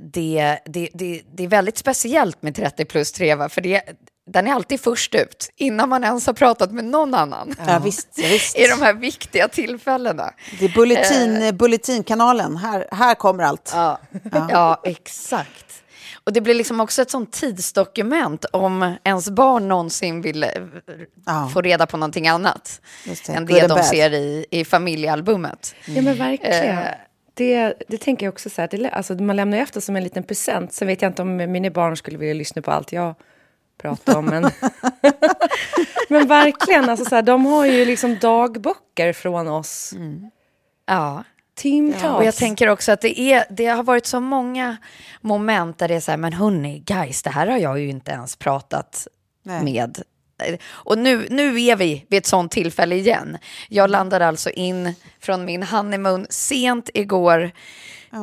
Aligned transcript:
det, 0.00 0.58
det, 0.64 0.88
det, 0.94 1.22
det 1.34 1.44
är 1.44 1.48
väldigt 1.48 1.78
speciellt 1.78 2.42
med 2.42 2.54
30 2.54 2.84
plus 2.84 3.12
Treva, 3.12 3.48
för 3.48 3.60
det, 3.60 3.82
den 4.26 4.46
är 4.46 4.52
alltid 4.52 4.80
först 4.80 5.14
ut, 5.14 5.50
innan 5.56 5.88
man 5.88 6.04
ens 6.04 6.26
har 6.26 6.34
pratat 6.34 6.72
med 6.72 6.84
någon 6.84 7.14
annan. 7.14 7.54
Ja, 7.66 7.78
visst, 7.78 8.08
visst. 8.18 8.58
I 8.58 8.66
de 8.66 8.82
här 8.82 8.94
viktiga 8.94 9.48
tillfällena. 9.48 10.32
Det 10.58 10.64
är 10.64 10.68
bulletin, 10.68 11.42
eh. 11.42 11.52
Bulletinkanalen, 11.52 12.56
här, 12.56 12.88
här 12.90 13.14
kommer 13.14 13.44
allt. 13.44 13.70
Ja. 13.74 14.00
ja. 14.32 14.48
ja, 14.50 14.80
exakt. 14.84 15.82
Och 16.24 16.32
det 16.32 16.40
blir 16.40 16.54
liksom 16.54 16.80
också 16.80 17.02
ett 17.02 17.10
sånt 17.10 17.32
tidsdokument 17.32 18.44
om 18.44 18.96
ens 19.04 19.30
barn 19.30 19.68
någonsin 19.68 20.22
vill 20.22 20.46
ja. 21.26 21.50
få 21.54 21.60
reda 21.60 21.86
på 21.86 21.96
någonting 21.96 22.28
annat 22.28 22.80
det. 23.26 23.32
än 23.32 23.46
det 23.46 23.66
de 23.66 23.82
ser 23.82 24.14
i, 24.14 24.46
i 24.50 24.64
familjealbumet. 24.64 25.74
Mm. 25.84 25.96
Ja, 25.96 26.02
men 26.02 26.18
verkligen. 26.18 26.78
Eh, 26.78 26.84
det, 27.34 27.74
det 27.88 27.98
tänker 27.98 28.26
jag 28.26 28.32
också 28.32 28.50
så 28.50 28.60
här, 28.60 28.68
det, 28.68 28.90
alltså, 28.90 29.14
man 29.14 29.36
lämnar 29.36 29.58
efter 29.58 29.80
som 29.80 29.96
en 29.96 30.04
liten 30.04 30.22
present. 30.22 30.72
Sen 30.72 30.88
vet 30.88 31.02
jag 31.02 31.10
inte 31.10 31.22
om 31.22 31.36
mina 31.36 31.70
barn 31.70 31.96
skulle 31.96 32.18
vilja 32.18 32.34
lyssna 32.34 32.62
på 32.62 32.70
allt 32.70 32.92
jag 32.92 33.14
pratar 33.78 34.18
om. 34.18 34.24
Men, 34.24 34.42
men 36.08 36.28
verkligen, 36.28 36.88
alltså, 36.88 37.04
så 37.04 37.14
här, 37.14 37.22
de 37.22 37.46
har 37.46 37.66
ju 37.66 37.84
liksom 37.84 38.18
dagböcker 38.18 39.12
från 39.12 39.48
oss. 39.48 39.92
Mm. 39.92 40.30
Ja. 40.86 41.24
Timtals. 41.54 42.02
Ja. 42.02 42.16
Och 42.16 42.24
jag 42.24 42.34
tänker 42.34 42.68
också 42.68 42.92
att 42.92 43.00
det, 43.00 43.20
är, 43.20 43.44
det 43.50 43.66
har 43.66 43.82
varit 43.82 44.06
så 44.06 44.20
många 44.20 44.76
moment 45.20 45.78
där 45.78 45.88
det 45.88 45.94
är 45.94 46.00
så 46.00 46.10
här, 46.10 46.18
men 46.18 46.32
hörni, 46.32 46.78
guys, 46.78 47.22
det 47.22 47.30
här 47.30 47.46
har 47.46 47.58
jag 47.58 47.80
ju 47.80 47.88
inte 47.88 48.10
ens 48.10 48.36
pratat 48.36 49.06
Nej. 49.42 49.64
med 49.64 50.02
och 50.64 50.98
nu, 50.98 51.26
nu 51.30 51.62
är 51.62 51.76
vi 51.76 52.06
vid 52.08 52.18
ett 52.18 52.26
sånt 52.26 52.52
tillfälle 52.52 52.94
igen. 52.94 53.38
Jag 53.68 53.90
landade 53.90 54.26
alltså 54.26 54.50
in 54.50 54.94
från 55.20 55.44
min 55.44 55.62
honeymoon 55.62 56.26
sent 56.30 56.90
igår 56.94 57.50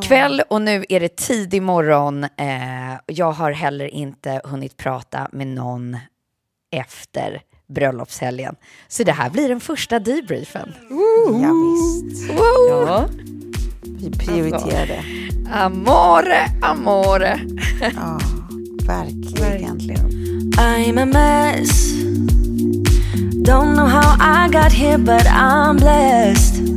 kväll 0.03 0.41
och 0.49 0.61
nu 0.61 0.85
är 0.89 0.99
det 0.99 1.15
tidig 1.15 1.61
morgon. 1.61 2.23
Eh, 2.23 2.99
jag 3.05 3.31
har 3.31 3.51
heller 3.51 3.85
inte 3.85 4.41
hunnit 4.43 4.77
prata 4.77 5.29
med 5.31 5.47
någon 5.47 5.97
efter 6.71 7.41
bröllopshelgen. 7.67 8.55
Så 8.87 9.03
det 9.03 9.11
här 9.11 9.29
blir 9.29 9.49
den 9.49 9.59
första 9.59 9.99
debriefen. 9.99 10.73
Ja, 11.41 11.53
visst. 11.53 12.31
Ja. 12.69 13.05
Vi 13.83 14.11
prioriterar 14.11 14.87
det. 14.87 15.03
Amore, 15.53 16.45
amore. 16.61 17.39
Ja, 17.95 18.19
verkligen. 18.89 19.77
verkligen. 19.77 20.51
I'm 20.57 20.97
a 20.97 21.05
mess 21.05 21.93
Don't 23.43 23.75
know 23.75 23.85
how 23.85 24.15
I 24.19 24.49
got 24.51 24.71
here 24.71 24.97
but 24.97 25.25
I'm 25.27 25.77
blessed 25.77 26.69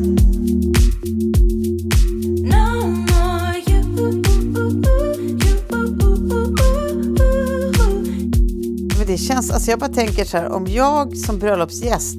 det 9.06 9.18
känns, 9.18 9.50
alltså 9.50 9.70
jag 9.70 9.78
bara 9.78 9.92
tänker 9.92 10.24
så 10.24 10.36
här, 10.36 10.48
om 10.48 10.66
jag 10.66 11.16
som 11.16 11.38
bröllopsgäst 11.38 12.18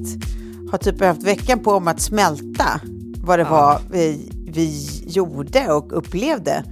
har 0.70 0.78
typ 0.78 0.98
behövt 0.98 1.22
veckan 1.22 1.58
på 1.58 1.72
om 1.72 1.88
att 1.88 2.00
smälta 2.00 2.80
vad 3.24 3.38
det 3.38 3.42
ja. 3.42 3.50
var 3.50 3.80
vi, 3.90 4.32
vi 4.46 5.00
gjorde 5.06 5.72
och 5.72 5.98
upplevde, 5.98 6.64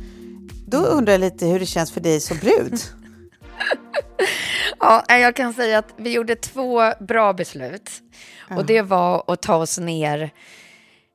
då 0.66 0.78
undrar 0.78 1.12
jag 1.12 1.20
lite 1.20 1.46
hur 1.46 1.60
det 1.60 1.66
känns 1.66 1.90
för 1.90 2.00
dig 2.00 2.20
som 2.20 2.36
brud. 2.36 2.80
ja, 4.80 5.04
jag 5.08 5.36
kan 5.36 5.54
säga 5.54 5.78
att 5.78 5.94
vi 5.96 6.12
gjorde 6.12 6.36
två 6.36 6.92
bra 7.00 7.32
beslut. 7.32 7.90
Mm. 8.46 8.58
Och 8.58 8.66
det 8.66 8.82
var 8.82 9.24
att 9.26 9.42
ta 9.42 9.56
oss 9.56 9.78
ner 9.78 10.30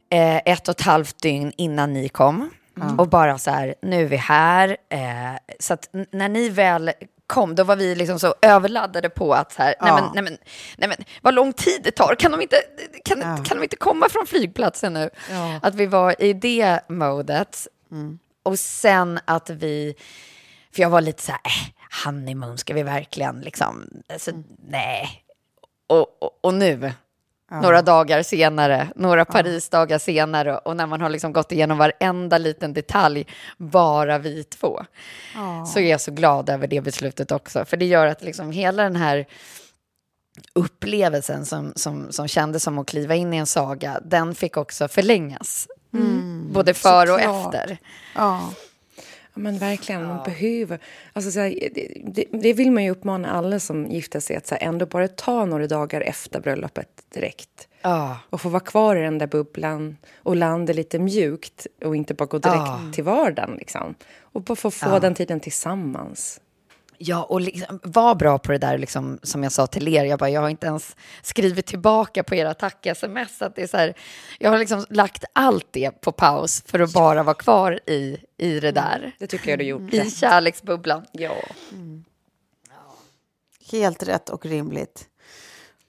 eh, 0.10 0.38
ett 0.38 0.68
och 0.68 0.80
ett 0.80 0.86
halvt 0.86 1.22
dygn 1.22 1.54
innan 1.58 1.94
ni 1.94 2.10
kom. 2.10 2.50
Mm. 2.82 3.00
Och 3.00 3.10
bara 3.10 3.38
så 3.38 3.52
här, 3.52 3.76
nu 3.82 4.02
är 4.02 4.08
vi 4.08 4.16
här. 4.16 4.78
Eh, 4.90 5.38
så 5.60 5.74
att 5.74 5.90
när 6.12 6.30
ni 6.30 6.50
väl 6.50 6.92
kom, 7.28 7.56
då 7.56 7.64
var 7.64 7.76
vi 7.76 7.96
liksom 7.96 8.20
så 8.20 8.36
överladdade 8.42 9.10
på 9.10 9.34
att 9.34 9.52
så 9.52 9.64
här, 9.64 9.76
ja. 9.80 9.86
nej, 9.86 9.94
men, 9.94 10.12
nej, 10.14 10.24
men, 10.24 10.38
nej 10.78 10.90
men 10.90 10.98
vad 11.22 11.34
lång 11.34 11.54
tid 11.54 11.82
det 11.84 11.92
tar, 11.92 12.16
kan 12.16 12.32
de 12.32 12.42
inte, 12.42 12.56
kan, 13.06 13.20
ja. 13.20 13.38
kan 13.38 13.58
de 13.58 13.64
inte 13.64 13.76
komma 13.76 14.10
från 14.10 14.26
flygplatsen 14.28 14.94
nu? 14.94 15.10
Ja. 15.32 15.60
Att 15.62 15.76
vi 15.76 15.86
var 15.86 16.22
i 16.22 16.34
det 16.34 16.80
modet. 16.90 17.68
Mm. 17.92 18.20
Och 18.44 18.60
sen 18.60 19.20
att 19.26 19.50
vi, 19.50 19.96
för 20.76 20.82
jag 20.82 20.90
var 20.90 21.02
lite 21.02 21.24
så 21.24 21.32
här, 21.32 21.42
äh, 21.44 21.77
honeymoon, 22.06 22.58
ska 22.58 22.74
vi 22.74 22.84
verkligen 22.84 23.40
liksom, 23.40 23.90
alltså, 24.14 24.32
mm. 24.32 24.44
nej. 24.68 25.24
Och, 25.88 26.24
och, 26.24 26.40
och 26.42 26.54
nu, 26.54 26.94
ja. 27.52 27.62
några 27.62 27.82
dagar 27.82 28.24
senare, 28.24 28.88
några 28.96 29.26
Parisdagar 29.26 29.98
senare 29.98 30.58
och 30.58 30.76
när 30.76 30.86
man 30.86 31.02
har 31.02 31.10
liksom 31.10 31.34
gått 31.34 31.52
igenom 31.52 31.78
varenda 31.78 32.38
liten 32.38 32.74
detalj, 32.74 33.28
bara 33.58 34.18
vi 34.18 34.44
två, 34.44 34.86
ja. 35.36 35.66
så 35.66 35.80
är 35.80 35.92
jag 35.92 36.02
så 36.02 36.12
glad 36.12 36.50
över 36.50 36.68
det 36.68 36.82
beslutet 36.82 37.32
också. 37.32 37.66
För 37.66 37.78
det 37.78 37.86
gör 37.86 38.08
att 38.08 38.24
liksom 38.24 38.52
hela 38.52 38.84
den 38.84 38.96
här 38.96 39.26
upplevelsen 40.54 41.46
som, 41.46 41.74
som, 41.76 42.12
som 42.12 42.28
kändes 42.28 42.64
som 42.64 42.80
att 42.80 42.88
kliva 42.88 43.16
in 43.16 43.34
i 43.34 43.38
en 43.38 43.46
saga, 43.46 44.00
den 44.06 44.36
fick 44.36 44.58
också 44.58 44.88
förlängas. 44.88 45.68
Mm. 45.94 46.50
Både 46.54 46.74
för 46.74 47.12
och 47.12 47.22
efter. 47.22 47.78
Ja. 48.16 48.50
Ja, 49.38 49.42
men 49.42 49.58
verkligen, 49.58 50.08
man 50.08 50.24
behöver... 50.24 50.80
Alltså, 51.14 51.32
så 51.32 51.40
här, 51.40 51.70
det, 52.06 52.26
det, 52.32 52.54
vill 52.54 52.72
man 52.72 52.84
ju 52.84 52.90
uppmana 52.90 53.32
alla 53.32 53.60
som 53.60 53.86
gifter 53.86 54.20
sig 54.20 54.36
att 54.36 54.48
så 54.48 54.56
här, 54.56 54.68
ändå 54.68 54.86
bara 54.86 55.08
ta 55.08 55.46
några 55.46 55.68
dagar 55.68 56.02
efter 56.02 56.40
bröllopet 56.40 56.90
direkt. 57.14 57.68
Ja. 57.82 58.18
Och 58.30 58.42
få 58.42 58.50
vara 58.50 58.60
kvar 58.60 58.96
i 58.96 59.02
den 59.02 59.18
där 59.18 59.28
bubblan 59.28 59.98
och 60.18 60.36
landa 60.36 60.74
lite 60.74 61.00
mjukt 61.00 61.68
och 61.86 61.96
inte 61.96 62.14
bara 62.14 62.26
gå 62.26 62.38
direkt 62.38 62.58
ja. 62.58 62.80
till 62.94 63.04
vardagen. 63.04 63.56
Liksom. 63.56 63.96
Och 64.20 64.42
bara 64.42 64.56
få 64.56 64.72
få 64.72 65.00
den 65.00 65.16
tiden 65.16 65.40
tillsammans. 65.40 66.42
Ja, 66.98 67.24
och 67.24 67.42
liksom, 67.42 67.80
var 67.84 68.16
bra 68.16 68.38
på 68.38 68.52
det 68.52 68.58
där 68.58 68.78
liksom, 68.78 69.20
som 69.24 69.44
jag 69.44 69.52
sa 69.52 69.68
till 69.68 69.88
er. 69.88 70.06
Jag, 70.06 70.20
bara, 70.20 70.30
jag 70.30 70.42
har 70.42 70.50
inte 70.50 70.68
ens 70.68 70.96
skrivit 71.22 71.66
tillbaka 71.66 72.24
på 72.24 72.36
era 72.36 72.54
tack-sms. 72.54 73.42
jag 74.40 74.52
har 74.52 74.58
liksom 74.58 74.86
lagt 74.90 75.26
allt 75.34 75.68
det 75.72 76.02
på 76.02 76.12
paus 76.12 76.64
för 76.66 76.80
att 76.80 76.94
bara 76.94 77.24
vara 77.24 77.36
kvar 77.36 77.80
i, 77.86 78.18
i 78.38 78.60
det 78.60 78.72
där. 78.72 78.98
Mm, 78.98 79.12
det 79.20 79.28
tycker 79.28 79.50
jag 79.50 79.60
du 79.60 79.66
gjort. 79.66 79.82
I 79.94 80.12
kärleksbubblan. 80.12 81.06
Ja. 81.12 81.36
Mm. 81.72 82.04
Helt 83.72 84.04
rätt 84.04 84.30
och 84.30 84.46
rimligt. 84.46 85.10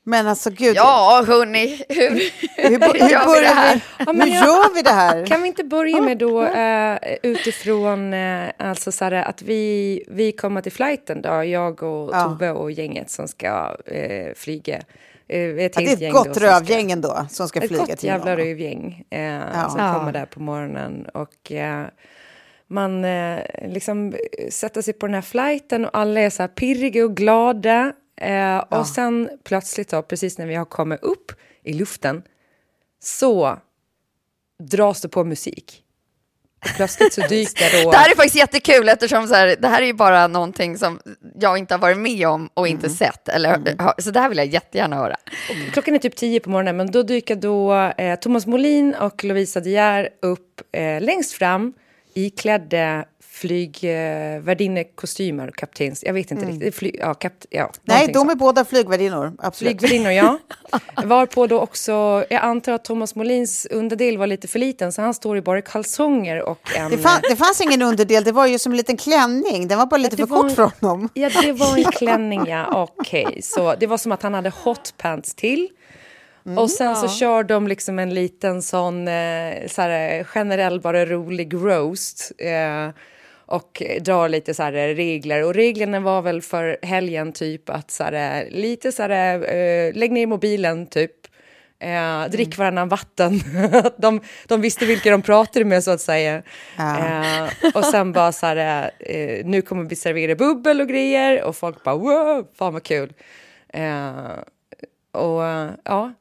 Men 0.08 0.26
alltså 0.26 0.50
gud. 0.50 0.76
Ja, 0.76 1.24
hörni, 1.26 1.84
hur, 1.88 2.10
hur, 2.10 2.70
hur, 2.70 3.00
hur 3.00 3.08
gör 3.10 3.34
vi 3.34 3.40
det 3.40 3.54
här? 3.54 3.80
Ja, 3.98 4.12
hur 4.12 4.26
gör 4.26 4.74
vi 4.74 4.82
det 4.82 4.90
här? 4.90 5.26
Kan 5.26 5.42
vi 5.42 5.48
inte 5.48 5.64
börja 5.64 6.00
med 6.00 6.18
då 6.18 6.42
uh, 6.42 6.96
utifrån 7.22 8.14
uh, 8.14 8.50
alltså 8.58 8.92
så 8.92 9.04
här, 9.04 9.12
att 9.12 9.42
vi, 9.42 10.04
vi 10.08 10.32
kommer 10.32 10.62
till 10.62 10.72
flighten 10.72 11.22
då, 11.22 11.44
jag 11.44 11.82
och 11.82 12.10
ja. 12.14 12.24
Tove 12.24 12.50
och 12.50 12.70
gänget 12.70 13.10
som 13.10 13.28
ska 13.28 13.76
uh, 13.92 14.34
flyga. 14.34 14.76
Ett 14.76 15.72
ja, 15.76 15.80
det 15.80 16.04
är 16.04 16.06
ett 16.06 16.12
gott 16.12 16.36
rövgäng 16.36 16.90
ändå 16.92 17.26
som 17.30 17.48
ska 17.48 17.60
flyga 17.60 17.76
till 17.76 17.82
Ett 17.82 17.90
gott 17.90 18.04
jävla 18.04 18.36
rövgäng 18.36 19.04
ja. 19.10 19.68
som 19.68 19.94
kommer 19.94 20.12
där 20.12 20.26
på 20.26 20.40
morgonen. 20.40 21.06
Och 21.14 21.52
man 22.66 23.06
liksom 23.62 24.14
sätter 24.50 24.82
sig 24.82 24.94
på 24.94 25.06
den 25.06 25.14
här 25.14 25.22
flighten 25.22 25.84
och 25.84 25.90
alla 25.98 26.20
är 26.20 26.30
så 26.30 26.42
här 26.42 26.48
pirriga 26.48 27.04
och 27.04 27.16
glada. 27.16 27.92
Eh, 28.20 28.32
ja. 28.32 28.62
Och 28.62 28.86
sen 28.86 29.30
plötsligt, 29.44 29.88
då, 29.88 30.02
precis 30.02 30.38
när 30.38 30.46
vi 30.46 30.54
har 30.54 30.64
kommit 30.64 31.02
upp 31.02 31.32
i 31.62 31.72
luften, 31.72 32.22
så 33.02 33.58
dras 34.62 35.00
det 35.00 35.08
på 35.08 35.24
musik. 35.24 35.84
Och 36.64 36.76
plötsligt 36.76 37.12
så 37.12 37.20
dyker 37.28 37.84
då... 37.84 37.90
det 37.90 37.96
här 37.96 38.10
är 38.10 38.14
faktiskt 38.16 38.36
jättekul 38.36 38.88
eftersom 38.88 39.26
så 39.26 39.34
här, 39.34 39.56
det 39.58 39.68
här 39.68 39.82
är 39.82 39.86
ju 39.86 39.92
bara 39.92 40.26
någonting 40.26 40.78
som 40.78 41.00
jag 41.40 41.58
inte 41.58 41.74
har 41.74 41.78
varit 41.78 41.98
med 41.98 42.28
om 42.28 42.50
och 42.54 42.68
inte 42.68 42.86
mm. 42.86 42.96
sett. 42.96 43.28
Eller, 43.28 43.54
mm. 43.54 43.76
Så 43.98 44.10
det 44.10 44.20
här 44.20 44.28
vill 44.28 44.38
jag 44.38 44.46
jättegärna 44.46 44.96
höra. 44.96 45.16
Och 45.50 45.72
klockan 45.72 45.94
är 45.94 45.98
typ 45.98 46.16
tio 46.16 46.40
på 46.40 46.50
morgonen, 46.50 46.76
men 46.76 46.90
då 46.90 47.02
dyker 47.02 47.36
då 47.36 47.74
eh, 47.74 48.18
Thomas 48.18 48.46
Molin 48.46 48.94
och 48.94 49.24
Lovisa 49.24 49.60
De 49.60 49.70
Geer 49.70 50.08
upp 50.22 50.60
eh, 50.72 51.00
längst 51.00 51.32
fram 51.32 51.72
iklädda 52.14 53.04
flygvärdinnekostymer 53.38 55.48
och 55.48 55.56
kaptens... 55.56 56.04
Jag 56.06 56.12
vet 56.12 56.30
inte 56.30 56.44
mm. 56.44 56.54
riktigt. 56.54 56.74
Fly, 56.74 56.92
ja, 56.98 57.14
kap, 57.14 57.32
ja, 57.50 57.72
Nej, 57.82 58.12
de 58.12 58.28
är 58.28 58.32
så. 58.32 58.38
båda 58.38 58.64
flygvärdinnor. 58.64 59.32
Absolut. 59.38 59.80
Flygvärdinnor, 59.80 60.12
ja. 60.12 60.38
Varpå 61.04 61.46
då 61.46 61.60
också... 61.60 62.24
Jag 62.30 62.42
antar 62.42 62.72
att 62.72 62.84
Thomas 62.84 63.14
Molins 63.14 63.66
underdel 63.70 64.18
var 64.18 64.26
lite 64.26 64.48
för 64.48 64.58
liten 64.58 64.92
så 64.92 65.02
han 65.02 65.14
står 65.14 65.36
i 65.36 65.42
bara 65.42 65.62
kalsonger 65.62 66.42
och 66.42 66.76
en... 66.76 66.90
Det, 66.90 66.98
fann, 66.98 67.20
det 67.30 67.36
fanns 67.36 67.60
ingen 67.60 67.82
underdel, 67.82 68.24
det 68.24 68.32
var 68.32 68.46
ju 68.46 68.58
som 68.58 68.72
en 68.72 68.76
liten 68.76 68.96
klänning. 68.96 69.68
Den 69.68 69.78
var 69.78 69.86
bara 69.86 69.96
lite 69.96 70.16
för 70.16 70.26
kort 70.26 70.52
från 70.52 70.70
honom. 70.80 71.08
Ja, 71.14 71.30
det 71.42 71.52
var 71.52 71.76
en 71.76 71.84
klänning, 71.92 72.46
ja. 72.46 72.88
Okej, 72.96 73.26
okay. 73.26 73.42
så 73.42 73.74
det 73.74 73.86
var 73.86 73.98
som 73.98 74.12
att 74.12 74.22
han 74.22 74.34
hade 74.34 74.50
hotpants 74.50 75.34
till. 75.34 75.68
Mm, 76.46 76.58
och 76.58 76.70
sen 76.70 76.86
ja. 76.86 76.94
så 76.94 77.08
kör 77.08 77.42
de 77.42 77.68
liksom 77.68 77.98
en 77.98 78.14
liten 78.14 78.62
sån 78.62 79.08
eh, 79.08 79.66
så 79.66 79.82
här, 79.82 80.24
generell, 80.24 80.80
bara 80.80 81.06
rolig 81.06 81.54
roast. 81.54 82.32
Eh, 82.38 82.88
och 83.48 83.82
drar 84.00 84.28
lite 84.28 84.54
så 84.54 84.62
här 84.62 84.72
regler. 84.72 85.44
Och 85.44 85.54
reglerna 85.54 86.00
var 86.00 86.22
väl 86.22 86.42
för 86.42 86.78
helgen 86.82 87.32
typ 87.32 87.70
att 87.70 87.90
så 87.90 88.04
här, 88.04 88.48
lite 88.50 88.92
så 88.92 89.02
här, 89.02 89.38
uh, 89.38 89.94
lägg 89.94 90.12
ner 90.12 90.26
mobilen 90.26 90.86
typ. 90.86 91.12
Drick 92.30 92.46
mm. 92.46 92.58
varannan 92.58 92.88
vatten. 92.88 93.40
de, 93.98 94.20
de 94.46 94.60
visste 94.60 94.86
vilka 94.86 95.10
de 95.10 95.22
pratade 95.22 95.64
med 95.64 95.84
så 95.84 95.90
att 95.90 96.00
säga. 96.00 96.42
Ja. 96.76 97.44
Uh, 97.62 97.76
och 97.76 97.84
sen 97.84 98.12
bara 98.12 98.32
så 98.32 98.46
här, 98.46 98.90
uh, 99.10 99.44
nu 99.44 99.62
kommer 99.62 99.84
vi 99.84 99.96
servera 99.96 100.34
bubbel 100.34 100.80
och 100.80 100.88
grejer 100.88 101.42
och 101.42 101.56
folk 101.56 101.84
bara 101.84 101.96
wow, 101.96 102.46
fan 102.54 102.72
vad 102.72 102.82
kul. 102.82 103.12
och 105.12 105.42
ja, 105.84 106.12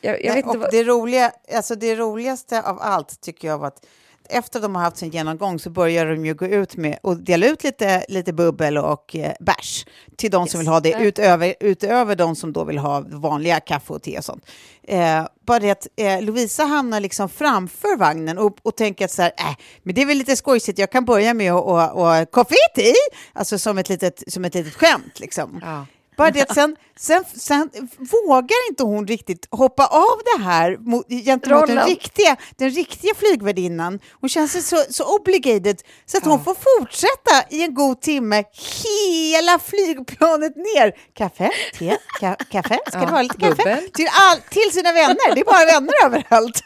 jag, 0.00 0.24
jag 0.24 0.34
vet 0.34 0.46
inte 0.46 0.58
vad... 0.58 0.70
det, 0.70 0.84
roliga, 0.84 1.32
alltså 1.54 1.74
det 1.74 1.94
roligaste 1.94 2.62
av 2.62 2.78
allt 2.80 3.20
tycker 3.20 3.48
jag 3.48 3.58
var 3.58 3.66
att 3.66 3.86
efter 4.28 4.60
de 4.60 4.74
har 4.74 4.82
haft 4.82 4.96
sin 4.96 5.10
genomgång 5.10 5.58
så 5.58 5.70
börjar 5.70 6.06
de 6.06 6.26
ju 6.26 6.34
gå 6.34 6.46
ut 6.46 6.76
med 6.76 6.98
och 7.02 7.16
dela 7.16 7.46
ut 7.46 7.64
lite, 7.64 8.04
lite 8.08 8.32
bubbel 8.32 8.78
och 8.78 9.16
eh, 9.16 9.32
bärs 9.40 9.86
till 10.16 10.30
de 10.30 10.42
yes. 10.42 10.50
som 10.50 10.58
vill 10.58 10.68
ha 10.68 10.80
det, 10.80 10.96
utöver, 11.00 11.54
utöver 11.60 12.16
de 12.16 12.36
som 12.36 12.52
då 12.52 12.64
vill 12.64 12.78
ha 12.78 13.04
vanliga 13.06 13.60
kaffe 13.60 13.92
och 13.92 14.02
te 14.02 14.18
och 14.18 14.24
sånt. 14.24 14.46
Eh, 14.82 15.26
bara 15.46 15.58
det 15.58 15.70
att 15.70 15.86
eh, 15.96 16.22
Lovisa 16.22 16.64
hamnar 16.64 17.00
liksom 17.00 17.28
framför 17.28 17.96
vagnen 17.96 18.38
och, 18.38 18.58
och 18.62 18.76
tänker 18.76 19.04
att 19.04 19.10
så 19.10 19.22
här, 19.22 19.32
äh, 19.38 19.56
men 19.82 19.94
det 19.94 20.02
är 20.02 20.06
väl 20.06 20.18
lite 20.18 20.36
skojsigt, 20.36 20.78
jag 20.78 20.90
kan 20.90 21.04
börja 21.04 21.34
med 21.34 21.52
att 21.52 21.64
och, 21.64 22.38
och, 22.40 22.48
te, 22.74 22.92
alltså 23.32 23.58
som 23.58 23.78
ett 23.78 23.88
litet, 23.88 24.22
som 24.28 24.44
ett 24.44 24.54
litet 24.54 24.74
skämt 24.74 25.20
liksom. 25.20 25.60
Ja. 25.62 25.86
Bara 26.16 26.30
det 26.30 26.42
att 26.42 26.54
sen, 26.54 26.76
sen, 26.96 27.24
sen 27.34 27.70
vågar 27.98 28.68
inte 28.70 28.82
hon 28.82 29.06
riktigt 29.06 29.48
hoppa 29.50 29.86
av 29.86 30.20
det 30.24 30.42
här 30.42 30.76
mot, 30.76 31.08
gentemot 31.08 31.66
den 31.66 31.86
riktiga, 31.86 32.36
den 32.56 32.70
riktiga 32.70 33.14
flygvärdinnan. 33.14 34.00
Hon 34.20 34.28
känner 34.28 34.48
sig 34.48 34.62
så, 34.62 34.76
så 34.90 35.16
obligated 35.16 35.82
så 36.06 36.16
att 36.16 36.24
ja. 36.24 36.30
hon 36.30 36.44
får 36.44 36.54
fortsätta 36.54 37.44
i 37.50 37.62
en 37.62 37.74
god 37.74 38.00
timme 38.00 38.44
hela 38.84 39.58
flygplanet 39.58 40.56
ner. 40.56 40.92
Kaffe, 41.14 41.50
te, 41.78 41.96
ka, 42.20 42.36
kaffe, 42.50 42.78
ska 42.88 42.98
ja. 42.98 43.06
det 43.06 43.12
vara 43.12 43.22
lite 43.22 43.36
kaffe? 43.36 43.82
Till, 43.94 44.08
all, 44.12 44.38
till 44.50 44.72
sina 44.72 44.92
vänner, 44.92 45.34
det 45.34 45.40
är 45.40 45.44
bara 45.44 45.64
vänner 45.64 45.94
överallt. 46.04 46.60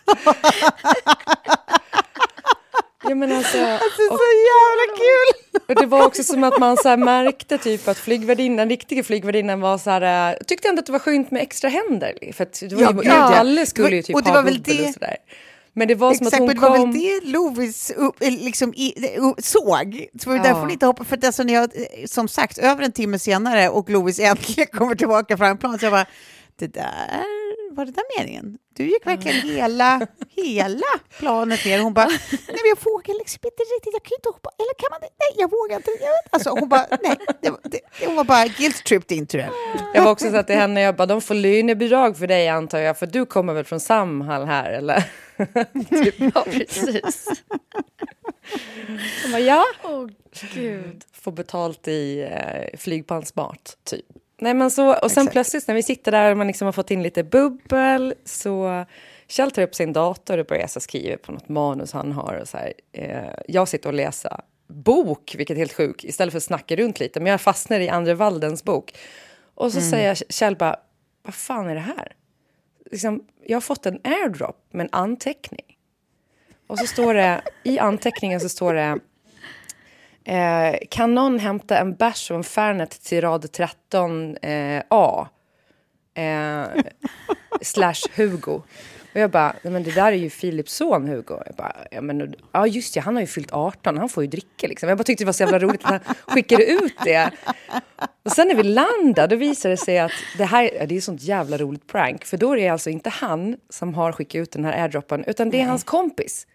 Ja, 3.08 3.14
men 3.14 3.32
alltså, 3.32 3.58
alltså 3.58 4.02
och, 4.10 4.18
så 4.18 4.28
jävla 4.50 4.96
kul! 4.96 5.47
Och 5.68 5.74
det 5.74 5.86
var 5.86 6.06
också 6.06 6.24
som 6.24 6.44
att 6.44 6.58
man 6.58 6.76
så 6.76 6.96
märkte 6.96 7.58
typ 7.58 7.88
att 7.88 7.98
flygvärdinnan, 7.98 8.68
riktiga 8.68 9.04
flygvärdinnan 9.04 9.60
var 9.60 9.78
så 9.78 9.90
här, 9.90 10.32
äh, 10.32 10.36
tyckte 10.46 10.68
ändå 10.68 10.80
att 10.80 10.86
det 10.86 10.92
var 10.92 10.98
skönt 10.98 11.30
med 11.30 11.42
extra 11.42 11.70
händer. 11.70 12.32
För 12.32 12.42
att 12.42 12.60
det 12.60 12.74
var 12.74 12.92
ju, 12.92 13.08
ja, 13.08 13.14
alla 13.14 13.66
skulle 13.66 13.96
ju 13.96 14.02
typ 14.02 14.16
och 14.16 14.22
det 14.22 14.30
ha 14.30 14.36
var 14.36 14.42
väl 14.42 14.62
det, 14.62 14.88
och 14.88 14.94
sådär. 14.94 15.16
Men 15.72 15.88
det 15.88 15.94
var 15.94 16.14
som 16.14 16.26
Exakt, 16.26 16.42
att 16.42 16.48
hon 16.48 16.54
det 16.54 16.60
var 16.60 16.78
väl 16.78 16.92
det 16.92 17.20
Lovis 17.24 17.90
eh, 18.20 18.30
liksom, 18.30 18.74
såg. 19.38 20.06
Så 20.20 20.30
ja. 20.30 20.42
därför 20.42 20.70
inte 20.70 20.86
hoppa, 20.86 21.04
för 21.04 21.26
alltså, 21.26 21.42
när 21.42 21.54
jag, 21.54 21.64
eh, 21.64 22.06
som 22.06 22.28
sagt, 22.28 22.58
över 22.58 22.84
en 22.84 22.92
timme 22.92 23.18
senare 23.18 23.68
och 23.68 23.90
Lovis 23.90 24.18
äntligen 24.18 24.66
kommer 24.66 24.94
tillbaka 24.94 25.36
fram 25.36 25.58
plan, 25.58 25.78
så 25.78 25.84
jag 25.84 25.92
bara, 25.92 26.06
det 26.58 26.66
där 26.66 27.47
var 27.78 27.84
det 27.84 27.92
där 27.92 28.18
meningen? 28.18 28.58
Du 28.76 28.84
gick 28.84 29.06
verkligen 29.06 29.40
hela, 29.40 30.06
hela 30.28 30.86
planet 31.18 31.64
ner. 31.64 31.78
Hon 31.78 31.94
bara, 31.94 32.06
nej 32.30 32.40
men 32.46 32.68
jag 32.68 32.84
vågar 32.84 33.18
liksom 33.18 33.40
inte 33.44 33.62
riktigt, 33.62 33.92
jag 33.92 34.02
kan 34.02 34.16
inte 34.18 34.28
hoppa, 34.28 34.50
eller 34.58 34.74
kan 34.78 34.88
man 34.90 35.00
det? 35.00 35.08
Nej, 35.18 35.32
jag 35.36 35.50
vågar 35.50 35.76
inte. 35.76 35.90
Jag 35.90 36.10
vet. 36.10 36.34
Alltså, 36.34 36.50
hon 36.50 36.68
bara, 36.68 36.86
nej, 37.02 37.16
det, 37.42 37.52
det, 37.62 37.80
hon 38.06 38.16
var 38.16 38.24
bara 38.24 38.44
guilt-tripped 38.44 39.12
in 39.12 39.26
tror 39.26 39.42
jag. 39.42 39.52
Jag 39.94 40.04
var 40.04 40.10
också 40.10 40.30
så 40.30 40.36
att 40.36 40.46
till 40.46 40.56
henne, 40.56 40.80
jag 40.80 40.96
bara, 40.96 41.06
de 41.06 41.20
får 41.20 41.34
lönebidrag 41.34 42.18
för 42.18 42.26
dig 42.26 42.48
antar 42.48 42.78
jag, 42.78 42.98
för 42.98 43.06
du 43.06 43.26
kommer 43.26 43.54
väl 43.54 43.64
från 43.64 43.80
Samhall 43.80 44.44
här 44.44 44.72
eller? 44.72 45.04
typ, 46.02 46.14
ja, 46.34 46.44
precis. 46.44 47.28
Hon 49.22 49.32
bara, 49.32 49.40
ja. 49.40 49.64
Oh, 49.82 50.08
Gud. 50.54 51.04
Får 51.12 51.32
betalt 51.32 51.88
i 51.88 52.20
eh, 52.20 52.78
flygplansmat, 52.78 53.76
typ. 53.84 54.06
Nej, 54.40 54.54
men 54.54 54.70
så, 54.70 54.94
och 54.94 55.10
sen 55.10 55.22
Exakt. 55.22 55.32
plötsligt 55.32 55.68
när 55.68 55.74
vi 55.74 55.82
sitter 55.82 56.12
där 56.12 56.30
och 56.30 56.36
man 56.36 56.46
liksom 56.46 56.66
har 56.66 56.72
fått 56.72 56.90
in 56.90 57.02
lite 57.02 57.24
bubbel 57.24 58.14
så 58.24 58.84
Kjell 59.28 59.50
tar 59.50 59.62
upp 59.62 59.74
sin 59.74 59.92
dator 59.92 60.38
och 60.38 60.46
börjar 60.46 60.80
skriva 60.80 61.16
på 61.16 61.32
något 61.32 61.48
manus 61.48 61.92
han 61.92 62.12
har. 62.12 62.34
Och 62.34 62.48
så 62.48 62.56
här, 62.56 62.72
eh, 62.92 63.32
jag 63.48 63.68
sitter 63.68 63.88
och 63.88 63.94
läser 63.94 64.40
bok, 64.68 65.34
vilket 65.38 65.54
är 65.54 65.58
helt 65.58 65.72
sjukt, 65.72 66.04
istället 66.04 66.32
för 66.32 66.36
att 66.36 66.42
snacka 66.44 66.76
runt 66.76 67.00
lite. 67.00 67.20
Men 67.20 67.30
jag 67.30 67.40
fastnar 67.40 67.80
i 67.80 67.88
Andre 67.88 68.14
Waldens 68.14 68.64
bok. 68.64 68.98
Och 69.54 69.72
så 69.72 69.78
mm. 69.78 69.90
säger 69.90 70.14
Kjell 70.14 70.56
bara, 70.56 70.76
vad 71.22 71.34
fan 71.34 71.68
är 71.68 71.74
det 71.74 71.80
här? 71.80 72.12
Liksom, 72.90 73.24
jag 73.46 73.56
har 73.56 73.60
fått 73.60 73.86
en 73.86 74.00
airdrop 74.04 74.66
med 74.70 74.84
en 74.84 74.90
anteckning. 74.92 75.76
Och 76.66 76.78
så 76.78 76.86
står 76.86 77.14
det, 77.14 77.42
i 77.64 77.78
anteckningen 77.78 78.40
så 78.40 78.48
står 78.48 78.74
det 78.74 78.98
Eh, 80.28 80.76
kan 80.90 81.14
någon 81.14 81.38
hämta 81.38 81.78
en 81.78 81.94
bärs 81.94 82.30
och 82.30 82.36
en 82.36 82.44
Fernet 82.44 82.90
till 82.90 83.20
rad 83.20 83.44
13A? 83.44 85.26
Eh, 86.14 86.24
eh, 86.24 86.68
slash 87.62 88.08
Hugo. 88.16 88.62
Och 89.12 89.20
jag 89.20 89.30
bara, 89.30 89.54
men 89.62 89.82
det 89.82 89.94
där 89.94 90.12
är 90.12 90.16
ju 90.16 90.30
Philips 90.30 90.74
son 90.74 91.08
Hugo. 91.08 91.42
Jag 91.46 91.54
bara, 91.56 91.76
ja, 91.90 92.00
men, 92.00 92.34
ja 92.52 92.66
just 92.66 92.94
det, 92.94 93.00
han 93.00 93.14
har 93.14 93.20
ju 93.20 93.26
fyllt 93.26 93.52
18, 93.52 93.98
han 93.98 94.08
får 94.08 94.22
ju 94.22 94.30
dricka 94.30 94.66
liksom. 94.66 94.88
Jag 94.88 94.98
bara 94.98 95.04
tyckte 95.04 95.24
det 95.24 95.26
var 95.26 95.32
så 95.32 95.42
jävla 95.42 95.58
roligt 95.58 95.84
att 95.84 95.90
han 96.04 96.14
skickade 96.26 96.64
ut 96.64 96.96
det. 97.04 97.30
Och 98.24 98.32
sen 98.32 98.48
när 98.48 98.54
vi 98.54 98.62
landade, 98.62 99.26
då 99.26 99.36
visade 99.36 99.72
det 99.72 99.76
sig 99.76 99.98
att 99.98 100.12
det 100.38 100.44
här 100.44 100.86
det 100.86 100.96
är 100.96 101.00
sånt 101.00 101.22
jävla 101.22 101.58
roligt 101.58 101.86
prank. 101.86 102.24
För 102.24 102.36
då 102.36 102.52
är 102.52 102.56
det 102.56 102.68
alltså 102.68 102.90
inte 102.90 103.10
han 103.10 103.56
som 103.70 103.94
har 103.94 104.12
skickat 104.12 104.38
ut 104.38 104.52
den 104.52 104.64
här 104.64 104.82
airdroppen, 104.82 105.24
utan 105.24 105.50
det 105.50 105.56
är 105.56 105.62
Nej. 105.62 105.68
hans 105.68 105.84
kompis. 105.84 106.46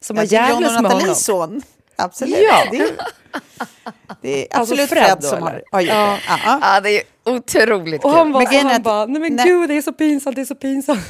Som 0.00 0.16
har 0.16 0.24
jävlas 0.24 0.82
med 0.82 0.92
honom. 0.92 1.14
son. 1.14 1.62
Absolut. 1.96 2.38
Ja. 2.48 2.64
Det, 2.70 2.78
är, 2.78 2.96
det 4.22 4.40
är 4.40 4.56
alltså 4.58 4.74
absolut 4.74 4.92
alltså 4.92 4.94
Fred, 4.94 5.24
som 5.24 5.42
har, 5.42 5.62
har 5.72 5.80
gjort 5.80 5.90
ja. 5.90 6.18
det. 6.28 6.58
Ja, 6.60 6.80
det 6.80 6.90
är 6.90 7.02
otroligt 7.24 8.02
kul. 8.02 8.10
Och 8.10 8.16
han, 8.16 8.32
var, 8.32 8.52
men 8.52 8.66
han 8.66 8.82
bara, 8.82 9.06
nej 9.06 9.20
men 9.20 9.36
nej. 9.36 9.46
gud 9.46 9.68
det 9.68 9.76
är 9.76 9.82
så 9.82 9.92
pinsamt, 9.92 10.36
det 10.36 10.42
är 10.42 10.46
så 10.46 10.54
pinsamt. 10.54 11.00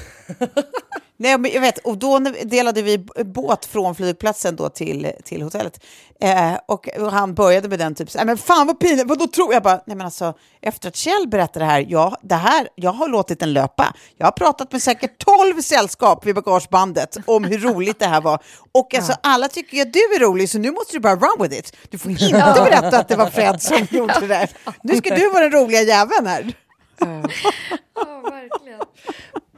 Nej, 1.23 1.38
men 1.38 1.50
jag 1.50 1.61
vet, 1.61 1.79
och 1.79 1.99
då 1.99 2.19
delade 2.45 2.83
vi 2.83 2.99
båt 3.25 3.64
från 3.64 3.95
flygplatsen 3.95 4.57
då 4.57 4.69
till, 4.69 5.12
till 5.25 5.43
hotellet. 5.43 5.85
Eh, 6.21 6.55
och, 6.67 6.88
och, 6.99 7.12
han 7.12 7.35
började 7.35 7.69
med 7.69 7.79
den 7.79 7.95
typ, 7.95 8.09
men 8.25 8.38
fan 8.38 8.67
vad 8.67 8.81
pinigt, 8.81 9.09
vad 9.09 9.19
då 9.19 9.26
tror 9.26 9.55
jag 9.55 9.62
bara, 9.62 9.81
nej 9.87 9.97
men 9.97 10.00
alltså, 10.00 10.35
efter 10.61 10.88
att 10.88 10.97
Kjell 10.97 11.29
berättade 11.29 11.64
det 11.64 11.71
här, 11.71 11.87
ja, 11.88 12.17
det 12.23 12.35
här, 12.35 12.69
jag 12.75 12.93
har 12.93 13.09
låtit 13.09 13.41
den 13.41 13.52
löpa. 13.52 13.95
Jag 14.17 14.26
har 14.26 14.33
pratat 14.33 14.73
med 14.73 14.83
säkert 14.83 15.19
tolv 15.25 15.61
sällskap 15.61 16.26
vid 16.26 16.35
bagagebandet 16.35 17.17
om 17.26 17.45
hur 17.45 17.59
roligt 17.59 17.99
det 17.99 18.07
här 18.07 18.21
var. 18.21 18.43
Och 18.73 18.95
alltså, 18.97 19.12
alla 19.23 19.49
tycker 19.49 19.76
ju 19.76 19.83
att 19.83 19.93
du 19.93 19.99
är 19.99 20.21
rolig, 20.21 20.50
så 20.50 20.59
nu 20.59 20.71
måste 20.71 20.97
du 20.97 21.00
bara 21.00 21.17
run 21.17 21.43
with 21.43 21.59
it. 21.59 21.76
Du 21.91 21.99
får 21.99 22.11
inte 22.11 22.31
berätta 22.64 22.99
att 22.99 23.09
det 23.09 23.17
var 23.17 23.31
Fred 23.31 23.62
som 23.62 23.87
gjorde 23.97 24.21
det 24.21 24.26
där. 24.26 24.50
Nu 24.83 24.97
ska 24.97 25.14
du 25.14 25.29
vara 25.29 25.49
den 25.49 25.52
roliga 25.52 25.83
jäveln 25.83 26.26
här. 26.26 26.52
Ja, 26.99 27.07
verkligen. 28.31 28.81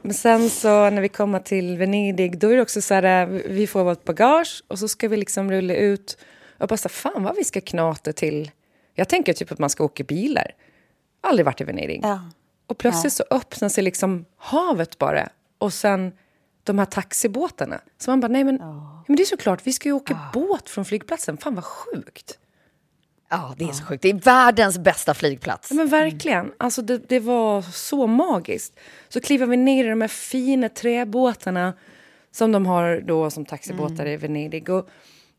Men 0.05 0.13
sen 0.13 0.49
så 0.49 0.89
när 0.89 1.01
vi 1.01 1.09
kommer 1.09 1.39
till 1.39 1.77
Venedig, 1.77 2.39
då 2.39 2.49
är 2.49 2.55
det 2.55 2.61
också 2.61 2.81
så 2.81 2.93
här, 2.93 3.25
vi 3.25 3.67
får 3.67 3.83
vårt 3.83 4.03
bagage 4.03 4.63
och 4.67 4.79
så 4.79 4.87
ska 4.87 5.07
vi 5.07 5.17
liksom 5.17 5.51
rulla 5.51 5.75
ut 5.75 6.17
och 6.59 6.67
bara 6.67 6.77
så 6.77 6.89
fan 6.89 7.23
vad 7.23 7.35
vi 7.35 7.43
ska 7.43 7.61
knata 7.61 8.13
till. 8.13 8.51
Jag 8.93 9.09
tänker 9.09 9.33
typ 9.33 9.51
att 9.51 9.59
man 9.59 9.69
ska 9.69 9.83
åka 9.83 10.03
bilar. 10.03 10.51
Aldrig 11.21 11.45
varit 11.45 11.61
i 11.61 11.63
Venedig. 11.63 11.99
Ja. 12.03 12.19
Och 12.67 12.77
plötsligt 12.77 13.13
så 13.13 13.23
öppnar 13.29 13.69
sig 13.69 13.83
liksom 13.83 14.25
havet 14.37 14.97
bara. 14.97 15.29
Och 15.57 15.73
sen 15.73 16.11
de 16.63 16.79
här 16.79 16.85
taxibåtarna. 16.85 17.81
Så 17.97 18.11
man 18.11 18.19
bara, 18.19 18.27
nej 18.27 18.43
men, 18.43 18.57
ja. 18.61 19.03
men 19.07 19.17
det 19.17 19.23
är 19.23 19.25
såklart, 19.25 19.67
vi 19.67 19.73
ska 19.73 19.89
ju 19.89 19.93
åka 19.93 20.29
båt 20.33 20.69
från 20.69 20.85
flygplatsen. 20.85 21.37
Fan 21.37 21.55
vad 21.55 21.65
sjukt. 21.65 22.39
Ja, 23.29 23.55
det 23.57 23.63
är 23.63 23.71
så 23.71 23.83
sjukt. 23.83 24.01
Det 24.01 24.09
är 24.09 24.13
världens 24.13 24.77
bästa 24.77 25.13
flygplats. 25.13 25.71
Ja, 25.71 25.75
men 25.75 25.87
verkligen. 25.87 26.51
Alltså 26.57 26.81
det, 26.81 26.97
det 27.09 27.19
var 27.19 27.61
så 27.61 28.07
magiskt. 28.07 28.79
Så 29.09 29.21
kliver 29.21 29.45
vi 29.45 29.57
ner 29.57 29.85
i 29.85 29.89
de 29.89 30.01
här 30.01 30.07
fina 30.07 30.69
träbåtarna 30.69 31.73
som 32.31 32.51
de 32.51 32.65
har 32.65 33.01
då 33.05 33.29
som 33.29 33.45
taxibåtar 33.45 34.05
i 34.05 34.17
Venedig. 34.17 34.69
Och 34.69 34.89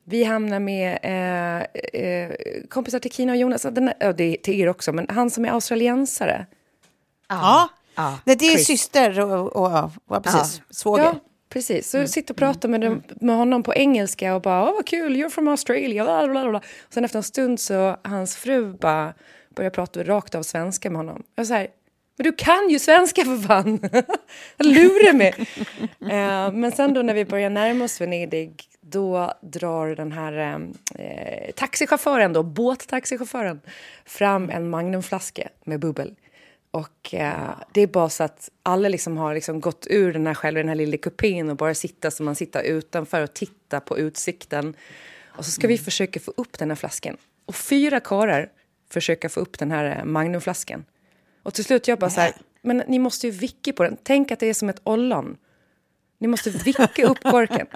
vi 0.05 0.25
hamnar 0.25 0.61
med 0.61 0.99
eh, 1.03 2.03
eh, 2.03 2.33
kompisar 2.69 2.99
till 2.99 3.13
Kina 3.13 3.33
och 3.33 3.39
Jonas. 3.39 3.63
Den, 3.63 3.93
ja, 4.01 4.13
det 4.13 4.25
är 4.25 4.37
till 4.37 4.61
er 4.61 4.69
också, 4.69 4.93
men 4.93 5.07
han 5.09 5.31
som 5.31 5.45
är 5.45 5.51
australiensare. 5.51 6.47
Ja, 7.29 7.69
Ja, 7.97 8.19
Nej, 8.25 8.37
det 8.37 8.47
är 8.47 8.51
Chris. 8.51 8.67
syster 8.67 9.21
och, 9.21 9.57
och, 9.57 9.85
och 9.85 9.91
ja, 10.09 10.21
precis, 10.21 10.63
svåger. 10.71 11.15
Precis. 11.49 11.91
Så 11.91 11.97
jag 11.97 12.09
sitter 12.09 12.35
och 12.35 12.39
pratar 12.39 12.69
med, 12.69 12.81
dem, 12.81 13.03
med 13.21 13.37
honom 13.37 13.63
på 13.63 13.75
engelska 13.75 14.35
och 14.35 14.43
bara, 14.43 14.63
åh 14.63 14.75
vad 14.75 14.87
kul, 14.87 15.17
you're 15.17 15.29
from 15.29 15.49
Australia, 15.49 16.05
bla, 16.05 16.29
bla, 16.29 16.51
bla. 16.51 16.59
Och 16.59 16.95
sen 16.95 17.05
efter 17.05 17.19
en 17.19 17.23
stund 17.23 17.61
så 17.61 17.97
hans 18.03 18.37
fru 18.37 18.73
bara 18.73 19.15
börjar 19.55 19.71
prata 19.71 20.05
rakt 20.05 20.35
av 20.35 20.43
svenska 20.43 20.91
med 20.91 20.99
honom. 20.99 21.23
Jag 21.35 21.47
säger, 21.47 21.69
men 22.17 22.25
du 22.25 22.33
kan 22.33 22.69
ju 22.71 22.79
svenska 22.79 23.25
för 23.25 23.37
fan! 23.37 23.79
Lurar 24.59 25.13
mig! 25.13 25.35
eh, 26.01 26.53
men 26.53 26.73
sen 26.73 26.95
då 26.95 27.03
när 27.03 27.15
vi 27.15 27.25
börjar 27.25 27.51
närma 27.51 27.85
oss 27.85 28.01
Venedig, 28.01 28.65
då 28.81 29.33
drar 29.43 29.87
den 29.95 30.13
här 30.13 30.61
eh, 30.95 31.53
taxichauffören, 31.55 32.33
då, 32.33 32.43
båttaxichauffören, 32.43 33.61
fram 34.05 34.51
en 34.51 34.71
magnumflaska 34.71 35.49
med 35.65 35.81
bubbel. 35.81 36.15
Och 36.77 37.15
eh, 37.15 37.51
det 37.73 37.81
är 37.81 37.87
bara 37.87 38.09
så 38.09 38.25
att 38.25 38.51
alla 38.63 38.89
liksom 38.89 39.17
har 39.17 39.35
liksom 39.35 39.61
gått 39.61 39.87
ur 39.91 40.13
den 40.13 40.27
här 40.27 40.35
själva, 40.35 40.59
den 40.59 40.69
här 40.69 40.75
lilla 40.75 40.97
kupén 40.97 41.51
och 41.51 41.57
bara 41.57 41.75
sitta 41.75 42.11
som 42.11 42.27
man 42.27 42.35
sitter 42.35 42.63
utanför 42.63 43.23
och 43.23 43.35
titta 43.35 43.81
på 43.81 43.99
utsikten. 43.99 44.75
Och 45.25 45.45
så 45.45 45.51
ska 45.51 45.69
vi 45.69 45.79
försöka 45.79 46.21
få 46.21 46.33
upp 46.37 46.59
den 46.59 46.71
här 46.71 46.77
flaskan. 46.77 47.17
Och 47.47 47.55
fyra 47.55 48.01
karlar 48.01 48.49
försöka 48.91 49.29
få 49.29 49.41
upp 49.41 49.59
den 49.59 49.71
här 49.71 49.99
eh, 49.99 50.05
magnumflaskan. 50.05 50.85
Och 51.43 51.55
till 51.55 51.65
slut 51.65 51.89
jag 51.89 51.99
bara 51.99 52.11
så 52.11 52.21
här, 52.21 52.33
men 52.63 52.83
ni 52.89 52.99
måste 52.99 53.27
ju 53.27 53.33
vicka 53.33 53.73
på 53.73 53.83
den. 53.83 53.97
Tänk 54.03 54.31
att 54.31 54.41
det 54.41 54.47
är 54.47 54.55
som 54.55 54.69
ett 54.69 54.81
ollon. 54.85 55.37
Ni 56.19 56.29
måste 56.29 56.51
vicka 56.51 57.07
upp 57.07 57.23
korken. 57.23 57.67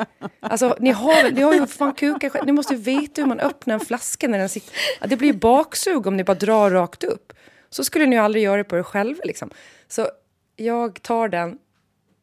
Alltså, 0.41 0.77
ni 0.81 0.91
har, 0.91 1.31
ni 1.31 1.43
har 1.43 1.55
ju 1.55 1.67
fan 1.67 1.95
kukar 1.95 2.29
själv. 2.29 2.47
Ni 2.47 2.53
måste 2.53 2.75
ju 2.75 2.81
veta 2.81 3.23
hur 3.23 3.29
man 3.29 3.41
öppnar 3.41 3.75
en 3.75 3.81
flaska 3.81 4.29
när 4.29 4.39
den 4.39 4.49
sitter... 4.49 4.75
Ja, 5.01 5.07
det 5.07 5.17
blir 5.17 5.33
baksug 5.33 6.07
om 6.07 6.17
ni 6.17 6.25
bara 6.25 6.35
drar 6.35 6.71
rakt 6.71 7.05
upp. 7.05 7.33
Så 7.71 7.85
skulle 7.85 8.07
ni 8.07 8.17
ju 8.17 8.23
aldrig 8.23 8.45
göra 8.45 8.57
det 8.57 8.65
på 8.65 8.79
er 8.79 8.83
själva. 8.83 9.21
Liksom. 9.25 9.51
Så 9.89 10.09
jag 10.57 11.03
tar 11.03 11.29
den, 11.29 11.59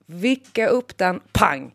vickar 0.05 0.67
upp 0.67 0.97
den, 0.97 1.19
pang! 1.31 1.73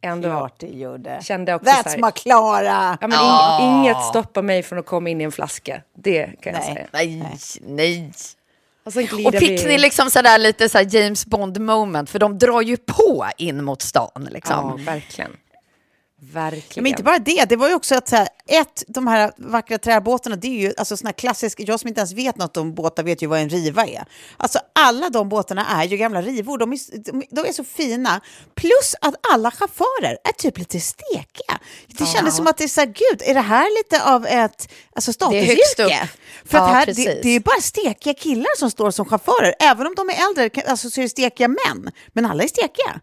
Ändå 0.00 0.28
Klart 0.28 0.54
det 0.60 0.66
gjorde. 0.66 1.20
kände 1.22 1.52
jag 1.52 1.60
också 1.60 1.70
så 1.74 1.82
That's 1.82 1.88
här, 1.90 2.02
my 2.02 2.10
Klara! 2.12 2.98
ja, 3.00 3.06
men 3.08 3.18
ing, 3.60 3.74
Inget 3.80 4.04
stoppar 4.04 4.42
mig 4.42 4.62
från 4.62 4.78
att 4.78 4.86
komma 4.86 5.08
in 5.08 5.20
i 5.20 5.24
en 5.24 5.32
flaska. 5.32 5.82
Det 5.96 6.26
kan 6.40 6.52
jag 6.52 6.62
Nej. 6.62 6.74
säga. 6.74 6.86
Nej, 6.92 7.38
nej. 7.62 8.12
Och, 8.84 8.96
Och 9.26 9.34
fick 9.34 9.64
vi- 9.64 9.68
ni 9.68 9.78
liksom 9.78 10.10
sådär 10.10 10.38
lite 10.38 10.68
så 10.68 10.78
James 10.80 11.26
Bond 11.26 11.60
moment? 11.60 12.10
För 12.10 12.18
de 12.18 12.38
drar 12.38 12.60
ju 12.62 12.76
på 12.76 13.26
in 13.38 13.64
mot 13.64 13.82
stan 13.82 14.28
liksom. 14.30 14.56
Ja, 14.78 14.92
verkligen. 14.92 15.36
Verkligen. 16.20 16.82
Men 16.82 16.90
inte 16.90 17.02
bara 17.02 17.18
det, 17.18 17.44
det 17.44 17.56
var 17.56 17.68
ju 17.68 17.74
också 17.74 17.94
att 17.94 18.08
så 18.08 18.16
här, 18.16 18.28
ett, 18.46 18.84
de 18.88 19.06
här 19.06 19.32
vackra 19.36 19.78
träbåtarna, 19.78 20.36
det 20.36 20.46
är 20.46 20.60
ju 20.60 20.74
alltså 20.76 20.96
såna 20.96 21.12
klassiska, 21.12 21.62
jag 21.62 21.80
som 21.80 21.88
inte 21.88 22.00
ens 22.00 22.12
vet 22.12 22.36
något 22.36 22.56
om 22.56 22.74
båtar 22.74 23.02
vet 23.02 23.22
ju 23.22 23.26
vad 23.26 23.40
en 23.40 23.48
riva 23.48 23.86
är. 23.86 24.04
Alltså 24.36 24.58
alla 24.72 25.10
de 25.10 25.28
båtarna 25.28 25.66
är 25.66 25.84
ju 25.84 25.96
gamla 25.96 26.22
rivor, 26.22 26.58
de 26.58 26.72
är, 26.72 26.78
de, 27.12 27.24
de 27.30 27.40
är 27.40 27.52
så 27.52 27.64
fina. 27.64 28.20
Plus 28.54 28.94
att 29.00 29.14
alla 29.32 29.50
chaufförer 29.50 30.18
är 30.24 30.32
typ 30.32 30.58
lite 30.58 30.80
stekiga. 30.80 31.58
Det 31.86 32.06
kändes 32.06 32.36
som 32.36 32.46
att 32.46 32.56
det 32.56 32.64
är 32.64 32.68
så 32.68 32.80
här, 32.80 32.86
gud, 32.86 33.22
är 33.24 33.34
det 33.34 33.40
här 33.40 33.78
lite 33.78 34.04
av 34.04 34.26
ett 34.26 34.72
alltså 34.94 35.30
Det 35.30 35.38
är 35.38 35.46
högst 35.46 35.72
statusyrke? 35.72 36.08
För 36.44 36.58
att 36.58 36.68
Ja, 36.68 36.74
här, 36.74 36.86
det, 36.86 37.22
det 37.22 37.28
är 37.28 37.32
ju 37.32 37.40
bara 37.40 37.60
stekiga 37.60 38.14
killar 38.14 38.58
som 38.58 38.70
står 38.70 38.90
som 38.90 39.04
chaufförer, 39.04 39.54
även 39.60 39.86
om 39.86 39.94
de 39.94 40.10
är 40.10 40.28
äldre, 40.28 40.62
alltså 40.70 40.90
så 40.90 41.00
är 41.00 41.02
det 41.02 41.08
stekiga 41.08 41.48
män, 41.48 41.90
men 42.12 42.26
alla 42.26 42.42
är 42.44 42.48
stekiga. 42.48 43.00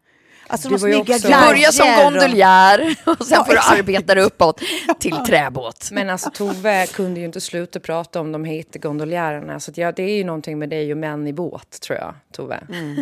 Alltså 0.48 0.70
Det 0.70 0.76
de 0.76 0.82
var 0.82 0.88
ju 0.88 0.94
snygga 0.94 1.16
också- 1.16 1.28
Du 1.28 1.34
börjar 1.34 1.72
som 1.72 2.04
gondoljär 2.04 2.96
och 3.06 3.26
sen 3.26 3.38
Ja, 3.38 3.46
får 3.46 3.54
du 3.54 3.60
arbeta 3.80 4.16
dig 4.16 4.24
uppåt 4.24 4.62
till 5.00 5.16
träbåt. 5.28 5.90
Men 5.92 6.10
alltså 6.10 6.30
Tove 6.30 6.88
kunde 6.88 7.20
ju 7.20 7.26
inte 7.26 7.42
sluta 7.42 7.80
prata 7.80 8.20
om 8.22 8.32
de 8.32 8.46
heta 8.46 8.80
gondoljärerna. 8.80 9.60
Så 9.60 9.72
att 9.72 9.78
ja, 9.78 9.92
det 9.92 10.04
är 10.04 10.16
ju 10.18 10.24
någonting 10.24 10.60
med 10.60 10.70
dig 10.70 10.92
och 10.92 10.98
män 10.98 11.28
i 11.28 11.34
båt, 11.34 11.80
tror 11.82 12.00
jag, 12.00 12.14
Tove. 12.34 12.60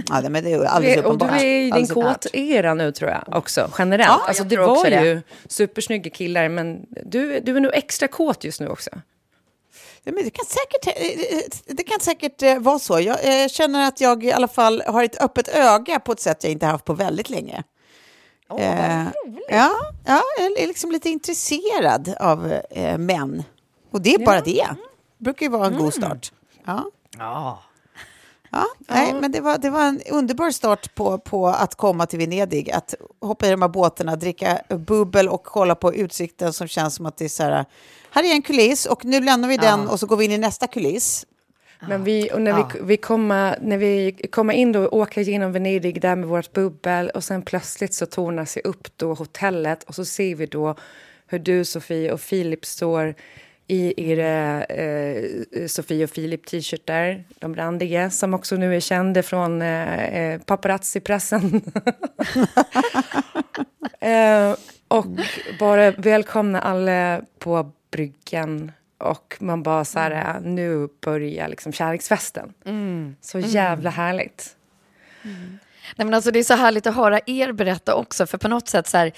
Ja, 0.10 0.22
det- 0.22 0.30
men 0.30 0.44
det 0.44 0.50
är 0.50 0.52
ju 0.52 0.58
Du 0.60 0.66
alldeles 0.66 0.98
är, 0.98 1.06
och 1.06 1.18
du 1.18 1.26
uppenbart. 1.26 1.42
är 1.42 1.46
i 1.46 1.72
din 1.72 1.84
uppenbart. 1.84 2.24
kåt-era 2.24 2.74
nu, 2.74 2.92
tror 2.92 3.10
jag, 3.12 3.24
också, 3.38 3.72
generellt. 3.78 4.10
Ja, 4.10 4.26
alltså, 4.28 4.44
det 4.44 4.58
var 4.58 4.90
det. 4.90 5.06
ju 5.06 5.22
supersnygga 5.48 6.10
killar, 6.10 6.50
men 6.50 6.86
du, 7.06 7.40
du 7.40 7.56
är 7.56 7.60
nog 7.60 7.72
extra 7.74 8.08
kåt 8.08 8.44
just 8.44 8.60
nu 8.62 8.68
också. 8.68 8.90
Ja, 10.04 10.12
men 10.12 10.24
det 10.24 10.30
kan 10.30 10.46
säkert, 10.46 10.88
eh, 10.88 11.40
det 11.76 11.84
kan 11.84 12.00
säkert 12.00 12.42
eh, 12.42 12.60
vara 12.60 12.80
så. 12.80 13.00
Jag 13.00 13.44
eh, 13.44 13.48
känner 13.48 13.88
att 13.88 14.02
jag 14.02 14.24
i 14.24 14.32
alla 14.32 14.48
fall 14.48 14.84
har 14.88 15.04
ett 15.04 15.22
öppet 15.22 15.48
öga 15.48 16.00
på 16.00 16.12
ett 16.12 16.20
sätt 16.20 16.44
jag 16.44 16.52
inte 16.52 16.66
haft 16.66 16.86
på 16.86 16.94
väldigt 16.94 17.30
länge. 17.30 17.64
Eh, 18.60 19.04
ja, 19.50 19.72
ja, 20.06 20.22
jag 20.40 20.46
är 20.60 20.68
liksom 20.68 20.92
lite 20.92 21.10
intresserad 21.10 22.16
av 22.20 22.54
eh, 22.70 22.98
män. 22.98 23.44
Och 23.92 24.02
det 24.02 24.14
är 24.14 24.26
bara 24.26 24.42
det. 24.42 24.68
Det 25.18 25.24
brukar 25.24 25.46
ju 25.46 25.50
vara 25.52 25.68
en 25.68 25.78
god 25.78 25.94
start. 25.94 26.32
Ja. 26.66 26.86
Ja. 27.18 27.64
Ja, 28.54 28.66
nej, 28.88 29.14
men 29.14 29.32
det 29.32 29.42
var, 29.42 29.58
det 29.58 29.70
var 29.70 29.82
en 29.86 30.02
underbar 30.12 30.52
start 30.52 30.96
på, 30.96 31.18
på 31.18 31.48
att 31.48 31.76
komma 31.76 32.06
till 32.06 32.20
Venedig. 32.20 32.72
Att 32.72 32.96
hoppa 33.22 33.48
i 33.48 33.52
de 33.52 33.62
här 33.62 33.70
båtarna, 33.70 34.16
dricka 34.16 34.60
bubbel 34.70 35.30
och 35.30 35.44
kolla 35.44 35.76
på 35.76 35.94
utsikten 35.94 36.54
som 36.54 36.68
känns 36.68 36.96
som 36.96 37.06
att 37.06 37.18
det 37.18 37.26
är 37.26 37.30
så 37.30 37.44
här, 37.44 37.66
här 38.10 38.24
är 38.24 38.32
en 38.32 38.42
kuliss 38.42 38.86
och 38.86 39.06
nu 39.06 39.22
lämnar 39.22 39.50
vi 39.50 39.58
den 39.58 39.88
och 39.88 40.00
så 40.00 40.06
går 40.06 40.18
vi 40.18 40.26
in 40.26 40.32
i 40.32 40.38
nästa 40.38 40.68
kuliss. 40.68 41.26
Men 41.88 42.04
vi, 42.04 42.32
och 42.34 42.42
när, 42.42 42.54
vi, 42.54 42.80
vi 42.82 42.98
kommer, 42.98 43.58
när 43.62 43.78
vi 43.78 44.12
kommer 44.32 44.54
in 44.54 44.72
då 44.72 44.86
och 44.86 44.98
åker 44.98 45.22
genom 45.22 45.52
Venedig 45.52 46.02
där 46.02 46.16
med 46.16 46.30
vårt 46.30 46.54
bubbel 46.54 47.10
och 47.10 47.24
sen 47.24 47.42
plötsligt 47.42 47.94
så 47.94 48.06
tornar 48.06 48.46
sig 48.46 48.62
upp 48.66 48.98
då 48.98 49.14
hotellet 49.14 49.84
och 49.84 49.96
så 49.96 50.06
ser 50.06 50.36
vi 50.36 50.46
då 50.46 50.76
hur 51.28 51.40
du, 51.40 51.66
Sofie 51.66 52.12
och 52.12 52.22
Filip 52.22 52.66
står 52.66 53.16
i 53.68 54.12
era 54.12 54.64
eh, 54.64 55.24
Sofie 55.68 56.04
och 56.04 56.10
Filip 56.10 56.46
t-shirtar, 56.46 57.24
de 57.40 57.56
randiga, 57.56 58.10
som 58.10 58.34
också 58.34 58.56
nu 58.56 58.76
är 58.76 58.80
kända 58.80 59.24
från 59.24 59.62
eh, 59.62 60.04
eh, 60.04 60.42
paparazzi-pressen. 60.42 61.62
eh, 64.00 64.56
och 64.88 65.06
bara 65.60 65.92
välkomna 65.92 66.62
alla 66.62 67.22
på 67.40 67.72
bryggan 67.92 68.72
och 68.98 69.38
man 69.40 69.64
bara 69.64 69.86
så 69.86 70.00
här, 70.00 70.40
nu 70.40 70.88
börjar 71.02 71.48
liksom 71.48 71.74
kärleksfesten. 71.74 72.54
Så 73.22 73.40
jävla 73.40 73.90
härligt. 73.90 74.56
Nej, 75.96 76.06
men 76.06 76.14
alltså, 76.14 76.32
det 76.32 76.40
är 76.40 76.44
så 76.44 76.54
härligt 76.54 76.88
att 76.88 76.96
höra 76.96 77.20
er 77.26 77.52
berätta 77.52 77.96
också, 77.96 78.26
för 78.26 78.38
på 78.38 78.48
något 78.48 78.68
sätt 78.68 78.88
så 78.88 78.98
här, 78.98 79.12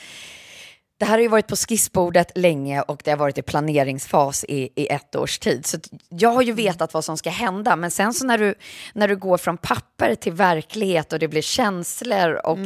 det 0.98 1.06
här 1.06 1.12
har 1.12 1.22
ju 1.22 1.28
varit 1.28 1.48
på 1.48 1.56
skissbordet 1.56 2.32
länge 2.38 2.82
och 2.82 3.02
det 3.04 3.12
har 3.12 3.18
varit 3.18 3.38
i 3.38 3.42
planeringsfas 3.42 4.46
i, 4.48 4.70
i 4.76 4.88
ett 4.88 5.16
års 5.16 5.40
tid. 5.40 5.66
Så 5.66 5.78
jag 6.10 6.30
har 6.30 6.42
ju 6.42 6.52
vetat 6.52 6.94
vad 6.94 7.06
som 7.06 7.18
ska 7.18 7.30
hända, 7.30 7.76
men 7.76 7.92
sen 7.92 8.14
så 8.14 8.26
när 8.26 8.38
du, 8.38 8.56
när 8.94 9.08
du 9.08 9.16
går 9.16 9.38
från 9.38 9.58
papper 9.58 10.16
till 10.16 10.34
verklighet 10.34 11.14
och 11.14 11.20
det 11.20 11.28
blir 11.28 11.42
känslor 11.42 12.34
och 12.46 12.58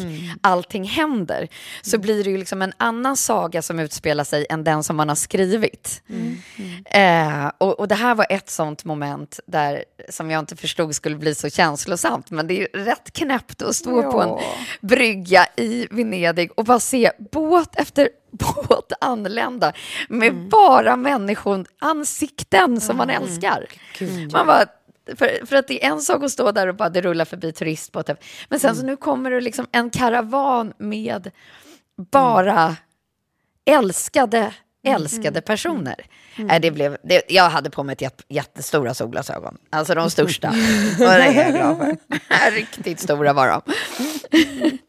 allting 0.42 0.84
händer, 0.84 1.48
så 1.82 1.98
blir 1.98 2.24
det 2.24 2.30
ju 2.30 2.38
liksom 2.38 2.62
en 2.62 2.74
annan 2.78 3.18
saga 3.18 3.62
som 3.62 3.80
utspelar 3.80 4.24
sig 4.24 4.46
än 4.50 4.64
den 4.64 4.84
som 4.84 4.96
man 4.96 5.10
har 5.10 5.16
skrivit. 5.16 6.02
Eh, 6.86 7.52
och, 7.58 7.80
och 7.80 7.88
det 7.88 7.96
här 7.96 8.16
var 8.16 8.28
ett 8.30 8.50
sånt 8.50 8.86
moment 8.86 9.40
där, 9.46 9.84
som 10.10 10.32
jag 10.32 10.40
inte 10.40 10.56
förstod 10.56 10.96
skulle 10.96 11.16
bli 11.16 11.36
så 11.36 11.50
känslosamt, 11.50 12.32
men 12.32 12.48
det 12.48 12.54
är 12.54 12.60
ju 12.60 12.84
rätt 12.84 13.14
knäppt 13.14 13.62
att 13.62 13.76
stå 13.76 14.12
på 14.12 14.22
en 14.22 14.38
brygga 14.82 15.48
i 15.58 15.88
Venedig 15.92 16.52
och 16.56 16.66
bara 16.66 16.80
se 16.80 17.12
båt 17.32 17.76
efter 17.76 18.10
båt 18.68 18.94
anlända 19.02 19.74
med 20.10 20.50
bara 20.50 20.96
människor, 20.96 21.66
ansikten 21.80 22.82
som 22.82 22.98
man 22.98 23.10
älskar. 23.10 23.66
Man 24.34 24.48
bara, 24.48 24.66
för, 25.16 25.46
för 25.46 25.56
att 25.56 25.68
det 25.68 25.86
är 25.86 25.90
en 25.90 26.02
sak 26.02 26.24
att 26.24 26.32
stå 26.32 26.52
där 26.52 26.68
och 26.68 26.76
bara 26.76 26.90
det 26.90 27.02
rullar 27.02 27.26
förbi 27.26 27.52
turistbåtar, 27.52 28.18
men 28.50 28.60
sen 28.60 28.76
så 28.76 28.86
nu 28.86 28.96
kommer 28.96 29.32
det 29.32 29.42
liksom 29.42 29.68
en 29.72 29.90
karavan 29.90 30.74
med 30.78 31.32
bara 32.12 32.76
älskade 33.66 34.54
älskade 34.84 35.42
personer. 35.42 36.06
Mm. 36.36 36.62
det 36.62 36.72
blev, 36.72 36.98
det, 37.04 37.22
jag 37.28 37.50
hade 37.50 37.70
på 37.70 37.84
mig 37.84 37.94
ett 37.94 38.02
jätt, 38.02 38.26
jättestora 38.30 38.94
solglasögon. 38.94 39.58
Alltså 39.70 39.96
de 39.96 40.10
största. 40.10 40.50
och 40.92 40.98
det 40.98 41.06
är 41.06 41.44
jag 41.44 41.54
glad 41.54 41.78
för. 41.78 42.52
Riktigt 42.52 43.00
stora 43.00 43.34
var 43.34 43.48
de. 43.48 43.62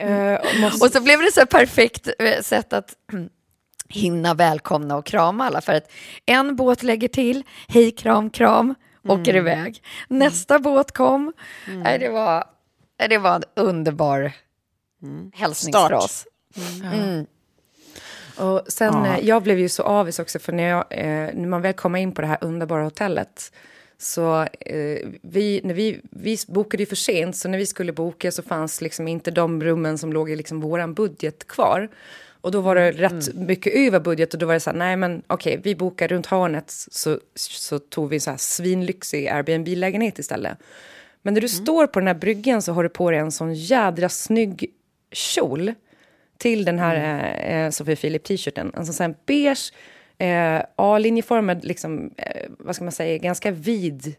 Uh, 0.02 0.60
måste... 0.60 0.86
Och 0.86 0.92
så 0.92 1.00
blev 1.00 1.20
det 1.20 1.32
så 1.32 1.46
perfekt 1.46 2.08
eh, 2.18 2.40
sätt 2.42 2.72
att 2.72 2.94
hinna 3.88 4.34
välkomna 4.34 4.96
och 4.96 5.06
krama 5.06 5.44
alla. 5.44 5.60
För 5.60 5.72
att 5.72 5.92
en 6.26 6.56
båt 6.56 6.82
lägger 6.82 7.08
till, 7.08 7.42
hej 7.68 7.90
kram 7.90 8.30
kram, 8.30 8.74
åker 9.08 9.34
mm. 9.34 9.46
iväg. 9.46 9.82
Nästa 10.08 10.58
båt 10.58 10.92
kom. 10.92 11.32
Mm. 11.66 12.00
det, 12.00 12.08
var, 12.08 12.44
det 13.08 13.18
var 13.18 13.34
en 13.34 13.42
underbar 13.56 14.32
mm. 15.02 15.30
hälsning 15.34 15.72
för 15.72 15.92
oss. 15.92 16.26
Mm. 16.82 17.26
Mm. 18.40 18.52
Och 18.52 18.62
sen, 18.68 18.94
ja. 19.04 19.16
Eh, 19.16 19.26
jag 19.26 19.42
blev 19.42 19.58
ju 19.58 19.68
så 19.68 19.82
avis 19.82 20.18
också, 20.18 20.38
för 20.38 20.52
när, 20.52 20.68
jag, 20.68 20.84
eh, 20.90 21.34
när 21.34 21.48
man 21.48 21.62
väl 21.62 21.72
kom 21.72 21.96
in 21.96 22.12
på 22.12 22.20
det 22.20 22.26
här 22.26 22.38
underbara 22.40 22.84
hotellet 22.84 23.52
så 23.98 24.42
eh, 24.60 25.08
vi, 25.22 25.60
när 25.64 25.74
vi, 25.74 26.00
vi 26.10 26.38
bokade 26.48 26.82
ju 26.82 26.86
för 26.86 26.96
sent, 26.96 27.36
så 27.36 27.48
när 27.48 27.58
vi 27.58 27.66
skulle 27.66 27.92
boka 27.92 28.32
så 28.32 28.42
fanns 28.42 28.80
liksom 28.80 29.08
inte 29.08 29.30
de 29.30 29.62
rummen 29.62 29.98
som 29.98 30.12
låg 30.12 30.30
i 30.30 30.36
liksom 30.36 30.60
vår 30.60 30.86
budget 30.86 31.46
kvar. 31.46 31.88
Och 32.40 32.50
då 32.50 32.60
var 32.60 32.74
det 32.74 32.92
rätt 32.92 33.28
mm. 33.28 33.46
mycket 33.46 33.74
över 33.74 34.00
budget 34.00 34.34
och 34.34 34.40
då 34.40 34.46
var 34.46 34.54
det 34.54 34.60
så 34.60 34.70
här, 34.70 34.76
nej 34.76 34.96
men 34.96 35.22
okej, 35.26 35.52
okay, 35.52 35.62
vi 35.62 35.74
bokar 35.74 36.08
runt 36.08 36.26
hörnet 36.26 36.64
så, 36.70 37.18
så 37.34 37.78
tog 37.78 38.08
vi 38.08 38.16
en 38.16 38.20
så 38.20 38.30
här 38.30 38.36
svinlyxig 38.36 39.28
Airbnb-lägenhet 39.28 40.18
istället. 40.18 40.58
Men 41.22 41.34
när 41.34 41.40
du 41.40 41.46
mm. 41.46 41.64
står 41.64 41.86
på 41.86 42.00
den 42.00 42.06
här 42.06 42.14
bryggan 42.14 42.62
så 42.62 42.72
har 42.72 42.82
du 42.82 42.88
på 42.88 43.10
dig 43.10 43.20
en 43.20 43.32
sån 43.32 43.54
jädra 43.54 44.08
snygg 44.08 44.70
kjol 45.12 45.74
till 46.40 46.64
den 46.64 46.78
här 46.78 46.96
mm. 46.96 47.20
eh, 47.20 47.64
eh 47.64 47.70
Sofie 47.70 47.96
Philip-t-shirten. 47.96 48.72
Alltså 48.74 48.92
så 48.92 49.02
här 49.02 49.14
beige, 49.26 49.72
eh, 50.18 50.62
A-linjeformad, 50.76 51.64
liksom, 51.64 52.10
eh, 52.16 52.50
vad 52.58 52.74
ska 52.74 52.84
man 52.84 52.92
säga, 52.92 53.18
ganska 53.18 53.50
vid 53.50 54.14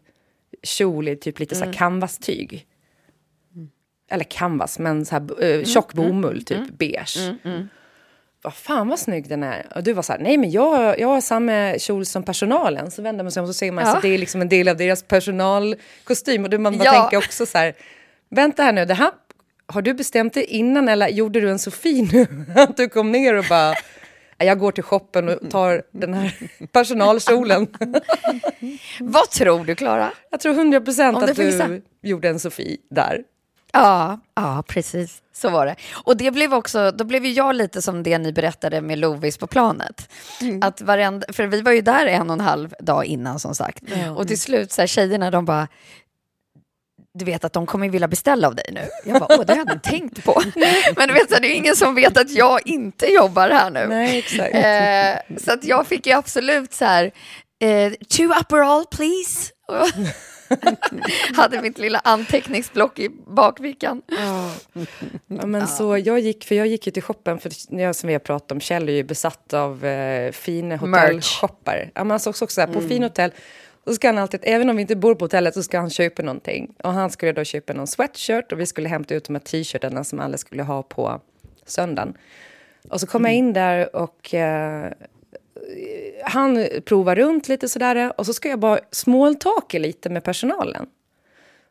kjol 0.62 1.08
i 1.08 1.16
typ 1.16 1.38
lite 1.38 1.54
mm. 1.54 1.60
så 1.60 1.64
mm. 1.64 1.74
canvas-tyg. 1.74 2.66
Mm. 3.54 3.70
Eller 4.10 4.24
canvas, 4.24 4.78
men 4.78 5.04
så 5.04 5.14
här, 5.14 5.44
eh, 5.44 5.64
tjock 5.64 5.94
mm. 5.94 6.06
bomull, 6.06 6.44
typ 6.44 6.78
beige 6.78 7.34
vad 8.42 8.54
fan 8.54 8.88
vad 8.88 8.98
snygg 8.98 9.28
den 9.28 9.42
är. 9.42 9.66
Och 9.74 9.82
du 9.82 9.92
var 9.92 10.02
så 10.02 10.12
här, 10.12 10.20
nej 10.20 10.36
men 10.36 10.50
jag, 10.50 11.00
jag 11.00 11.08
har 11.08 11.20
samma 11.20 11.78
kjol 11.78 12.06
som 12.06 12.22
personalen. 12.22 12.90
Så 12.90 13.02
vänder 13.02 13.24
man 13.24 13.32
sig 13.32 13.40
om 13.40 13.44
och 13.44 13.54
så 13.54 13.58
ser 13.58 13.72
man 13.72 13.84
ja. 13.84 13.96
att 13.96 14.02
det 14.02 14.08
är 14.08 14.18
liksom 14.18 14.40
en 14.40 14.48
del 14.48 14.68
av 14.68 14.76
deras 14.76 15.02
personalkostym. 15.02 16.44
Och 16.44 16.50
då 16.50 16.58
man 16.58 16.74
ja. 16.78 16.92
tänker 16.92 17.16
också 17.16 17.46
så 17.46 17.58
här, 17.58 17.74
vänta 18.28 18.62
här 18.62 18.72
nu, 18.72 18.84
det 18.84 18.94
här, 18.94 19.10
har 19.72 19.82
du 19.82 19.94
bestämt 19.94 20.34
det 20.34 20.44
innan 20.44 20.88
eller 20.88 21.08
gjorde 21.08 21.40
du 21.40 21.50
en 21.50 21.58
Sofie 21.58 22.08
nu? 22.12 22.26
Att 22.60 22.76
du 22.76 22.88
kom 22.88 23.12
ner 23.12 23.34
och 23.34 23.44
bara, 23.48 23.74
jag 24.38 24.58
går 24.58 24.72
till 24.72 24.84
shoppen 24.84 25.28
och 25.28 25.50
tar 25.50 25.82
den 25.90 26.14
här 26.14 26.50
personalkjolen. 26.72 27.66
vad 29.00 29.30
tror 29.30 29.64
du 29.64 29.74
Klara? 29.74 30.12
Jag 30.30 30.40
tror 30.40 30.54
100 30.54 30.80
procent 30.80 31.22
att 31.22 31.36
du 31.36 31.82
gjorde 32.02 32.28
en 32.28 32.40
Sofie 32.40 32.76
där. 32.90 33.22
Ja, 33.72 34.20
ja, 34.34 34.64
precis. 34.66 35.22
Så 35.32 35.50
var 35.50 35.66
det. 35.66 35.76
Och 36.04 36.16
det 36.16 36.30
blev 36.30 36.54
också, 36.54 36.90
då 36.90 37.04
blev 37.04 37.26
jag 37.26 37.54
lite 37.54 37.82
som 37.82 38.02
det 38.02 38.18
ni 38.18 38.32
berättade 38.32 38.80
med 38.80 38.98
Lovis 38.98 39.38
på 39.38 39.46
planet. 39.46 40.12
Mm. 40.40 40.62
Att 40.62 40.80
varenda, 40.80 41.26
för 41.32 41.46
vi 41.46 41.62
var 41.62 41.72
ju 41.72 41.80
där 41.80 42.06
en 42.06 42.30
och 42.30 42.34
en 42.34 42.40
halv 42.40 42.74
dag 42.80 43.04
innan 43.04 43.38
som 43.38 43.54
sagt. 43.54 43.84
Mm. 43.92 44.16
Och 44.16 44.28
till 44.28 44.40
slut, 44.40 44.72
så 44.72 44.82
här, 44.82 44.86
tjejerna 44.86 45.30
de 45.30 45.44
bara, 45.44 45.68
du 47.14 47.24
vet 47.24 47.44
att 47.44 47.52
de 47.52 47.66
kommer 47.66 47.88
vilja 47.88 48.08
beställa 48.08 48.48
av 48.48 48.54
dig 48.54 48.64
nu. 48.72 48.88
Jag 49.04 49.20
bara, 49.20 49.36
åh 49.38 49.44
det 49.46 49.52
har 49.52 49.58
jag 49.58 49.74
inte 49.74 49.90
tänkt 49.90 50.24
på. 50.24 50.42
Men 50.96 51.08
du 51.08 51.14
vet, 51.14 51.30
så 51.30 51.38
det 51.40 51.46
är 51.46 51.54
ingen 51.54 51.76
som 51.76 51.94
vet 51.94 52.18
att 52.18 52.30
jag 52.30 52.60
inte 52.64 53.06
jobbar 53.06 53.50
här 53.50 53.70
nu. 53.70 53.86
Nej, 53.86 54.18
exakt. 54.18 54.54
Eh, 54.54 55.36
så 55.44 55.52
att 55.52 55.64
jag 55.64 55.86
fick 55.86 56.06
ju 56.06 56.12
absolut 56.12 56.72
så 56.72 56.84
här, 56.84 57.04
eh, 57.60 57.92
two 57.92 58.40
upper 58.40 58.58
all 58.58 58.84
please. 58.86 59.52
hade 61.36 61.62
mitt 61.62 61.78
lilla 61.78 61.98
anteckningsblock 61.98 62.98
i 62.98 63.08
bakfickan. 63.26 64.02
Ja. 64.06 64.54
ja 65.26 65.46
men 65.46 65.68
så 65.68 65.98
jag 65.98 66.20
gick, 66.20 66.44
för 66.44 66.54
jag 66.54 66.66
gick 66.66 66.86
ju 66.86 66.92
till 66.92 67.02
shoppen, 67.02 67.38
för 67.38 67.52
jag, 67.68 67.96
som 67.96 68.06
vi 68.06 68.12
har 68.12 68.20
pratat 68.20 68.52
om, 68.52 68.60
Kjell 68.60 68.88
är 68.88 68.92
ju 68.92 69.02
besatt 69.02 69.54
av 69.54 69.84
eh, 69.84 70.32
fina 70.32 70.76
hotellshoppar. 70.76 71.90
Ja, 71.94 72.04
men 72.04 72.20
såg 72.20 72.30
också 72.30 72.46
så 72.46 72.60
här, 72.60 72.68
på 72.68 72.78
mm. 72.78 72.88
fin 72.88 73.02
hotell, 73.02 73.32
så 73.84 73.94
ska 73.94 74.08
han 74.08 74.18
alltid, 74.18 74.40
även 74.42 74.70
om 74.70 74.76
vi 74.76 74.82
inte 74.82 74.96
bor 74.96 75.14
på 75.14 75.24
hotellet, 75.24 75.54
så 75.54 75.62
ska 75.62 75.78
han 75.78 75.90
köpa 75.90 76.22
någonting. 76.22 76.74
Och 76.84 76.92
han 76.92 77.10
skulle 77.10 77.32
då 77.32 77.44
köpa 77.44 77.72
någon 77.72 77.86
sweatshirt 77.86 78.52
och 78.52 78.60
vi 78.60 78.66
skulle 78.66 78.88
hämta 78.88 79.14
ut 79.14 79.24
de 79.24 79.34
här 79.34 79.40
t-shirtarna 79.40 80.04
som 80.04 80.20
alla 80.20 80.36
skulle 80.36 80.62
ha 80.62 80.82
på 80.82 81.20
söndagen. 81.66 82.14
Och 82.88 83.00
så 83.00 83.06
kom 83.06 83.22
mm. 83.22 83.30
jag 83.30 83.38
in 83.38 83.52
där 83.52 83.96
och 83.96 84.34
eh, 84.34 84.92
han 86.24 86.66
provar 86.84 87.16
runt 87.16 87.48
lite 87.48 87.68
sådär 87.68 88.12
och 88.18 88.26
så 88.26 88.34
ska 88.34 88.48
jag 88.48 88.58
bara 88.58 88.80
smalltalka 88.90 89.78
lite 89.78 90.10
med 90.10 90.24
personalen. 90.24 90.86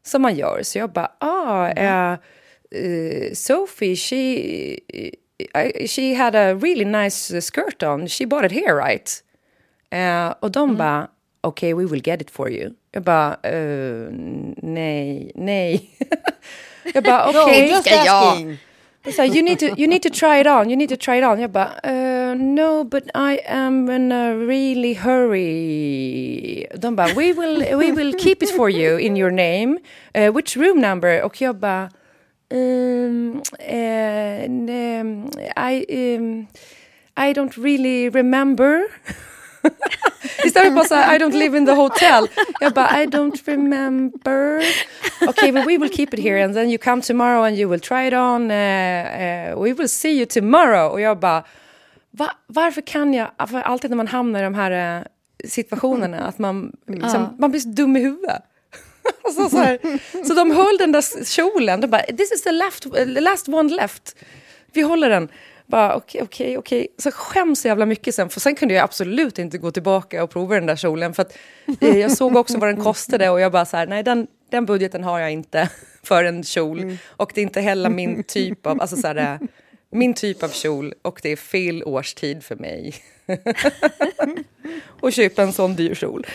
Som 0.04 0.22
man 0.22 0.36
gör. 0.36 0.64
Så 0.64 0.78
jag 0.78 0.92
bara, 0.92 1.12
ah, 1.18 1.70
uh, 1.70 2.18
uh, 2.82 3.34
Sophie, 3.34 3.96
she, 3.96 4.80
uh, 5.56 5.88
she 5.88 6.16
had 6.16 6.36
a 6.36 6.54
really 6.54 6.86
nice 6.86 7.42
skirt 7.42 7.84
on. 7.84 8.08
She 8.08 8.26
bought 8.26 8.46
it 8.46 8.52
here 8.52 8.76
right? 8.76 9.24
Uh, 9.94 10.34
och 10.40 10.52
de 10.52 10.64
mm. 10.64 10.78
bara, 10.78 11.08
okay, 11.44 11.74
we 11.74 11.86
will 11.86 12.02
get 12.02 12.22
it 12.22 12.32
for 12.32 12.50
you. 12.50 12.74
Jag 12.92 13.04
bara, 13.04 13.38
nej, 14.62 15.32
nej. 15.36 15.90
jag 16.94 17.04
bara, 17.04 17.30
okej. 17.30 17.76
Okay. 17.80 18.58
Så 19.10 19.24
you 19.24 19.42
need 19.42 19.60
to 19.60 19.66
you 19.66 19.88
need 19.88 20.04
to 20.04 20.10
try 20.10 20.40
it 20.40 20.48
on. 20.48 20.70
You 20.70 20.76
need 20.76 20.90
to 20.90 20.96
try 20.96 21.18
it 21.18 21.24
on. 21.24 21.40
Jag 21.40 21.52
bara 21.52 21.72
uh, 21.84 22.36
no, 22.36 22.84
but 22.84 23.04
I 23.16 23.40
am 23.48 23.90
in 23.90 24.12
a 24.12 24.36
really 24.36 24.94
hurry. 24.94 26.68
De 26.78 26.96
bara 26.96 27.14
we 27.16 27.34
will 27.34 27.78
we 27.78 27.92
will 27.92 28.14
keep 28.14 28.44
it 28.44 28.52
for 28.56 28.70
you 28.70 29.00
in 29.00 29.16
your 29.16 29.32
name. 29.32 29.80
Uh, 30.16 30.32
which 30.32 30.56
room 30.56 30.80
number? 30.80 31.24
Och 31.24 31.42
jag 31.42 31.56
bara 31.56 31.90
um, 32.52 33.42
uh, 33.60 34.46
um, 34.46 35.32
I 35.58 35.86
um, 35.90 36.48
I 37.18 37.34
don't 37.34 37.58
really 37.58 38.10
remember. 38.10 38.84
Istället 40.46 40.74
för 40.74 40.82
att 40.82 40.88
säga 40.88 41.16
I 41.16 41.20
don't 41.20 41.34
live 41.34 41.58
in 41.58 41.66
the 41.66 41.72
hotel. 41.72 42.28
Jag 42.60 42.74
bara 42.74 43.04
I 43.04 43.06
don't 43.06 43.46
remember. 43.46 44.64
Okay, 45.28 45.52
but 45.52 45.68
we 45.68 45.78
will 45.78 45.90
keep 45.90 46.08
it 46.14 46.20
here 46.20 46.46
and 46.46 46.54
then 46.54 46.70
you 46.70 46.78
come 46.78 47.02
tomorrow 47.02 47.46
and 47.46 47.58
you 47.58 47.70
will 47.72 47.80
try 47.80 48.08
it 48.08 48.14
on. 48.14 48.52
Uh, 48.52 48.58
uh, 48.58 49.64
we 49.64 49.74
will 49.74 49.90
see 49.90 50.12
you 50.12 50.26
tomorrow. 50.26 50.92
Och 50.92 51.02
jag 51.02 51.20
bara 51.20 51.44
Va, 52.12 52.32
varför 52.48 52.82
kan 52.82 53.14
jag, 53.14 53.32
för 53.50 53.62
alltid 53.62 53.90
när 53.90 53.98
man 53.98 54.08
hamnar 54.08 54.40
i 54.40 54.44
de 54.44 54.54
här 54.54 55.00
uh, 55.00 55.06
situationerna, 55.46 56.28
att 56.28 56.40
man, 56.40 56.72
liksom, 56.88 57.36
man 57.40 57.52
blir 57.52 57.62
så 57.62 57.70
dum 57.70 57.98
i 57.98 58.00
huvudet. 58.00 58.42
alltså, 59.24 59.50
så, 59.50 59.58
här, 59.58 59.80
så 60.28 60.34
de 60.34 60.52
höll 60.52 60.78
den 60.78 60.92
där 60.92 61.26
kjolen, 61.26 61.82
de 61.82 61.88
bara 61.88 62.02
this 62.02 62.32
is 62.32 62.44
the 62.44 62.52
left, 62.52 62.86
last 63.06 63.48
one 63.48 63.76
left. 63.76 64.16
Vi 64.74 64.82
håller 64.82 65.10
den. 65.10 65.30
Bara 65.72 65.96
okej, 65.96 66.22
okay, 66.22 66.26
okej, 66.26 66.46
okay, 66.46 66.58
okej. 66.58 66.80
Okay. 66.80 66.96
Så 66.98 67.12
skäms 67.12 67.62
så 67.62 67.68
jävla 67.68 67.86
mycket 67.86 68.16
sen, 68.16 68.30
för 68.30 68.40
sen 68.40 68.56
kunde 68.56 68.74
jag 68.74 68.84
absolut 68.84 69.40
inte 69.40 69.58
gå 69.58 69.72
tillbaka 69.72 70.24
och 70.24 70.30
prova 70.30 70.56
den 70.56 70.66
där 70.66 70.76
kjolen. 70.76 71.14
För 71.14 71.22
att, 71.22 71.38
eh, 71.82 71.98
jag 71.98 72.12
såg 72.12 72.36
också 72.36 72.58
vad 72.58 72.70
den 72.70 72.84
kostade 72.84 73.30
och 73.30 73.40
jag 73.40 73.52
bara 73.52 73.66
så 73.66 73.78
här, 73.78 73.88
nej 73.88 74.04
den, 74.04 74.28
den 74.50 74.66
budgeten 74.66 75.04
har 75.04 75.20
jag 75.20 75.32
inte 75.32 75.70
för 76.04 76.24
en 76.24 76.44
kjol. 76.44 76.80
Mm. 76.80 76.98
Och 77.06 77.32
det 77.36 77.42
är 77.42 77.44
inte 77.44 77.62
heller 77.62 77.90
min 77.90 78.24
typ 78.24 78.66
av, 78.66 78.82
alltså 78.82 78.96
så 78.96 79.08
här, 79.08 79.16
eh, 79.16 79.48
min 79.92 80.14
typ 80.14 80.44
av 80.44 80.50
kjol 80.50 80.94
och 81.02 81.20
det 81.24 81.30
är 81.30 81.36
fel 81.36 81.84
årstid 81.84 82.44
för 82.44 82.56
mig. 82.56 82.96
och 85.02 85.14
köpa 85.14 85.42
en 85.42 85.54
sån 85.54 85.76
dyr 85.76 85.96
kjol. 85.96 86.28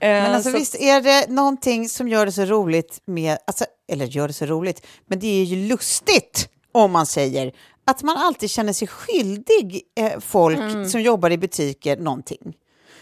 Men 0.00 0.34
alltså, 0.34 0.50
så... 0.50 0.58
visst 0.58 0.74
är 0.74 1.00
det 1.00 1.28
någonting 1.28 1.88
som 1.88 2.08
gör 2.08 2.26
det 2.26 2.32
så 2.32 2.44
roligt 2.44 3.00
med, 3.04 3.38
alltså, 3.46 3.64
eller 3.92 4.06
gör 4.06 4.28
det 4.28 4.34
så 4.34 4.46
roligt, 4.46 4.86
men 5.06 5.18
det 5.18 5.40
är 5.40 5.44
ju 5.44 5.68
lustigt 5.68 6.48
om 6.72 6.92
man 6.92 7.06
säger 7.06 7.52
att 7.84 8.02
man 8.02 8.16
alltid 8.16 8.50
känner 8.50 8.72
sig 8.72 8.88
skyldig 8.88 9.82
eh, 9.96 10.20
folk 10.20 10.58
mm. 10.58 10.88
som 10.88 11.00
jobbar 11.00 11.30
i 11.30 11.38
butiker 11.38 11.96
någonting. 11.96 12.56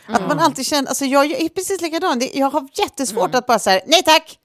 Mm. 0.08 0.22
Att 0.22 0.28
man 0.28 0.38
alltid 0.38 0.66
känner, 0.66 0.88
alltså 0.88 1.04
jag, 1.04 1.26
jag 1.26 1.40
är 1.40 1.48
precis 1.48 1.80
likadan, 1.80 2.22
jag 2.34 2.50
har 2.50 2.68
jättesvårt 2.74 3.28
mm. 3.28 3.38
att 3.38 3.46
bara 3.46 3.58
säga 3.58 3.80
nej 3.86 4.02
tack. 4.02 4.38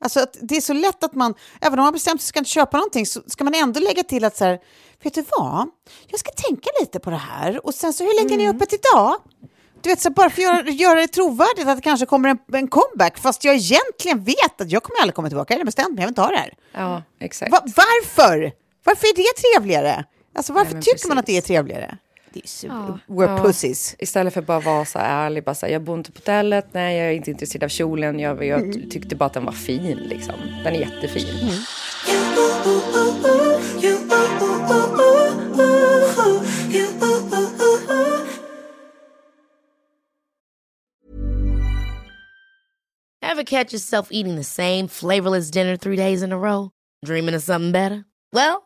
Alltså 0.00 0.20
att 0.20 0.36
det 0.40 0.56
är 0.56 0.60
så 0.60 0.72
lätt 0.72 1.04
att 1.04 1.14
man, 1.14 1.34
även 1.60 1.78
om 1.78 1.84
man 1.84 1.92
bestämt 1.92 2.22
sig 2.22 2.32
för 2.32 2.40
att 2.40 2.46
köpa 2.46 2.76
någonting, 2.76 3.06
så 3.06 3.22
ska 3.26 3.44
man 3.44 3.54
ändå 3.54 3.80
lägga 3.80 4.02
till 4.02 4.24
att 4.24 4.36
så 4.36 4.44
här, 4.44 4.58
vet 5.02 5.14
du 5.14 5.24
vad, 5.38 5.68
jag 6.06 6.20
ska 6.20 6.30
tänka 6.30 6.70
lite 6.80 6.98
på 7.00 7.10
det 7.10 7.16
här 7.16 7.66
och 7.66 7.74
sen 7.74 7.92
så 7.92 8.04
hur 8.04 8.14
länge 8.14 8.34
mm. 8.34 8.34
är 8.34 8.38
ni 8.38 8.44
mm. 8.44 8.56
öppet 8.56 8.72
idag? 8.72 9.16
Du 9.80 9.88
vet, 9.90 10.00
så 10.00 10.10
bara 10.10 10.30
för 10.30 10.42
att 10.42 10.44
göra, 10.44 10.70
göra 10.70 11.00
det 11.00 11.08
trovärdigt 11.08 11.68
att 11.68 11.76
det 11.76 11.82
kanske 11.82 12.06
kommer 12.06 12.28
en, 12.28 12.38
en, 12.52 12.68
comeback, 12.68 13.18
fast 13.18 13.44
jag 13.44 13.54
egentligen 13.54 14.24
vet 14.24 14.60
att 14.60 14.70
jag 14.70 14.82
kommer 14.82 15.00
aldrig 15.00 15.14
komma 15.14 15.28
tillbaka, 15.28 15.54
jag 15.54 15.60
har 15.60 15.64
bestämt 15.64 15.94
mig, 15.94 16.02
jag 16.02 16.06
vill 16.06 16.10
inte 16.10 16.20
ha 16.20 16.28
det 16.28 16.36
här. 16.36 16.54
Ja, 16.72 17.02
exakt. 17.20 17.52
Va, 17.52 17.60
varför? 17.64 18.52
Varför 18.86 19.06
är 19.06 19.14
det 19.16 19.42
trevligare? 19.42 20.04
Alltså 20.34 20.52
varför 20.52 20.74
Nej, 20.74 20.82
tycker 20.82 20.94
precis. 20.94 21.08
man 21.08 21.18
att 21.18 21.26
det 21.26 21.36
är 21.36 21.40
trevligare? 21.40 21.98
Ja. 22.62 22.98
We're 23.06 23.42
pussies. 23.42 23.94
Ja. 23.98 24.02
Istället 24.02 24.34
för 24.34 24.42
bara 24.42 24.60
vara 24.60 24.84
så 24.84 24.98
ärlig. 24.98 25.44
Bara 25.44 25.54
så 25.54 25.66
här, 25.66 25.72
jag 25.72 25.82
bor 25.82 25.98
inte 25.98 26.12
på 26.12 26.18
hotellet. 26.18 26.66
Nej, 26.72 26.96
jag 26.96 27.06
är 27.06 27.12
inte 27.12 27.30
intresserad 27.30 27.64
av 27.64 27.68
kjolen. 27.68 28.18
Jag, 28.18 28.44
jag 28.44 28.62
mm. 28.62 28.90
tyckte 28.90 29.16
bara 29.16 29.24
att 29.24 29.32
den 29.32 29.44
var 29.44 29.52
fin. 29.52 29.96
Liksom. 29.96 30.34
Den 30.64 30.74
är 30.74 30.80
jättefin. 30.80 31.26
Mm. 31.42 31.54
Ever 43.22 43.44
catch 43.44 43.72
yourself 43.72 44.08
eating 44.10 44.36
the 44.36 44.44
same 44.44 44.88
flavorless 44.88 45.50
dinner 45.50 45.76
three 45.76 45.96
days 45.96 46.22
in 46.22 46.32
a 46.32 46.38
row? 46.38 46.70
Dreaming 47.06 47.34
of 47.34 47.42
something 47.42 47.72
better? 47.72 48.04
Well, 48.32 48.65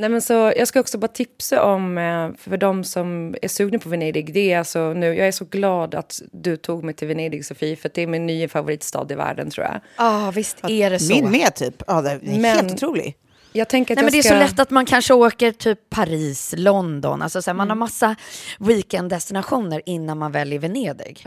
Nej, 0.00 0.08
men 0.08 0.22
så, 0.22 0.52
jag 0.56 0.68
ska 0.68 0.80
också 0.80 0.98
bara 0.98 1.08
tipsa 1.08 1.62
om, 1.64 1.98
eh, 1.98 2.30
för 2.38 2.56
de 2.56 2.84
som 2.84 3.34
är 3.42 3.48
sugna 3.48 3.78
på 3.78 3.88
Venedig, 3.88 4.34
det 4.34 4.52
är 4.52 4.58
alltså 4.58 4.92
nu, 4.92 5.06
jag 5.06 5.28
är 5.28 5.32
så 5.32 5.44
glad 5.44 5.94
att 5.94 6.22
du 6.32 6.56
tog 6.56 6.84
mig 6.84 6.94
till 6.94 7.08
Venedig 7.08 7.44
Sofie, 7.44 7.76
för 7.76 7.90
det 7.94 8.02
är 8.02 8.06
min 8.06 8.26
nya 8.26 8.48
favoritstad 8.48 9.06
i 9.10 9.14
världen 9.14 9.50
tror 9.50 9.66
jag. 9.66 9.74
Ja, 9.74 9.80
ah, 10.28 10.30
visst 10.30 10.56
är 10.68 10.90
det 10.90 10.98
så. 10.98 11.14
Min 11.14 11.30
med 11.30 11.54
typ. 11.54 11.82
Ja, 11.86 12.02
det 12.02 12.10
är 12.10 12.20
Men- 12.22 12.44
helt 12.44 12.72
otrolig. 12.72 13.16
Jag 13.52 13.68
tänker 13.68 13.94
att 13.94 13.96
Nej, 13.96 14.04
jag 14.04 14.12
men 14.12 14.22
det 14.22 14.28
är 14.28 14.46
så 14.46 14.52
lätt 14.52 14.60
att 14.60 14.70
man 14.70 14.86
kanske 14.86 15.14
åker 15.14 15.52
typ 15.52 15.90
Paris, 15.90 16.54
London, 16.56 17.22
alltså 17.22 17.42
så 17.42 17.50
här, 17.50 17.56
man 17.56 17.68
har 17.68 17.76
massa 17.76 18.16
weekenddestinationer 18.58 19.82
innan 19.86 20.18
man 20.18 20.32
väljer 20.32 20.58
Venedig. 20.58 21.26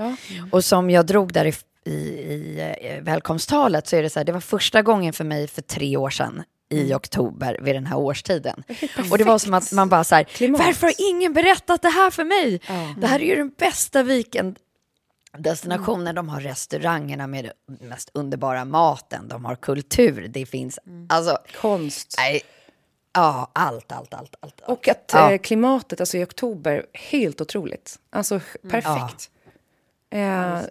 Och 0.52 0.66
som 0.66 0.90
jag 0.90 1.06
drog 1.06 1.34
där 1.34 1.46
i, 1.46 1.54
i, 1.86 1.94
i 1.94 2.74
eh, 2.82 3.04
välkomsttalet 3.04 3.88
så 3.88 3.96
är 3.96 4.04
det 4.04 4.10
så 4.10 4.20
här, 4.20 4.26
det 4.26 4.32
var 4.32 4.40
första 4.40 4.82
gången 4.82 5.14
för 5.14 5.24
mig 5.24 5.48
för 5.48 5.62
tre 5.62 5.98
år 5.98 6.10
sedan 6.10 6.44
i 6.74 6.94
oktober 6.94 7.60
vid 7.62 7.76
den 7.76 7.86
här 7.86 7.98
årstiden. 7.98 8.64
Och 9.12 9.18
det 9.18 9.24
var 9.24 9.38
som 9.38 9.54
att 9.54 9.72
man 9.72 9.90
bara 9.90 10.04
så 10.04 10.16
här, 10.16 10.24
Klimat. 10.24 10.62
varför 10.66 10.88
har 10.88 10.94
ingen 11.10 11.34
berättat 11.34 11.82
det 11.82 11.90
här 11.90 12.10
för 12.10 12.24
mig? 12.24 12.62
Det 12.98 13.08
här 13.08 13.20
är 13.20 13.26
ju 13.26 13.36
den 13.36 13.52
bästa 13.58 14.04
weekend 14.04 14.60
destinationen, 15.38 16.16
de 16.16 16.30
har 16.30 16.40
restaurangerna 16.42 17.28
med 17.28 17.52
den 17.80 17.90
mest 17.90 18.10
underbara 18.14 18.66
maten, 18.66 19.28
de 19.28 19.46
har 19.46 19.56
kultur, 19.56 20.28
det 20.30 20.46
finns, 20.46 20.80
alltså, 21.10 21.38
Konst. 21.62 22.16
nej, 22.18 22.42
ja, 23.14 23.52
allt, 23.54 23.92
allt, 23.92 24.14
allt, 24.14 24.36
allt. 24.40 24.62
Och 24.68 24.88
att 24.88 25.12
Ja. 25.14 25.32
eh, 25.32 25.38
klimatet 25.38 26.00
alltså 26.00 26.18
i 26.18 26.24
oktober, 26.24 26.86
helt 26.94 27.42
otroligt. 27.42 28.00
Alltså 28.12 28.40
perfekt. 28.70 29.30
Eh, 30.14 30.62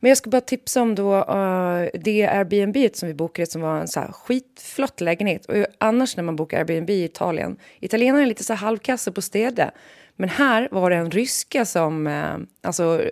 men 0.00 0.08
jag 0.08 0.18
ska 0.18 0.30
bara 0.30 0.40
tipsa 0.40 0.82
om 0.82 0.94
då 0.94 1.14
eh, 1.14 1.88
det 1.94 2.26
Airbnb 2.26 2.76
som 2.92 3.08
vi 3.08 3.14
bokade 3.14 3.46
som 3.46 3.60
var 3.60 3.80
en 3.80 3.88
så 3.88 4.00
här 4.00 4.12
skitflott 4.12 5.00
lägenhet. 5.00 5.46
Och 5.46 5.54
annars 5.78 6.16
när 6.16 6.24
man 6.24 6.36
bokar 6.36 6.58
Airbnb 6.58 6.90
i 6.90 7.04
Italien, 7.04 7.56
italienarna 7.80 8.22
är 8.22 8.26
lite 8.26 8.44
så 8.44 8.54
halvkassa 8.54 9.12
på 9.12 9.22
städa. 9.22 9.70
Men 10.16 10.28
här 10.28 10.68
var 10.70 10.90
det 10.90 10.96
en 10.96 11.10
ryska 11.10 11.64
som, 11.64 12.06
eh, 12.06 12.36
alltså 12.62 13.02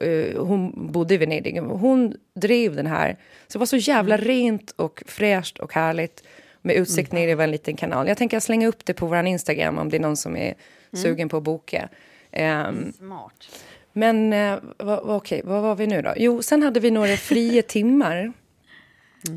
eh, 0.00 0.42
hon 0.42 0.92
bodde 0.92 1.14
i 1.14 1.16
Venedig, 1.16 1.60
hon 1.60 2.14
drev 2.34 2.76
den 2.76 2.86
här. 2.86 3.16
Så 3.46 3.52
det 3.52 3.58
var 3.58 3.66
så 3.66 3.76
jävla 3.76 4.16
rent 4.16 4.70
och 4.70 5.02
fräscht 5.06 5.58
och 5.58 5.72
härligt 5.72 6.22
med 6.62 6.76
utsikt 6.76 7.12
ner 7.12 7.28
över 7.28 7.44
en 7.44 7.50
liten 7.50 7.76
kanal. 7.76 8.08
Jag 8.08 8.18
tänker 8.18 8.40
slänga 8.40 8.68
upp 8.68 8.84
det 8.84 8.94
på 8.94 9.06
vår 9.06 9.26
Instagram 9.26 9.78
om 9.78 9.90
det 9.90 9.96
är 9.96 10.00
någon 10.00 10.16
som 10.16 10.36
är 10.36 10.54
sugen 10.92 11.28
på 11.28 11.36
att 11.36 11.42
boka. 11.42 11.88
Ehm, 12.32 12.92
Smart. 12.92 13.48
Men 13.96 14.32
eh, 14.32 14.58
vad, 14.78 14.98
okej, 14.98 15.40
vad 15.44 15.62
var 15.62 15.74
vi 15.74 15.86
nu 15.86 16.02
då? 16.02 16.12
Jo, 16.16 16.42
sen 16.42 16.62
hade 16.62 16.80
vi 16.80 16.90
några 16.90 17.16
fria 17.16 17.62
timmar 17.68 18.32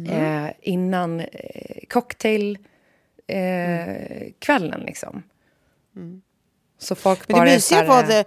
eh, 0.10 0.48
innan 0.62 1.20
eh, 1.20 1.28
cocktailkvällen 1.90 2.66
eh, 3.28 4.32
kvällen 4.40 4.82
liksom. 4.82 5.24
Så 6.78 6.96
folk 6.96 7.20
Men 7.28 7.36
det 7.36 7.40
bara... 7.40 7.46
mysiga 7.46 7.86
var 7.86 8.04
eh, 8.04 8.08
det... 8.08 8.26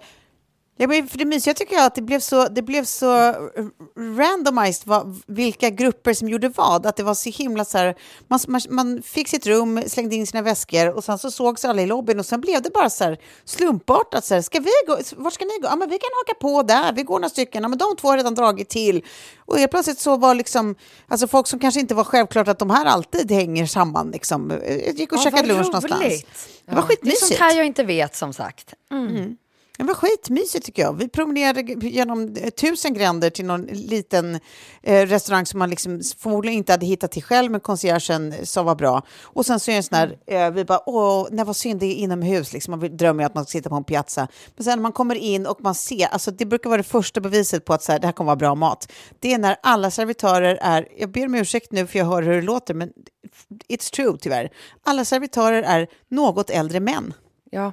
Ja, 0.77 0.87
men 0.87 1.07
för 1.07 1.17
det 1.17 1.25
mysiga 1.25 1.53
tycker 1.53 1.75
jag 1.75 1.85
att 1.85 1.95
det 1.95 2.01
blev 2.01 2.19
så, 2.19 2.47
det 2.47 2.61
blev 2.61 2.83
så 2.85 3.27
eh, 3.29 3.35
randomized 3.97 4.87
vad, 4.87 5.21
vilka 5.27 5.69
grupper 5.69 6.13
som 6.13 6.29
gjorde 6.29 6.49
vad. 6.49 6.85
Att 6.85 6.95
det 6.95 7.03
var 7.03 7.13
så 7.13 7.29
himla 7.29 7.65
så 7.65 7.77
här, 7.77 7.95
man, 8.27 8.39
man, 8.47 8.61
man 8.69 9.01
fick 9.01 9.27
sitt 9.27 9.45
rum, 9.47 9.83
slängde 9.87 10.15
in 10.15 10.27
sina 10.27 10.41
väskor 10.41 10.89
och 10.95 11.03
sen 11.03 11.17
så 11.19 11.31
sågs 11.31 11.65
alla 11.65 11.81
i 11.81 11.85
lobbyn 11.85 12.19
och 12.19 12.25
sen 12.25 12.41
blev 12.41 12.61
det 12.61 12.69
bara 12.69 12.89
så 12.89 13.03
här 13.03 13.17
slumpartat. 13.45 14.25
Så 14.25 14.33
här, 14.33 14.41
ska 14.41 14.59
vi 14.59 14.69
gå, 14.87 14.97
vart 15.15 15.33
ska 15.33 15.45
ni 15.45 15.59
gå? 15.61 15.67
Ja, 15.67 15.75
men 15.75 15.89
vi 15.89 15.97
kan 15.99 16.09
haka 16.25 16.39
på 16.41 16.63
där, 16.63 16.93
vi 16.93 17.03
går 17.03 17.19
några 17.19 17.29
stycken. 17.29 17.63
Ja, 17.63 17.69
men 17.69 17.77
de 17.79 17.95
två 17.95 18.07
har 18.07 18.17
redan 18.17 18.35
dragit 18.35 18.69
till. 18.69 19.05
Och 19.45 19.57
helt 19.59 19.71
plötsligt 19.71 19.99
så 19.99 20.17
var 20.17 20.35
liksom, 20.35 20.75
alltså 21.07 21.27
folk 21.27 21.47
som 21.47 21.59
kanske 21.59 21.79
inte 21.79 21.95
var 21.95 22.03
självklart 22.03 22.47
att 22.47 22.59
de 22.59 22.69
här 22.69 22.85
alltid 22.85 23.31
hänger 23.31 23.65
samman. 23.65 24.11
Liksom, 24.11 24.51
eh, 24.51 24.95
gick 24.95 25.11
och 25.11 25.17
Ja, 25.17 25.23
käkade 25.23 25.47
lunch 25.47 25.65
någonstans. 25.65 26.01
roligt. 26.01 26.27
Det 26.65 26.75
var 26.75 26.81
Det 26.81 26.85
är 26.85 26.87
skitmysigt. 26.87 27.25
sånt 27.27 27.39
här 27.39 27.55
jag 27.57 27.65
inte 27.65 27.83
vet 27.83 28.15
som 28.15 28.33
sagt. 28.33 28.73
Det 29.77 29.83
var 29.83 29.93
skitmysigt 29.93 30.65
tycker 30.65 30.81
jag. 30.81 30.93
Vi 30.97 31.07
promenerade 31.07 31.61
genom 31.87 32.35
eh, 32.35 32.49
tusen 32.49 32.93
gränder 32.93 33.29
till 33.29 33.45
någon 33.45 33.65
liten 33.65 34.39
eh, 34.81 35.05
restaurang 35.07 35.45
som 35.45 35.59
man 35.59 35.69
liksom 35.69 36.01
förmodligen 36.17 36.57
inte 36.57 36.73
hade 36.73 36.85
hittat 36.85 37.11
till 37.11 37.23
själv, 37.23 37.51
men 37.51 37.61
conciergen 37.61 38.33
sa 38.43 38.63
var 38.63 38.75
bra. 38.75 39.01
Och 39.21 39.45
sen 39.45 39.59
så 39.59 39.71
är 39.71 39.73
det 39.73 39.77
en 39.77 39.83
sån 39.83 39.97
här, 39.97 40.17
eh, 40.27 40.51
vi 40.51 40.65
bara, 40.65 40.89
åh, 40.89 41.27
nej 41.31 41.45
vad 41.45 41.55
synd, 41.55 41.79
det 41.79 41.85
är 41.85 41.95
inomhus, 41.95 42.53
liksom. 42.53 42.79
man 42.79 42.97
drömmer 42.97 43.23
ju 43.23 43.25
att 43.25 43.35
man 43.35 43.45
ska 43.45 43.51
sitta 43.51 43.69
på 43.69 43.75
en 43.75 43.83
piazza. 43.83 44.27
Men 44.55 44.63
sen 44.63 44.77
när 44.77 44.83
man 44.83 44.91
kommer 44.91 45.15
in 45.15 45.45
och 45.45 45.61
man 45.61 45.75
ser, 45.75 46.07
alltså 46.07 46.31
det 46.31 46.45
brukar 46.45 46.69
vara 46.69 46.77
det 46.77 46.83
första 46.83 47.21
beviset 47.21 47.65
på 47.65 47.73
att 47.73 47.83
så 47.83 47.91
här, 47.91 47.99
det 47.99 48.07
här 48.07 48.13
kommer 48.13 48.27
vara 48.27 48.35
bra 48.35 48.55
mat. 48.55 48.91
Det 49.19 49.33
är 49.33 49.37
när 49.37 49.55
alla 49.63 49.91
servitörer 49.91 50.59
är, 50.61 50.87
jag 50.97 51.11
ber 51.11 51.25
om 51.25 51.35
ursäkt 51.35 51.71
nu 51.71 51.87
för 51.87 51.99
jag 51.99 52.05
hör 52.05 52.21
hur 52.21 52.33
det 52.33 52.41
låter, 52.41 52.73
men 52.73 52.89
it's 53.69 53.93
true 53.93 54.17
tyvärr. 54.21 54.49
Alla 54.83 55.05
servitörer 55.05 55.63
är 55.63 55.87
något 56.09 56.49
äldre 56.49 56.79
män. 56.79 57.13
Ja, 57.51 57.71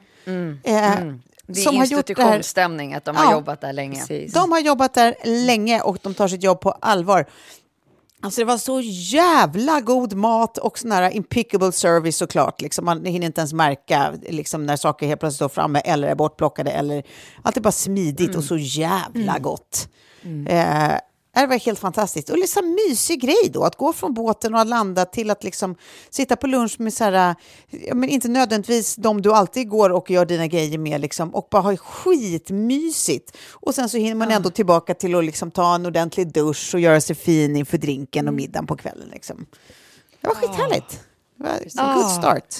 Eh, 0.62 1.14
Det 1.54 1.60
är 1.60 1.64
som 1.64 1.74
institutionsstämning, 1.76 2.94
att 2.94 3.04
de 3.04 3.16
har 3.16 3.24
Ja, 3.24 3.32
jobbat 3.32 3.60
där 3.60 3.72
länge. 3.72 3.98
precis. 3.98 4.32
De 4.32 4.52
har 4.52 4.60
jobbat 4.60 4.94
där 4.94 5.14
länge 5.46 5.80
och 5.80 5.98
de 6.02 6.14
tar 6.14 6.28
sitt 6.28 6.42
jobb 6.42 6.60
på 6.60 6.70
allvar. 6.70 7.26
Alltså 8.22 8.40
det 8.40 8.44
var 8.44 8.58
så 8.58 8.80
jävla 8.84 9.80
god 9.80 10.14
mat 10.14 10.58
och 10.58 10.78
sån 10.78 10.92
här 10.92 11.10
impeccable 11.10 11.72
service 11.72 12.16
såklart. 12.16 12.60
Liksom 12.60 12.84
man 12.84 13.04
hinner 13.04 13.26
inte 13.26 13.40
ens 13.40 13.52
märka 13.52 14.12
liksom, 14.28 14.66
när 14.66 14.76
saker 14.76 15.06
helt 15.06 15.20
plötsligt 15.20 15.36
står 15.36 15.48
framme 15.48 15.80
eller 15.84 16.08
är 16.08 16.14
bortplockade. 16.14 16.70
Eller, 16.70 17.02
allt 17.42 17.56
är 17.56 17.60
bara 17.60 17.72
smidigt 17.72 18.36
och 18.36 18.44
så 18.44 18.56
jävla 18.56 19.38
gott. 19.38 19.88
Eh, 20.48 20.92
det 21.34 21.46
var 21.46 21.58
helt 21.58 21.78
fantastiskt. 21.78 22.30
Och 22.30 22.38
liksom 22.38 22.78
mysig 22.88 23.20
grej 23.20 23.50
då, 23.52 23.64
att 23.64 23.76
gå 23.76 23.92
från 23.92 24.14
båten 24.14 24.54
och 24.54 24.66
landa 24.66 25.04
till 25.04 25.30
att 25.30 25.44
liksom 25.44 25.76
sitta 26.10 26.36
på 26.36 26.46
lunch 26.46 26.80
med 26.80 26.94
så 26.94 27.04
här, 27.04 27.34
men 27.94 28.08
inte 28.08 28.28
nödvändigtvis 28.28 28.96
de 28.96 29.22
du 29.22 29.32
alltid 29.32 29.68
går 29.68 29.90
och 29.90 30.10
gör 30.10 30.24
dina 30.24 30.46
grejer 30.46 30.78
med 30.78 31.00
liksom, 31.00 31.34
och 31.34 31.48
bara 31.50 31.62
ha 31.62 31.76
skitmysigt. 31.76 33.36
Och 33.50 33.74
sen 33.74 33.88
så 33.88 33.96
hinner 33.96 34.14
man 34.14 34.30
ändå 34.30 34.50
tillbaka 34.50 34.94
till 34.94 35.14
att 35.14 35.24
liksom 35.24 35.50
ta 35.50 35.74
en 35.74 35.86
ordentlig 35.86 36.32
dusch 36.32 36.74
och 36.74 36.80
göra 36.80 37.00
sig 37.00 37.16
fin 37.16 37.56
inför 37.56 37.78
drinken 37.78 38.28
och 38.28 38.34
middagen 38.34 38.66
på 38.66 38.76
kvällen. 38.76 39.08
Liksom. 39.12 39.46
Det 40.20 40.28
var 40.28 40.34
skithärligt. 40.34 41.00
Det 41.36 41.44
var 41.44 41.86
en 41.88 41.94
good 41.94 42.10
start. 42.10 42.54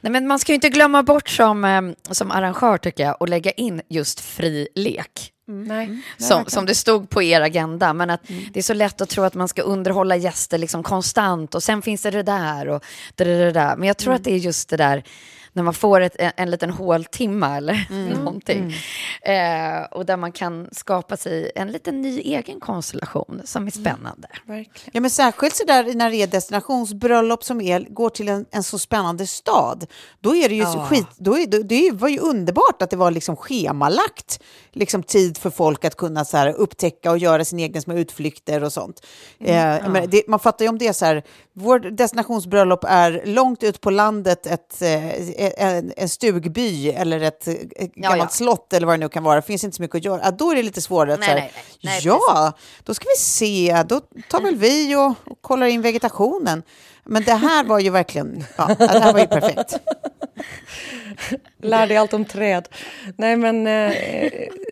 Nej, 0.00 0.12
men 0.12 0.26
man 0.26 0.38
ska 0.38 0.52
ju 0.52 0.54
inte 0.54 0.68
glömma 0.68 1.02
bort 1.02 1.28
som, 1.28 1.64
eh, 1.64 1.82
som 2.10 2.30
arrangör 2.30 2.78
tycker 2.78 3.04
jag 3.04 3.16
och 3.20 3.28
lägga 3.28 3.50
in 3.50 3.82
just 3.88 4.20
fri 4.20 4.68
lek. 4.74 5.31
Mm. 5.48 5.64
Nej, 5.64 5.86
mm. 5.86 6.02
som, 6.18 6.44
som 6.46 6.66
det 6.66 6.74
stod 6.74 7.10
på 7.10 7.22
er 7.22 7.40
agenda. 7.40 7.92
Men 7.92 8.10
att 8.10 8.30
mm. 8.30 8.44
det 8.52 8.60
är 8.60 8.62
så 8.62 8.74
lätt 8.74 9.00
att 9.00 9.08
tro 9.08 9.24
att 9.24 9.34
man 9.34 9.48
ska 9.48 9.62
underhålla 9.62 10.16
gäster 10.16 10.58
liksom 10.58 10.82
konstant 10.82 11.54
och 11.54 11.62
sen 11.62 11.82
finns 11.82 12.02
det 12.02 12.10
det 12.10 12.22
där 12.22 12.68
och 12.68 12.84
det, 13.14 13.24
det 13.24 13.52
där. 13.52 13.76
Men 13.76 13.88
jag 13.88 13.96
tror 13.96 14.12
mm. 14.12 14.16
att 14.16 14.24
det 14.24 14.32
är 14.32 14.38
just 14.38 14.68
det 14.68 14.76
där 14.76 15.04
när 15.52 15.62
man 15.62 15.74
får 15.74 16.00
ett, 16.00 16.16
en, 16.18 16.32
en 16.36 16.50
liten 16.50 16.70
håltimma 16.70 17.56
eller 17.56 17.86
mm. 17.90 18.08
någonting. 18.24 18.74
Mm. 19.22 19.82
Eh, 19.82 19.84
och 19.84 20.06
där 20.06 20.16
man 20.16 20.32
kan 20.32 20.68
skapa 20.72 21.16
sig 21.16 21.52
en 21.54 21.72
liten 21.72 22.02
ny 22.02 22.20
egen 22.20 22.60
konstellation 22.60 23.42
som 23.44 23.66
är 23.66 23.70
spännande. 23.70 24.28
Mm. 24.48 24.64
Ja, 24.92 25.00
men 25.00 25.10
särskilt 25.10 25.56
så 25.56 25.64
där 25.64 25.94
när 25.94 26.10
det 26.10 26.16
är 26.16 26.26
destinationsbröllop 26.26 27.44
som 27.44 27.60
är, 27.60 27.80
går 27.80 28.10
till 28.10 28.28
en, 28.28 28.46
en 28.50 28.62
så 28.62 28.78
spännande 28.78 29.26
stad. 29.26 29.86
Då 30.20 30.36
är 30.36 30.48
det 30.48 30.54
ju 30.54 30.62
ja. 30.62 30.86
skit, 30.90 31.06
då 31.16 31.38
är, 31.38 31.46
det, 31.46 31.62
det 31.62 31.90
var 31.92 32.08
ju 32.08 32.18
underbart 32.18 32.82
att 32.82 32.90
det 32.90 32.96
var 32.96 33.10
liksom 33.10 33.36
schemalagt 33.36 34.42
liksom 34.72 35.02
tid 35.02 35.38
för 35.38 35.50
folk 35.50 35.84
att 35.84 35.96
kunna 35.96 36.24
så 36.24 36.36
här, 36.36 36.52
upptäcka 36.52 37.10
och 37.10 37.18
göra 37.18 37.44
sina 37.44 37.62
egna 37.62 37.80
små 37.80 37.94
utflykter 37.94 38.64
och 38.64 38.72
sånt. 38.72 39.06
Mm, 39.40 39.94
eh, 39.94 40.00
ja. 40.00 40.06
det, 40.06 40.22
man 40.28 40.40
fattar 40.40 40.64
ju 40.64 40.68
om 40.68 40.78
det 40.78 40.88
är 40.88 40.92
så 40.92 41.04
här, 41.04 41.22
vår 41.52 41.78
destinationsbröllop 41.78 42.84
är 42.88 43.22
långt 43.24 43.62
ut 43.62 43.80
på 43.80 43.90
landet, 43.90 44.46
ett, 44.46 44.82
eh, 44.82 45.66
en, 45.66 45.92
en 45.96 46.08
stugby 46.08 46.88
eller 46.88 47.20
ett, 47.20 47.48
ett 47.48 47.94
gammalt 47.94 48.18
ja, 48.18 48.24
ja. 48.24 48.28
slott 48.28 48.72
eller 48.72 48.86
vad 48.86 48.94
det 48.94 49.00
nu 49.00 49.08
kan 49.08 49.24
vara, 49.24 49.36
det 49.36 49.42
finns 49.42 49.64
inte 49.64 49.76
så 49.76 49.82
mycket 49.82 49.96
att 49.96 50.04
göra, 50.04 50.30
då 50.30 50.50
är 50.50 50.56
det 50.56 50.62
lite 50.62 50.80
svårare. 50.80 51.16
Nej, 51.16 51.34
nej, 51.34 51.52
nej, 51.82 52.00
ja, 52.04 52.52
då 52.84 52.94
ska 52.94 53.04
vi 53.16 53.20
se, 53.20 53.82
då 53.88 54.00
tar 54.30 54.40
väl 54.40 54.56
vi 54.56 54.96
och, 54.96 55.14
och 55.32 55.42
kollar 55.42 55.66
in 55.66 55.82
vegetationen. 55.82 56.62
Men 57.04 57.24
det 57.24 57.34
här 57.34 57.64
var 57.64 57.78
ju 57.78 57.90
verkligen, 57.90 58.44
ja, 58.56 58.74
det 58.78 58.86
här 58.86 59.12
var 59.12 59.20
ju 59.20 59.26
perfekt. 59.26 59.76
Lär 61.58 61.86
dig 61.86 61.96
allt 61.96 62.14
om 62.14 62.24
träd. 62.24 62.68
Nej, 63.16 63.36
men 63.36 63.66
eh, 63.66 63.92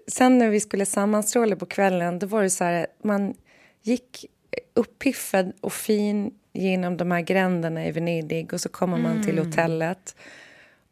sen 0.06 0.38
när 0.38 0.48
vi 0.48 0.60
skulle 0.60 0.86
sammanstråla 0.86 1.56
på 1.56 1.66
kvällen, 1.66 2.18
då 2.18 2.26
var 2.26 2.42
det 2.42 2.50
så 2.50 2.64
här, 2.64 2.86
man 3.02 3.34
gick 3.82 4.26
uppiffad 4.74 5.52
och 5.60 5.72
fin 5.72 6.34
genom 6.52 6.96
de 6.96 7.10
här 7.10 7.20
gränderna 7.20 7.86
i 7.86 7.90
Venedig 7.90 8.52
och 8.52 8.60
så 8.60 8.68
kommer 8.68 8.98
man 8.98 9.12
mm. 9.12 9.24
till 9.24 9.38
hotellet. 9.38 10.16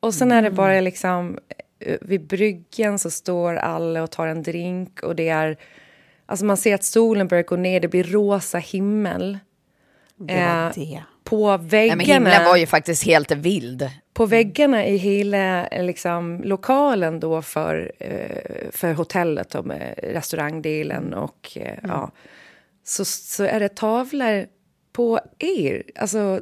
Och 0.01 0.15
sen 0.15 0.33
är 0.33 0.43
det 0.43 0.51
bara 0.51 0.73
mm. 0.73 0.85
liksom 0.85 1.39
eh, 1.79 1.97
vid 2.01 2.27
bryggen 2.27 2.99
så 2.99 3.11
står 3.11 3.55
alla 3.55 4.03
och 4.03 4.11
tar 4.11 4.27
en 4.27 4.43
drink 4.43 5.03
och 5.03 5.17
det 5.17 5.29
är 5.29 5.57
alltså 6.27 6.45
man 6.45 6.57
ser 6.57 6.75
att 6.75 6.85
solen 6.85 7.29
börjar 7.29 7.45
gå 7.45 7.57
ner, 7.57 7.81
det 7.81 7.89
blir 7.89 8.05
rosa 8.05 8.59
himmel. 8.59 9.39
Det 10.17 10.35
var 10.35 10.67
eh, 10.67 10.73
det. 10.75 11.03
På 11.25 11.57
väggarna... 11.57 11.97
Nej, 11.97 12.15
himlen 12.15 12.45
var 12.45 12.57
ju 12.57 12.67
faktiskt 12.67 13.05
helt 13.05 13.31
vild. 13.31 13.91
På 14.19 14.27
väggarna 14.27 14.87
i 14.87 14.97
hela 14.97 15.67
eh, 15.67 15.85
liksom, 15.85 16.41
lokalen 16.45 17.21
då 17.21 17.43
för, 17.43 17.93
eh, 17.99 18.71
för 18.71 18.93
hotellet 18.93 19.55
och 19.55 19.67
restaurangdelen 19.97 21.15
och 21.15 21.53
eh, 21.55 21.79
mm. 21.79 21.91
ja, 21.91 22.11
så, 22.85 23.05
så 23.05 23.45
är 23.45 23.61
det 23.61 23.77
tavlor 23.77 24.47
på 24.93 25.21
er. 25.39 25.83
Alltså 25.95 26.41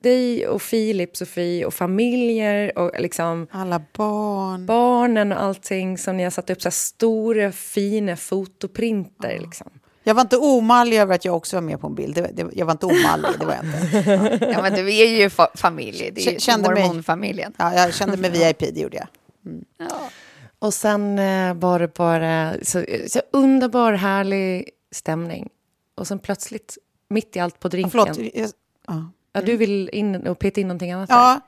dig 0.00 0.46
och 0.46 0.62
Filip, 0.62 1.16
Sofie 1.16 1.64
och 1.64 1.74
familjer 1.74 2.78
och 2.78 3.00
liksom... 3.00 3.46
Alla 3.50 3.82
barn. 3.92 4.66
Barnen 4.66 5.32
och 5.32 5.42
allting 5.42 5.98
som 5.98 6.16
ni 6.16 6.22
har 6.22 6.30
satt 6.30 6.50
upp 6.50 6.62
så 6.62 6.70
stora 6.70 7.52
fina 7.52 8.16
fotoprinter. 8.16 9.34
Ja. 9.34 9.42
Liksom. 9.42 9.70
Jag 10.02 10.14
var 10.14 10.22
inte 10.22 10.36
omallig 10.36 10.98
över 10.98 11.14
att 11.14 11.24
jag 11.24 11.36
också 11.36 11.56
var 11.56 11.62
med 11.62 11.80
på 11.80 11.86
en 11.86 11.94
bild. 11.94 12.14
Det, 12.14 12.30
det, 12.32 12.46
jag 12.52 12.66
var 12.66 12.72
inte 12.72 12.86
omallig, 12.86 13.30
det 13.40 13.46
var 13.46 13.54
jag 13.54 13.64
inte. 13.64 14.46
Ja, 14.52 14.62
men 14.62 14.74
du 14.74 14.96
är 14.96 15.06
ju 15.06 15.30
fa 15.30 15.48
familj, 15.54 16.10
det 16.14 16.26
är 16.26 16.56
ju 16.56 16.62
mormonfamiljen. 16.62 17.52
Ja, 17.56 17.74
jag 17.74 17.94
kände 17.94 18.16
mig 18.16 18.30
VIP, 18.30 18.58
det 18.58 18.80
gjorde 18.80 18.96
jag. 18.96 19.06
Mm. 19.46 19.64
Ja. 19.78 20.10
Och 20.58 20.74
sen 20.74 21.18
eh, 21.18 21.54
var 21.54 21.78
det 21.78 21.94
bara 21.94 22.54
så, 22.62 22.84
så 23.06 23.20
underbar, 23.30 23.92
härlig 23.92 24.68
stämning. 24.92 25.48
Och 25.94 26.06
sen 26.06 26.18
plötsligt, 26.18 26.78
mitt 27.08 27.36
i 27.36 27.40
allt 27.40 27.60
på 27.60 27.68
drinken. 27.68 28.00
Ja, 28.00 28.14
förlåt, 28.14 28.30
jag, 28.34 28.50
ja. 28.86 29.10
Ja, 29.32 29.40
du 29.40 29.56
vill 29.56 29.90
in 29.92 30.26
och 30.26 30.38
peta 30.38 30.60
in 30.60 30.68
någonting 30.68 30.92
annat? 30.92 31.10
Ja. 31.10 31.40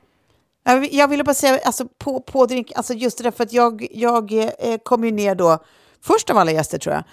Där. 0.63 0.89
Jag 0.91 1.07
ville 1.07 1.23
bara 1.23 1.33
säga, 1.33 1.59
alltså 1.63 1.87
på, 1.97 2.19
på 2.19 2.45
drink, 2.45 2.71
alltså 2.75 2.93
just 2.93 3.17
det 3.17 3.23
där 3.23 3.31
för 3.31 3.43
att 3.43 3.53
jag, 3.53 3.87
jag 3.91 4.31
eh, 4.33 4.77
kom 4.83 5.03
ju 5.05 5.11
ner 5.11 5.35
då, 5.35 5.57
först 6.01 6.29
av 6.29 6.37
alla 6.37 6.51
gäster 6.51 6.77
tror 6.77 6.95
jag, 6.95 7.03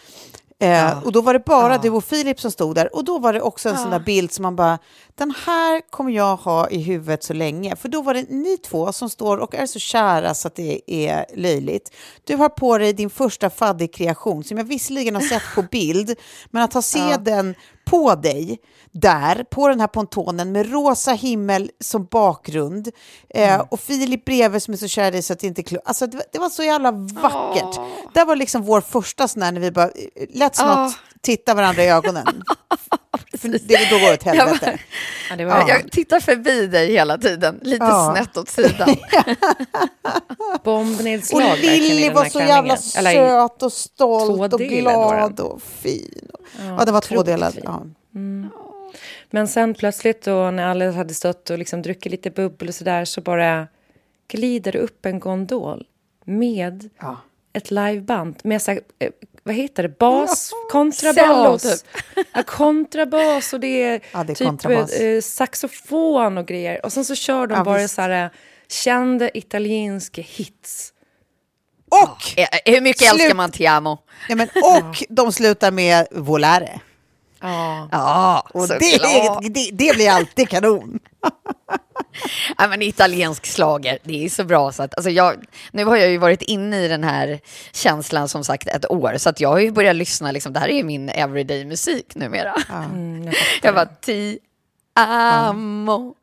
Eh, 0.62 0.68
ja. 0.68 1.00
Och 1.04 1.12
då 1.12 1.20
var 1.20 1.32
det 1.32 1.44
bara 1.44 1.72
ja. 1.72 1.78
du 1.78 1.90
och 1.90 2.04
Filip 2.04 2.40
som 2.40 2.50
stod 2.50 2.74
där. 2.74 2.96
Och 2.96 3.04
då 3.04 3.18
var 3.18 3.32
det 3.32 3.40
också 3.40 3.68
en 3.68 3.74
ja. 3.74 3.80
sån 3.80 3.90
där 3.90 4.00
bild 4.00 4.32
som 4.32 4.42
man 4.42 4.56
bara, 4.56 4.78
den 5.14 5.34
här 5.46 5.90
kommer 5.90 6.10
jag 6.12 6.36
ha 6.36 6.68
i 6.68 6.82
huvudet 6.82 7.24
så 7.24 7.32
länge. 7.32 7.76
För 7.76 7.88
då 7.88 8.02
var 8.02 8.14
det 8.14 8.30
ni 8.30 8.56
två 8.56 8.92
som 8.92 9.10
står 9.10 9.36
och 9.38 9.54
är 9.54 9.66
så 9.66 9.78
kära 9.78 10.34
så 10.34 10.48
att 10.48 10.54
det 10.54 10.80
är 10.86 11.26
löjligt. 11.34 11.92
Du 12.24 12.36
har 12.36 12.48
på 12.48 12.78
dig 12.78 12.92
din 12.92 13.10
första 13.10 13.50
fadderkreation 13.50 14.44
som 14.44 14.58
jag 14.58 14.64
visserligen 14.64 15.14
har 15.14 15.22
sett 15.22 15.42
på 15.54 15.62
bild, 15.62 16.14
men 16.50 16.62
att 16.62 16.74
ha 16.74 16.82
se 16.82 17.16
den 17.16 17.54
på 17.84 18.14
dig 18.14 18.58
där, 18.92 19.44
på 19.50 19.68
den 19.68 19.80
här 19.80 19.86
pontonen 19.86 20.52
med 20.52 20.72
rosa 20.72 21.12
himmel 21.12 21.70
som 21.80 22.04
bakgrund. 22.04 22.88
Eh, 23.28 23.54
mm. 23.54 23.66
Och 23.70 23.80
Filip 23.80 24.24
bredvid 24.24 24.62
som 24.62 24.74
är 24.74 24.78
så 24.78 24.88
kär 24.88 25.08
i 25.08 25.10
dig 25.10 25.22
så 25.22 25.32
att 25.32 25.38
det 25.38 25.46
inte 25.46 25.62
är 25.62 25.80
alltså, 25.84 26.06
det, 26.06 26.22
det, 26.32 26.38
var 26.38 26.50
så 26.50 26.62
jävla 26.62 26.90
vackert. 26.92 27.78
Oh. 27.78 27.86
Det 28.14 28.24
var 28.24 28.36
liksom 28.36 28.62
vår 28.62 28.80
första 28.80 29.28
sån 29.28 29.42
här 29.42 29.52
när 29.52 29.60
vi 29.60 29.70
bara, 29.70 29.90
let's 30.34 30.62
oh. 30.62 30.84
not 30.84 30.94
titta 31.20 31.54
varandra 31.54 31.82
i 31.84 31.88
ögonen. 31.88 32.26
För 33.38 33.48
det, 33.48 33.90
då 33.90 33.98
går 33.98 34.06
det 34.08 34.14
åt 34.14 34.22
helvete. 34.22 34.78
Jag, 35.30 35.40
ja, 35.40 35.46
var, 35.46 35.68
jag 35.68 35.92
tittar 35.92 36.20
förbi 36.20 36.66
dig 36.66 36.92
hela 36.92 37.18
tiden, 37.18 37.60
lite 37.62 37.84
ja. 37.84 38.14
snett 38.14 38.36
åt 38.36 38.48
sidan. 38.48 38.96
Bombnedslag. 40.64 41.52
Och 41.52 41.58
Lilly 41.58 42.10
var 42.10 42.24
så 42.24 42.40
jävla 42.40 42.76
söt 42.76 43.62
och 43.62 43.72
stolt 43.72 44.52
och 44.52 44.60
glad 44.60 45.40
och 45.40 45.62
fin. 45.62 46.30
Ja, 46.58 46.76
ja 46.78 46.84
det 46.84 46.92
var 46.92 47.00
två 47.00 47.22
delar. 47.22 47.52
Ja. 47.64 47.82
Mm. 48.14 48.48
Men 49.30 49.48
sen 49.48 49.74
plötsligt 49.74 50.22
då 50.22 50.50
när 50.50 50.66
alla 50.66 50.90
hade 50.90 51.14
stått 51.14 51.50
och 51.50 51.58
liksom 51.58 51.82
druckit 51.82 52.12
lite 52.12 52.30
bubbel 52.30 52.68
och 52.68 52.74
sådär 52.74 53.04
så 53.04 53.20
bara 53.20 53.68
glider 54.28 54.72
det 54.72 54.78
upp 54.78 55.06
en 55.06 55.20
gondol 55.20 55.86
med 56.24 56.90
ja. 57.00 57.16
ett 57.52 57.70
liveband 57.70 58.36
med 58.44 58.62
så 58.62 58.70
här, 58.70 58.80
eh, 58.98 59.10
vad 59.42 59.54
heter 59.54 59.82
det, 59.82 59.98
bas, 59.98 60.50
ja, 60.52 60.68
kontrabas. 60.70 61.62
Typ. 61.62 62.26
Ja, 62.34 62.42
kontrabas 62.42 63.52
och 63.52 63.60
det 63.60 63.82
är, 63.82 64.00
ja, 64.12 64.24
det 64.24 64.40
är 64.40 64.84
typ 64.84 65.00
eh, 65.00 65.20
saxofon 65.22 66.38
och 66.38 66.46
grejer. 66.46 66.84
Och 66.84 66.92
sen 66.92 67.04
så 67.04 67.14
kör 67.14 67.46
de 67.46 67.64
bara 67.64 67.78
visst. 67.78 67.94
så 67.94 68.02
här 68.02 68.30
kända 68.68 69.30
italienska 69.34 70.22
hits. 70.22 70.92
Och! 71.90 72.18
Hur 72.64 72.80
mycket 72.80 73.08
slut... 73.08 73.20
älskar 73.20 73.34
man 73.34 73.50
Tiamo? 73.50 73.98
Ja, 74.28 74.36
men, 74.36 74.48
och 74.48 75.04
de 75.08 75.32
slutar 75.32 75.70
med 75.70 76.06
Volare. 76.10 76.80
Ja, 77.40 77.88
ja 77.92 78.46
och 78.54 78.68
det, 78.68 78.78
det, 78.78 79.70
det, 79.72 79.94
blir 79.94 80.10
alltid 80.10 80.48
kanon. 80.48 80.98
ja, 82.58 82.68
men 82.68 82.82
italiensk 82.82 83.46
slager, 83.46 83.98
det 84.02 84.24
är 84.24 84.28
så 84.28 84.44
bra 84.44 84.72
så 84.72 84.82
att 84.82 84.94
alltså 84.94 85.10
jag, 85.10 85.44
nu 85.72 85.84
har 85.84 85.96
jag 85.96 86.10
ju 86.10 86.18
varit 86.18 86.42
inne 86.42 86.84
i 86.84 86.88
den 86.88 87.04
här 87.04 87.40
känslan 87.72 88.28
som 88.28 88.44
sagt 88.44 88.68
ett 88.68 88.90
år 88.90 89.14
så 89.16 89.28
att 89.28 89.40
jag 89.40 89.48
har 89.48 89.58
ju 89.58 89.70
börjat 89.70 89.96
lyssna, 89.96 90.32
liksom, 90.32 90.52
det 90.52 90.60
här 90.60 90.68
är 90.68 90.84
min 90.84 91.08
everyday 91.08 91.64
musik 91.64 92.14
numera. 92.14 92.54
Mm, 92.70 93.24
jag, 93.24 93.34
jag 93.62 93.74
bara, 93.74 93.86
ti 93.86 94.38
Amo. 94.94 96.14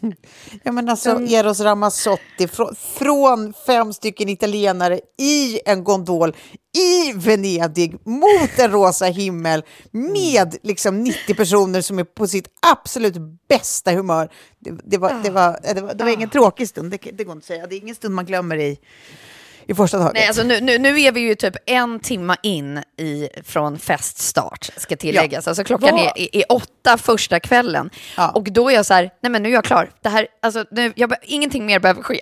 ja, 0.62 0.72
men 0.72 0.88
alltså, 0.88 1.10
Eros 1.10 1.60
Ramazzotti, 1.60 2.48
från, 2.48 2.74
från 2.74 3.52
fem 3.66 3.92
stycken 3.92 4.28
italienare 4.28 5.00
i 5.18 5.60
en 5.64 5.84
gondol 5.84 6.36
i 6.74 7.12
Venedig 7.12 7.96
mot 8.06 8.58
en 8.58 8.70
rosa 8.70 9.04
himmel 9.04 9.62
med 9.90 10.56
liksom 10.62 11.02
90 11.02 11.34
personer 11.34 11.80
som 11.80 11.98
är 11.98 12.04
på 12.04 12.26
sitt 12.26 12.48
absolut 12.72 13.14
bästa 13.48 13.92
humör. 13.92 14.32
Det, 14.58 14.70
det 14.84 14.98
var, 14.98 15.20
det, 15.22 15.30
var, 15.30 15.58
det, 15.74 15.80
var, 15.80 15.94
det 15.94 16.04
var 16.04 16.10
ingen 16.10 16.30
tråkig 16.30 16.68
stund, 16.68 16.90
det, 16.90 17.10
det 17.12 17.24
går 17.24 17.32
inte 17.32 17.44
att 17.44 17.44
säga. 17.44 17.66
Det 17.66 17.74
är 17.74 17.80
ingen 17.80 17.94
stund 17.94 18.14
man 18.14 18.26
glömmer 18.26 18.56
i 18.56 18.78
i 19.66 19.74
första 19.74 19.98
taget. 19.98 20.14
Nej, 20.14 20.26
alltså 20.26 20.42
nu, 20.42 20.60
nu, 20.60 20.78
nu 20.78 21.00
är 21.00 21.12
vi 21.12 21.20
ju 21.20 21.34
typ 21.34 21.56
en 21.66 22.00
timma 22.00 22.36
in 22.42 22.82
i, 22.98 23.28
från 23.44 23.78
feststart, 23.78 24.70
ska 24.76 24.96
tilläggas. 24.96 25.46
Ja. 25.46 25.50
Alltså 25.50 25.64
klockan 25.64 25.98
är, 25.98 26.12
är, 26.16 26.36
är, 26.36 26.52
åtta 26.52 26.98
första 26.98 27.40
kvällen. 27.40 27.90
Ja. 28.16 28.30
Och 28.30 28.52
då 28.52 28.70
är 28.70 28.74
jag 28.74 28.86
så 28.86 28.94
här, 28.94 29.10
nej 29.20 29.32
men 29.32 29.42
nu 29.42 29.48
är 29.48 29.52
jag 29.52 29.64
klar. 29.64 29.90
Det 30.02 30.08
här, 30.08 30.26
alltså, 30.42 30.64
nu, 30.70 30.92
jag, 30.96 31.14
ingenting 31.22 31.66
mer 31.66 31.78
behöver 31.78 32.02
ske. 32.02 32.20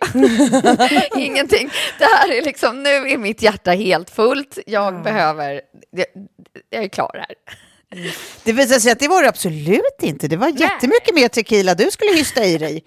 ingenting. 1.22 1.70
Det 1.98 2.04
här 2.04 2.32
är 2.32 2.42
liksom, 2.42 2.82
nu 2.82 2.90
är 2.90 3.18
mitt 3.18 3.42
hjärta 3.42 3.70
helt 3.70 4.10
fullt. 4.10 4.58
Jag 4.66 4.88
mm. 4.88 5.02
behöver, 5.02 5.60
jag, 5.90 6.06
jag 6.70 6.84
är 6.84 6.88
klar 6.88 7.24
här. 7.28 7.34
Det 8.44 8.52
visade 8.52 8.80
sig 8.80 8.92
att 8.92 8.98
det 8.98 9.08
var 9.08 9.22
det 9.22 9.28
absolut 9.28 9.98
inte. 10.02 10.28
Det 10.28 10.36
var 10.36 10.48
jättemycket 10.48 11.14
mer 11.14 11.28
tequila 11.28 11.74
du 11.74 11.90
skulle 11.90 12.12
hysta 12.12 12.44
i 12.44 12.58
dig 12.58 12.84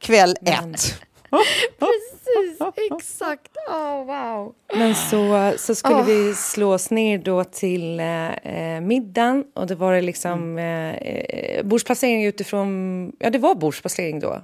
kväll 0.00 0.36
ett. 0.46 1.00
Precis, 1.78 2.60
exakt. 2.90 3.56
Oh, 3.68 4.04
wow. 4.04 4.54
Men 4.74 4.94
så, 4.94 5.52
så 5.56 5.74
skulle 5.74 5.94
oh. 5.94 6.04
vi 6.04 6.34
slå 6.34 6.74
oss 6.74 6.90
ner 6.90 7.18
då 7.18 7.44
till 7.44 8.00
eh, 8.00 8.80
middagen 8.80 9.44
och 9.54 9.66
det 9.66 9.74
var 9.74 9.94
det 9.94 10.00
liksom 10.00 10.58
mm. 10.58 10.94
eh, 10.94 11.64
bordsplacering 11.64 12.24
utifrån... 12.24 13.12
Ja, 13.18 13.30
det 13.30 13.38
var 13.38 13.54
bordsplacering 13.54 14.20
då. 14.20 14.42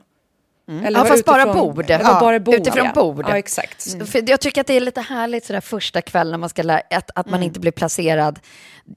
Eller 0.68 1.00
Ja, 1.00 1.04
fast 1.04 1.24
bara 1.24 1.42
utifrån- 1.42 1.74
bord. 1.74 1.86
Det 1.86 1.98
var 1.98 2.20
bara 2.20 2.40
bord. 2.40 2.54
Utifrån 2.54 2.84
ja. 2.84 2.92
bord. 2.92 3.24
Ja, 3.28 3.38
exakt. 3.38 3.94
Mm. 3.94 4.06
För 4.06 4.30
jag 4.30 4.40
tycker 4.40 4.60
att 4.60 4.66
det 4.66 4.74
är 4.74 4.80
lite 4.80 5.00
härligt 5.00 5.44
sådär 5.44 5.60
första 5.60 6.02
kvällen 6.02 6.30
när 6.30 6.38
man 6.38 6.48
ska 6.48 6.62
lära, 6.62 6.82
att, 6.90 7.10
att 7.14 7.30
man 7.30 7.42
inte 7.42 7.60
blir 7.60 7.72
placerad 7.72 8.38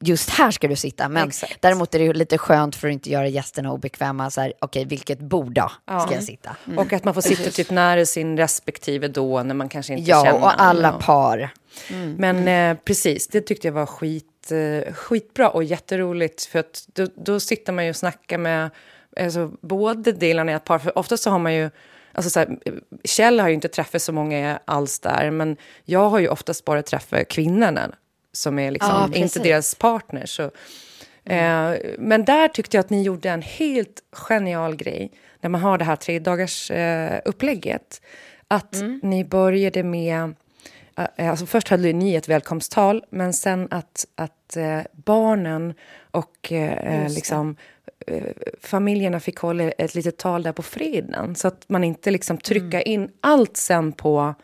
just 0.02 0.30
här 0.30 0.52
ska 0.52 0.68
du 0.68 0.76
sitta. 0.76 1.10
Men 1.10 1.28
Exakt. 1.28 1.62
däremot 1.62 1.96
är 1.96 2.00
det 2.00 2.06
ju 2.06 2.14
lite 2.14 2.38
skönt 2.38 2.76
för 2.76 2.88
att 2.88 2.94
inte 2.94 3.10
göra 3.10 3.28
gästerna 3.28 3.72
obekväma. 3.72 4.32
Så 4.32 4.42
här, 4.42 4.54
Okej, 4.60 4.86
vilket 4.86 5.20
bord 5.20 5.54
då 5.54 5.72
ska 6.06 6.14
jag 6.14 6.24
sitta? 6.24 6.56
Och 6.78 6.94
att 6.94 7.04
man 7.04 7.14
får 7.14 7.22
sitta 7.22 7.52
typ 7.52 7.70
nära 7.70 8.06
sin 8.06 8.38
respektive 8.38 9.08
då 9.08 9.44
när 9.44 9.56
man 9.56 9.70
kanske 9.70 9.94
inte 9.94 10.10
Ja, 10.12 10.24
känner 10.26 10.42
och 10.44 10.62
alla 10.62 10.92
någon. 10.92 11.02
par. 11.02 11.50
Men 12.18 12.48
eh, 12.48 12.78
precis, 12.84 13.28
det 13.28 13.42
tyckte 13.42 13.68
jag 13.68 13.74
var 13.74 13.86
skit, 13.86 14.52
eh, 14.52 14.94
skitbra 14.94 15.50
och 15.50 15.64
jätteroligt. 15.64 16.46
För 16.46 16.60
att 16.60 16.84
då, 16.94 17.08
då 17.16 17.40
sitter 17.40 17.74
man 17.74 17.84
ju 17.84 17.90
och 17.90 17.96
snackar 17.96 18.38
med 18.38 18.70
alltså, 19.20 19.52
både 19.62 20.12
delarna 20.12 20.52
i 20.52 20.56
ett 20.56 20.64
par. 20.66 20.80
För 20.80 20.98
oftast 20.98 21.24
så 21.24 21.30
har 21.30 21.40
man 21.40 21.54
ju... 21.54 21.70
Alltså 22.14 22.30
så 22.30 22.40
här, 22.40 22.58
Kjell 23.04 23.40
har 23.40 23.48
ju 23.48 23.54
inte 23.54 23.68
träffat 23.68 24.02
så 24.02 24.12
många 24.12 24.60
alls 24.66 25.00
där. 25.00 25.32
Men 25.32 25.58
jag 25.86 26.10
har 26.10 26.20
ju 26.20 26.28
oftast 26.28 26.66
bara 26.66 26.82
träffat 26.84 27.28
kvinnorna 27.28 27.92
som 28.32 28.60
är 28.60 28.72
liksom 28.72 28.90
Ja, 28.92 29.06
inte 29.06 29.20
precis. 29.20 29.44
deras 29.44 29.76
partner. 29.76 30.26
Så, 30.26 30.44
eh, 31.26 31.74
men 31.98 32.26
där 32.26 32.48
tyckte 32.48 32.78
jag 32.78 32.84
att 32.84 32.90
ni 32.90 33.04
gjorde 33.04 33.30
en 33.30 33.42
helt 33.42 34.02
genial 34.12 34.76
grej. 34.76 35.12
När 35.42 35.50
man 35.50 35.62
har 35.62 35.78
det 35.78 35.86
här 35.86 35.96
tre 35.96 36.20
dagars 36.20 36.72
eh, 36.72 37.22
upplägget. 37.26 38.02
Att 38.48 38.76
ni 39.04 39.26
började 39.26 39.84
med... 39.84 40.34
Eh, 41.18 41.30
Alltså 41.30 41.46
först 41.46 41.68
hade 41.70 41.94
ni 41.94 42.16
ett 42.16 42.28
välkomsttal, 42.30 43.04
men 43.10 43.34
sen 43.34 43.68
att, 43.72 44.06
att 44.16 44.58
eh, 44.58 44.80
barnen 44.92 45.74
och 46.12 46.52
eh, 46.52 47.10
liksom, 47.14 47.56
eh, 48.08 48.24
familjerna 48.62 49.20
fick 49.20 49.38
hålla 49.38 49.64
ett 49.64 49.96
litet 49.96 50.18
tal 50.18 50.44
där 50.44 50.52
på 50.52 50.64
fredagen. 50.64 51.36
Så 51.36 51.48
att 51.48 51.70
man 51.70 51.84
inte 51.84 52.12
liksom 52.12 52.38
trycker 52.38 52.88
in 52.88 53.10
allt 53.22 53.58
sen 53.58 53.92
på, 53.92 54.36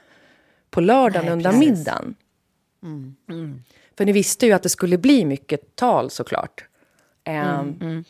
på 0.70 0.82
lördagen 0.82 1.30
under 1.30 1.52
middagen. 1.52 2.16
För 3.98 4.06
ni 4.06 4.12
visste 4.12 4.46
ju 4.46 4.54
att 4.54 4.64
det 4.64 4.70
skulle 4.70 4.98
bli 4.98 5.26
mycket 5.26 5.76
tal 5.76 6.10
såklart. 6.10 6.64
Ehm, 7.24 8.04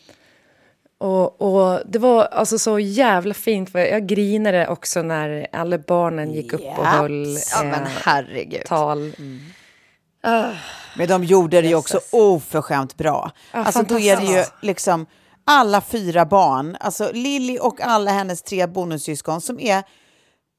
Och, 0.98 1.40
och 1.42 1.80
det 1.86 1.98
var 1.98 2.24
alltså 2.24 2.58
så 2.58 2.78
jävla 2.78 3.34
fint, 3.34 3.70
för 3.72 3.78
jag 3.78 4.06
grinade 4.06 4.68
också 4.68 5.02
när 5.02 5.46
alla 5.52 5.78
barnen 5.78 6.32
gick 6.32 6.52
upp 6.52 6.78
och 6.78 6.86
höll 6.86 7.36
Ja, 7.52 7.62
men 7.62 7.82
eh, 7.82 7.88
herregud. 8.02 8.64
tal. 8.66 9.12
Men 10.96 11.08
de 11.08 11.24
gjorde 11.24 11.60
det 11.60 11.68
ju 11.68 11.74
också 11.74 12.00
oförskämt 12.12 12.96
bra. 12.96 13.30
alltså 13.50 13.82
då 13.82 13.98
är 13.98 14.16
det 14.16 14.24
ju 14.38 14.44
liksom 14.62 15.06
alla 15.44 15.80
fyra 15.80 16.24
barn, 16.24 16.76
alltså 16.80 17.10
Lilly 17.12 17.58
och 17.58 17.80
alla 17.80 18.10
hennes 18.10 18.42
tre 18.42 18.66
bonussyskon 18.66 19.40
som 19.40 19.60
är 19.60 19.82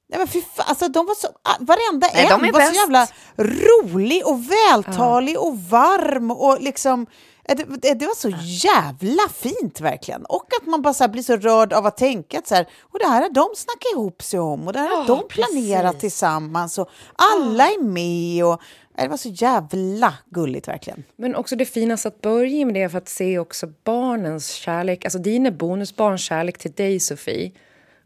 Nej 0.09 0.19
men 0.19 0.27
fy 0.27 0.41
fan, 0.41 0.65
alltså 0.69 0.87
de 0.87 1.05
var 1.05 1.15
så, 1.15 1.27
ah, 1.27 1.55
varenda 1.59 2.07
Nej, 2.13 2.25
en 2.25 2.45
är 2.45 2.51
var 2.51 2.59
bäst. 2.59 2.75
så 2.75 2.79
jävla 2.81 3.07
rolig 3.37 4.27
och 4.27 4.39
vältalig 4.51 5.39
och 5.39 5.59
varm 5.59 6.31
och 6.31 6.61
liksom 6.61 7.07
eh, 7.49 7.57
det, 7.57 7.93
det, 7.93 8.05
var 8.05 8.15
så 8.15 8.29
jävla 8.43 9.29
fint 9.33 9.81
verkligen. 9.81 10.25
Och 10.25 10.45
att 10.61 10.67
man 10.67 10.81
bara 10.81 10.93
så 10.93 11.07
blir 11.07 11.23
så 11.23 11.35
rörd 11.35 11.73
av 11.73 11.85
att 11.85 11.97
tänka 11.97 12.39
att 12.39 12.47
så 12.47 12.55
här, 12.55 12.67
och 12.81 12.99
det 12.99 13.07
här 13.07 13.21
har 13.21 13.29
de 13.29 13.49
snackat 13.55 13.91
ihop 13.93 14.23
sig 14.23 14.39
om 14.39 14.67
och 14.67 14.73
det 14.73 14.79
här 14.79 14.89
har 14.89 14.97
Ja, 14.97 15.03
de 15.07 15.27
planerat 15.27 15.91
precis. 15.93 15.99
tillsammans 15.99 16.77
och 16.77 16.89
alla 17.33 17.63
är 17.67 17.83
med 17.83 18.45
och 18.45 18.61
det 18.97 19.07
var 19.07 19.17
så 19.17 19.29
jävla 19.29 20.13
gulligt 20.29 20.67
verkligen. 20.67 21.03
Men 21.15 21.35
också 21.35 21.55
det 21.55 21.65
finaste 21.65 22.07
att 22.07 22.21
börja 22.21 22.65
med 22.65 22.75
det 22.75 22.89
för 22.89 22.97
att 22.97 23.09
se 23.09 23.39
också 23.39 23.67
barnens 23.83 24.49
kärlek, 24.51 25.05
alltså 25.05 25.19
dina 25.19 25.51
bonusbarns 25.51 26.21
kärlek 26.21 26.57
till 26.57 26.71
dig 26.71 26.99
Sofie 26.99 27.51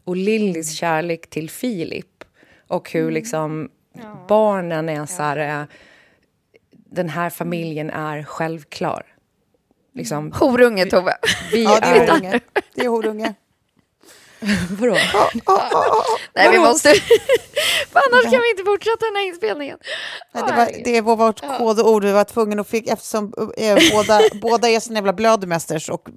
och 0.04 0.16
Lillys 0.16 0.72
kärlek 0.72 1.30
till 1.30 1.50
Filip. 1.50 2.24
Och 2.68 2.90
hur 2.92 3.10
liksom 3.10 3.70
barnen 4.28 4.88
är 4.88 5.06
så 5.06 5.22
här, 5.22 5.60
eh, 5.60 5.66
den 6.70 7.08
här 7.08 7.30
familjen 7.30 7.90
är 7.90 8.22
självklar. 8.22 9.06
Liksom, 9.94 10.32
Horunge, 10.32 10.86
Tove. 10.86 11.16
vi 11.52 11.64
Ja, 11.64 11.78
det 11.80 11.86
är 11.86 12.02
är... 12.02 12.08
horunge. 12.08 12.40
Det 12.74 12.84
är 12.84 12.88
horunge. 12.88 13.34
Vadå? 14.70 14.96
Nej, 16.34 16.50
vi 16.50 16.58
måste... 16.58 16.94
För 17.92 18.00
annars 18.06 18.22
kan 18.22 18.40
vi 18.40 18.50
inte 18.50 18.64
fortsätta 18.64 19.06
den 19.06 19.16
här 19.16 19.26
inspelningen. 19.26 19.78
Nej, 20.32 20.44
det, 20.46 20.52
var, 20.52 20.84
det 20.84 21.00
var 21.00 21.16
vårt 21.16 21.40
kodord. 21.58 22.04
Vi 22.04 22.12
var 22.12 22.24
tvungna 22.24 22.60
att 22.60 22.68
fick, 22.68 22.88
eftersom 22.88 23.32
eh, 23.56 23.78
båda, 23.92 24.20
båda 24.40 24.68
är 24.68 24.80
såna 24.80 24.96
jävla 24.96 25.12
blödmästers 25.12 25.88
och 25.88 26.08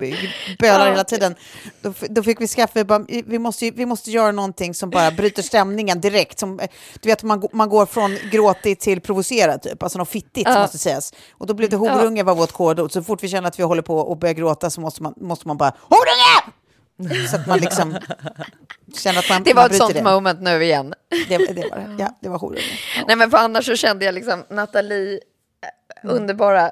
bölar 0.59 0.89
hela 0.89 1.03
tiden. 1.03 1.35
Då, 1.81 1.93
då 2.09 2.23
fick 2.23 2.41
vi 2.41 2.47
skaffa, 2.47 2.71
vi, 2.73 2.83
bara, 2.83 3.05
vi, 3.07 3.39
måste, 3.39 3.71
vi 3.71 3.85
måste 3.85 4.11
göra 4.11 4.31
någonting 4.31 4.73
som 4.73 4.89
bara 4.89 5.11
bryter 5.11 5.43
stämningen 5.43 6.01
direkt. 6.01 6.39
Som, 6.39 6.59
eh, 6.59 6.69
du 7.01 7.09
vet, 7.09 7.23
man, 7.23 7.47
man 7.51 7.69
går 7.69 7.85
från 7.85 8.17
gråtig 8.31 8.79
till 8.79 9.01
provocerad 9.01 9.61
typ, 9.61 9.83
alltså 9.83 9.97
något 9.99 10.09
fittigt 10.09 10.47
måste 10.47 10.77
sägas. 10.77 11.13
Och 11.31 11.47
då 11.47 11.53
blev 11.53 11.69
det 11.69 11.75
horunge 11.75 12.23
var 12.23 12.35
vårt 12.35 12.51
kodord. 12.51 12.91
Så 12.91 13.03
fort 13.03 13.23
vi 13.23 13.27
känner 13.27 13.47
att 13.47 13.59
vi 13.59 13.63
håller 13.63 13.81
på 13.81 13.97
och 13.97 14.17
börjar 14.17 14.33
gråta 14.33 14.69
så 14.69 14.81
måste 14.81 15.03
man, 15.03 15.13
måste 15.17 15.47
man 15.47 15.57
bara 15.57 15.73
horunge! 15.81 16.64
Så 17.29 17.36
att 17.36 17.47
man 17.47 17.60
liksom 17.60 17.97
känner 18.97 19.19
att 19.19 19.29
man 19.29 19.43
Det 19.43 19.53
man 19.53 19.62
var 19.63 19.69
ett 19.69 19.75
sånt 19.75 19.93
det. 19.93 20.03
moment 20.03 20.41
nu 20.41 20.63
igen. 20.63 20.93
Det, 21.29 21.38
det 21.38 21.69
var 21.71 21.77
det. 21.77 21.95
Ja, 21.99 22.17
det 22.21 22.29
var 22.29 22.39
horunge. 22.39 22.62
Nej, 23.08 23.15
men 23.15 23.31
för 23.31 23.38
annars 23.38 23.65
så 23.65 23.75
kände 23.75 24.05
jag 24.05 24.15
liksom 24.15 24.43
Nathalie, 24.49 25.13
eh, 25.13 26.10
underbara, 26.12 26.62
eh, 26.67 26.71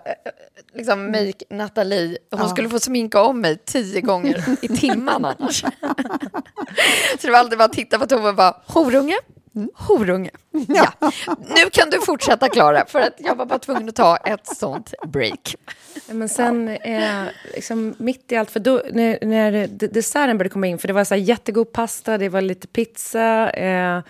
liksom 0.74 1.06
make 1.06 1.34
Nathalie, 1.50 2.18
hon 2.32 2.50
skulle 2.50 2.70
få 2.70 2.80
sminka 2.80 3.22
om 3.22 3.42
mig 3.42 3.58
tio 3.66 4.02
gånger 4.02 4.44
i 4.62 4.68
timmen 4.68 5.26
annars. 5.26 5.62
så 7.20 7.28
det 7.28 7.32
var 7.32 7.40
alltid 7.40 7.58
bara 7.58 7.66
att 7.66 7.74
titta 7.74 8.00
på 8.00 8.06
Tove 8.08 8.30
och 8.30 8.36
bara, 8.36 8.62
horunge, 8.68 9.18
horunge. 9.76 10.30
Ja. 10.68 10.94
Nu 11.40 11.70
kan 11.72 11.90
du 11.90 12.02
fortsätta 12.02 12.50
Klara, 12.50 12.86
för 12.86 13.00
att 13.00 13.14
jag 13.18 13.36
var 13.36 13.46
bara 13.46 13.60
tvungen 13.60 13.90
att 13.90 13.96
ta 13.96 14.18
ett 14.18 14.58
sånt 14.58 14.94
break. 15.08 15.56
Men 16.08 16.30
sen 16.30 16.68
eh, 16.70 17.24
liksom 17.56 17.96
mitt 17.98 18.32
i 18.32 18.36
allt, 18.36 18.52
för 18.52 18.60
då, 18.60 18.82
när, 18.92 19.26
när 19.26 19.68
desserten 19.68 20.38
började 20.38 20.50
komma 20.54 20.68
in, 20.68 20.78
för 20.78 20.88
det 20.88 20.94
var 20.94 21.04
så 21.04 21.14
här 21.16 21.22
jättegod 21.22 21.72
pasta, 21.72 22.18
det 22.18 22.30
var 22.30 22.42
lite 22.42 22.68
pizza, 22.68 23.50
eh, 23.50 24.02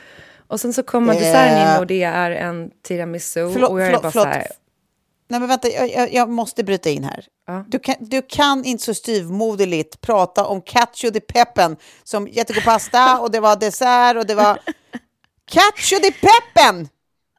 och 0.48 0.60
sen 0.62 0.74
så 0.74 0.84
kommer 0.84 1.14
Eh. 1.14 1.20
desserten 1.20 1.74
in 1.74 1.80
och 1.80 1.88
det 1.88 2.04
är 2.04 2.32
en 2.32 2.72
tiramisu. 2.82 3.50
Förlåt, 3.54 3.70
och 3.72 3.82
jag 3.82 3.88
är 3.88 3.90
förlåt, 3.90 4.02
bara 4.04 4.12
förlåt. 4.12 4.26
så 4.34 4.40
här, 4.40 4.48
Nej 5.28 5.40
men 5.40 5.50
vänta, 5.50 5.68
jag, 5.70 5.92
jag, 5.92 6.14
jag 6.14 6.30
måste 6.30 6.64
bryta 6.64 6.90
in 6.90 7.04
här. 7.04 7.26
Du, 7.68 7.80
kan, 7.80 7.96
du 8.00 8.22
kan 8.22 8.66
inte 8.66 8.84
så 8.84 8.94
styvmoderligt 8.94 10.02
prata 10.02 10.46
om 10.46 10.62
cacio 10.62 11.10
di 11.12 11.20
peppen 11.20 11.76
som 12.04 12.28
jättegod 12.28 12.64
pasta 12.64 13.20
och 13.20 13.32
det 13.32 13.40
var 13.40 13.56
dessert 13.56 14.18
och 14.18 14.26
det 14.26 14.36
var 14.36 14.60
cacio 15.52 16.00
di 16.00 16.12
peppen 16.12 16.90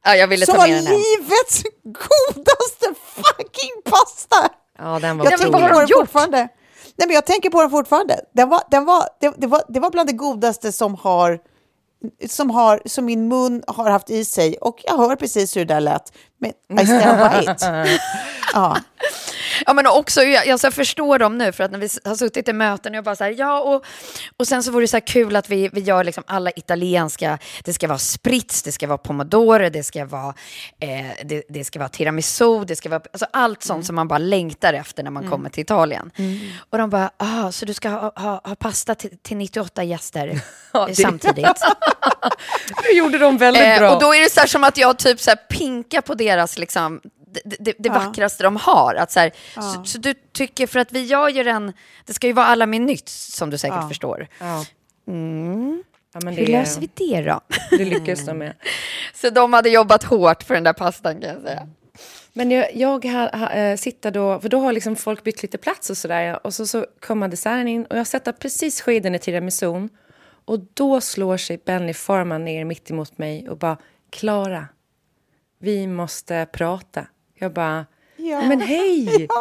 Ja, 0.05 0.17
jag 0.17 0.27
ville 0.29 0.47
som 0.47 0.55
ta 0.55 0.61
var 0.61 0.69
med 0.69 0.77
den 0.77 0.87
här. 0.87 0.95
livets 0.95 1.63
godaste 1.85 3.01
fucking 3.15 3.83
pasta. 3.85 4.49
ja, 4.79 4.99
den 4.99 5.19
var 5.19 5.25
Jag 5.25 5.39
tänker 5.41 5.53
på 5.53 5.69
de 5.69 5.79
den 5.79 5.89
fortfarande. 5.89 6.49
Nej, 6.97 7.09
men 7.09 7.15
jag 7.15 7.27
tänker 7.27 7.51
på 7.51 7.61
den 7.61 7.71
fortfarande. 7.71 8.21
Den 8.35 8.49
var, 8.49 8.63
den 8.71 8.85
var, 8.85 9.09
det, 9.21 9.33
det, 9.37 9.47
var, 9.47 9.63
det 9.69 9.81
var 9.81 9.91
bland 9.91 10.09
det 10.09 10.13
godaste 10.13 10.73
som 10.73 10.95
har 10.95 11.39
som, 12.29 12.51
har, 12.51 12.83
som 12.87 13.05
min 13.05 13.29
mun 13.29 13.63
har 13.67 13.91
haft 13.91 14.11
i 14.11 14.25
sig. 14.25 14.57
Och 14.61 14.77
jag 14.85 14.97
hör 14.97 15.17
precis 15.17 15.57
hur 15.57 15.65
det 15.65 15.75
där 15.75 15.81
lät. 15.81 16.13
Men 16.39 16.81
I 16.81 16.87
stand 16.87 17.31
by 17.31 17.53
it. 17.53 17.63
Ja. 18.55 18.77
Ja, 19.67 19.73
men 19.73 19.87
också, 19.87 20.23
jag, 20.23 20.47
jag 20.47 20.75
förstår 20.75 21.19
dem 21.19 21.39
nu, 21.39 21.53
för 21.53 21.65
att 21.65 21.71
när 21.71 21.79
vi 21.79 21.89
har 22.05 22.15
suttit 22.17 22.49
i 22.49 22.53
möten 22.53 22.93
och 22.93 22.97
jag 22.97 23.05
bara 23.05 23.17
så 23.17 23.25
här, 23.25 23.35
ja, 23.39 23.61
och, 23.61 23.85
och 24.37 24.47
sen 24.49 24.63
så 24.63 24.71
vore 24.71 24.85
det 24.85 24.89
så 24.89 24.97
här 24.97 25.07
kul 25.07 25.37
att 25.37 25.51
vi, 25.51 25.69
vi 25.73 25.81
gör 25.81 26.05
liksom 26.05 26.25
alla 26.27 26.51
italienska, 26.57 27.39
det 27.65 27.73
ska 27.73 27.89
vara 27.89 27.99
spritz, 27.99 28.63
det 28.63 28.73
ska 28.73 28.87
vara 28.87 28.99
pomodoro, 28.99 29.69
det 29.71 29.83
ska 29.85 30.05
vara, 30.05 30.35
eh, 30.81 31.25
det, 31.25 31.43
det 31.49 31.65
ska 31.65 31.79
vara 31.79 31.89
tiramisu, 31.89 32.65
det 32.65 32.77
ska 32.77 32.89
vara, 32.89 33.03
alltså 33.13 33.27
allt 33.33 33.63
sånt 33.63 33.87
som 33.87 33.95
man 33.97 34.09
bara 34.09 34.19
längtar 34.19 34.73
efter 34.75 35.03
när 35.03 35.11
man 35.11 35.31
kommer 35.31 35.51
till 35.51 35.63
Italien. 35.63 36.11
Och 36.71 36.79
de 36.79 36.91
bara, 36.91 37.11
ah, 37.17 37.53
så 37.53 37.65
du 37.65 37.75
ska 37.75 37.89
ha, 37.89 38.13
ha, 38.17 38.41
ha 38.45 38.55
pasta 38.55 38.95
till, 38.95 39.19
till 39.23 39.37
98 39.37 39.85
gäster 39.85 40.27
det- 40.87 40.95
samtidigt? 40.95 41.47
Det 42.83 42.93
gjorde 42.97 43.19
de 43.19 43.39
väldigt 43.39 43.63
Eh, 43.63 43.79
bra. 43.79 43.95
och 43.95 44.01
då 44.01 44.15
är 44.15 44.21
det 44.21 44.31
så 44.31 44.41
här 44.41 44.47
som 44.47 44.65
att 44.65 44.77
jag 44.79 44.99
typ 44.99 45.21
så 45.21 45.31
här 45.31 45.37
pinkar 45.37 46.01
på 46.01 46.15
deras, 46.15 46.59
liksom, 46.59 47.01
det, 47.45 47.57
det, 47.61 47.75
det 47.79 47.89
vackraste 47.89 48.43
de 48.43 48.57
har. 48.57 48.95
Att 48.95 49.13
så, 49.13 49.21
här, 49.21 49.33
så, 49.55 49.85
så 49.85 49.99
du 49.99 50.15
tycker, 50.33 50.67
för 50.67 50.79
att 50.79 50.93
vi 50.93 51.03
gör 51.03 51.29
ju 51.29 51.43
den, 51.43 51.73
det 52.05 52.15
ska 52.15 52.27
ju 52.27 52.33
vara 52.33 52.47
alla 52.47 52.67
minut 52.67 53.09
som 53.09 53.51
du 53.51 53.59
säkert 53.59 53.89
förstår. 53.89 54.29
ja. 54.39 54.65
Ja, 56.15 56.21
men 56.25 56.35
Hur 56.35 56.47
det, 56.47 56.53
löser 56.53 56.81
vi 56.81 56.91
det 56.95 57.23
då? 57.23 57.41
det 57.71 57.85
lyckas 57.85 58.27
de 58.27 58.39
med. 58.39 58.55
så 59.15 59.31
de 59.31 59.53
hade 59.53 59.71
jobbat 59.71 60.05
hårt 60.05 60.43
för 60.43 60.55
den 60.55 60.65
där 60.65 60.73
pastan 60.73 61.21
kan 61.21 61.31
jag 61.31 61.43
säga. 61.43 61.69
Men 62.33 62.51
jag, 62.51 62.77
jag 62.77 63.05
ha, 63.05 63.37
ha, 63.37 63.51
eh, 63.51 63.77
sitter 63.77 64.11
då, 64.11 64.41
för 64.41 64.49
då 64.49 64.61
har 64.61 64.73
liksom 64.73 64.97
folk 64.97 65.25
bytt 65.25 65.43
lite 65.43 65.59
plats 65.59 65.91
och 65.91 65.97
sådär. 65.97 66.47
Och 66.47 66.55
så, 66.55 66.67
så 66.67 66.87
kommer 67.01 67.29
desserten 67.29 67.69
in 67.69 67.85
och 67.85 67.99
jag 67.99 68.07
sätter 68.07 68.33
precis 68.33 68.81
skeden 68.81 69.15
i 69.15 69.19
tiramisun. 69.19 69.89
Och 70.45 70.61
då 70.75 71.01
slår 71.01 71.37
sig 71.37 71.59
Benny 71.65 71.95
Farman 71.95 72.45
ner 72.45 72.65
mitt 72.65 72.91
emot 72.91 73.19
mig 73.19 73.49
och 73.49 73.59
bara, 73.59 73.77
Klara, 74.11 74.69
vi 75.59 75.87
måste 75.87 76.47
prata. 76.53 77.07
Jag 77.39 77.53
bara, 77.53 77.87
Ja. 78.17 78.41
men 78.43 78.61
hej! 78.61 79.29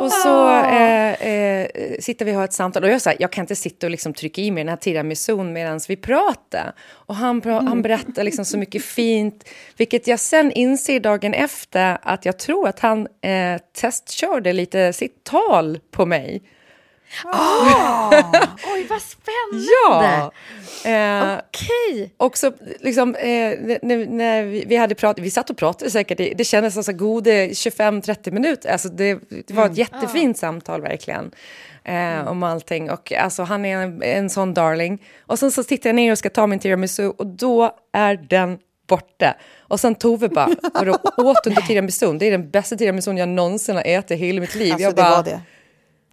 Och 0.00 0.12
så 0.12 0.48
eh, 0.50 1.12
eh, 1.12 1.68
sitter 2.00 2.24
vi 2.24 2.32
och 2.32 2.36
har 2.36 2.44
ett 2.44 2.52
samtal. 2.52 2.84
Och 2.84 2.90
jag, 2.90 3.02
så 3.02 3.10
här, 3.10 3.16
jag 3.20 3.32
kan 3.32 3.42
inte 3.42 3.56
sitta 3.56 3.86
och 3.86 3.90
liksom 3.90 4.14
trycka 4.14 4.40
i 4.40 4.50
mig 4.50 4.64
den 4.64 4.68
här 4.68 4.76
tiramisun 4.76 5.52
medan 5.52 5.80
vi 5.88 5.96
pratar. 5.96 6.72
Och 6.90 7.14
han, 7.14 7.42
han 7.44 7.82
berättar 7.82 8.24
liksom 8.24 8.44
så 8.44 8.58
mycket 8.58 8.84
fint. 8.84 9.48
Vilket 9.76 10.06
jag 10.06 10.20
sen 10.20 10.52
inser 10.52 11.00
dagen 11.00 11.34
efter 11.34 11.98
att 12.02 12.24
jag 12.24 12.38
tror 12.38 12.68
att 12.68 12.80
han 12.80 13.08
eh, 13.20 13.60
testkörde 13.80 14.52
lite 14.52 14.92
sitt 14.92 15.24
tal 15.24 15.78
på 15.90 16.06
mig. 16.06 16.42
Oj, 18.74 18.86
vad 18.90 19.02
spännande! 19.02 19.66
Ja! 19.88 20.32
Eh, 20.84 21.38
Okej. 21.48 22.14
Och 22.16 22.38
så 22.38 22.52
liksom, 22.80 23.14
eh, 23.14 23.28
när, 23.82 24.06
när 24.06 24.42
vi, 24.42 24.64
vi 24.66 24.76
hade 24.76 24.94
pratat, 24.94 25.24
vi 25.24 25.30
satt 25.30 25.50
och 25.50 25.56
pratade 25.56 25.90
säkert, 25.90 26.18
det, 26.18 26.34
det 26.38 26.44
kändes 26.44 26.74
som 26.74 26.84
så 26.84 26.92
goda 26.92 27.30
25-30 27.30 28.30
minuter. 28.30 28.70
Alltså 28.72 28.88
det, 28.88 29.18
det 29.46 29.50
var 29.54 29.66
ett 29.66 29.76
jättefint 29.76 30.38
samtal 30.38 30.80
verkligen. 30.82 31.30
Eh, 31.84 32.28
Om 32.28 32.42
allting. 32.42 32.90
Och 32.90 33.12
alltså, 33.12 33.42
han 33.42 33.64
är 33.64 33.76
en, 33.76 34.02
en 34.02 34.30
sån 34.30 34.54
darling. 34.54 35.02
Och 35.26 35.38
sen 35.38 35.50
så 35.50 35.64
tittar 35.64 35.90
jag 35.90 35.94
ner 35.94 36.12
och 36.12 36.18
ska 36.18 36.30
ta 36.30 36.46
min 36.46 36.58
tiramisu 36.58 37.08
och 37.08 37.26
då 37.26 37.76
är 37.92 38.16
den 38.16 38.58
borta. 38.88 39.34
Och 39.60 39.80
sen 39.80 39.94
Tove 39.94 40.28
bara, 40.28 40.48
vadå, 40.74 40.98
åt 41.16 41.44
du 41.44 41.50
inte 41.50 41.62
tiramisun? 41.66 42.18
Det 42.18 42.26
är 42.26 42.30
den 42.30 42.50
bästa 42.50 42.76
tiramisun 42.76 43.16
jag 43.16 43.28
någonsin 43.28 43.76
har 43.76 43.82
ätit 43.86 44.10
i 44.10 44.14
hela 44.14 44.40
mitt 44.40 44.54
liv. 44.54 44.72
Alltså, 44.72 44.82
jag 44.82 44.92
det 44.96 45.02
bara, 45.02 45.16
var 45.16 45.22
det. 45.22 45.40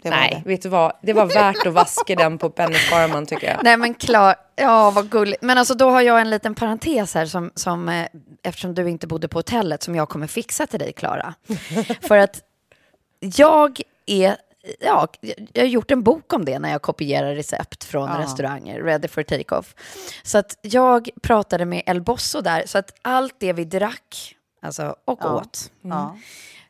Det 0.10 0.12
var 0.12 0.18
Nej, 0.18 0.42
det. 0.44 0.50
vet 0.50 0.62
du 0.62 0.70
vad? 0.70 0.92
Det 1.02 1.14
var 1.14 1.26
värt 1.26 1.66
att 1.68 1.74
vaska 1.74 2.16
den 2.16 2.38
på 2.38 2.50
Benny 2.50 2.76
Farman 2.76 3.26
tycker 3.26 3.48
jag. 3.48 3.64
Nej 3.64 3.78
men 3.78 3.94
klar, 3.94 4.36
ja 4.56 4.92
vad 4.92 5.10
gulligt. 5.10 5.42
Men 5.42 5.58
alltså 5.58 5.74
då 5.74 5.90
har 5.90 6.02
jag 6.02 6.22
en 6.22 6.30
liten 6.30 6.56
parentes 6.56 7.14
här 7.14 7.26
som, 7.26 7.52
som 7.56 7.90
eh, 7.90 8.08
eftersom 8.44 8.76
du 8.76 8.90
inte 8.90 9.08
bodde 9.08 9.28
på 9.28 9.40
hotellet 9.40 9.84
som 9.84 9.96
jag 9.96 10.10
kommer 10.10 10.28
fixa 10.28 10.68
till 10.68 10.80
dig 10.80 10.94
Klara. 10.94 11.34
För 12.02 12.18
att 12.18 12.42
jag 13.20 13.82
är, 14.06 14.36
ja, 14.80 15.08
jag 15.54 15.64
har 15.64 15.68
gjort 15.68 15.92
en 15.92 16.04
bok 16.04 16.34
om 16.34 16.46
det 16.46 16.60
när 16.60 16.72
jag 16.72 16.82
kopierar 16.82 17.36
recept 17.36 17.84
från 17.84 18.18
restauranger, 18.18 18.82
ready 18.82 19.08
for 19.08 19.24
take-off. 19.24 19.76
Så 20.24 20.38
att 20.38 20.58
jag 20.62 21.10
pratade 21.24 21.66
med 21.66 21.84
El 21.86 22.02
Bosso 22.02 22.42
där, 22.42 22.64
så 22.66 22.78
att 22.78 22.92
allt 23.02 23.36
det 23.40 23.54
vi 23.54 23.66
drack, 23.66 24.36
alltså 24.62 24.96
och 25.06 25.26
åt, 25.26 25.72
Ja. 25.82 26.18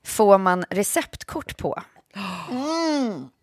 får 0.04 0.38
man 0.38 0.66
receptkort 0.70 1.58
på. 1.58 1.82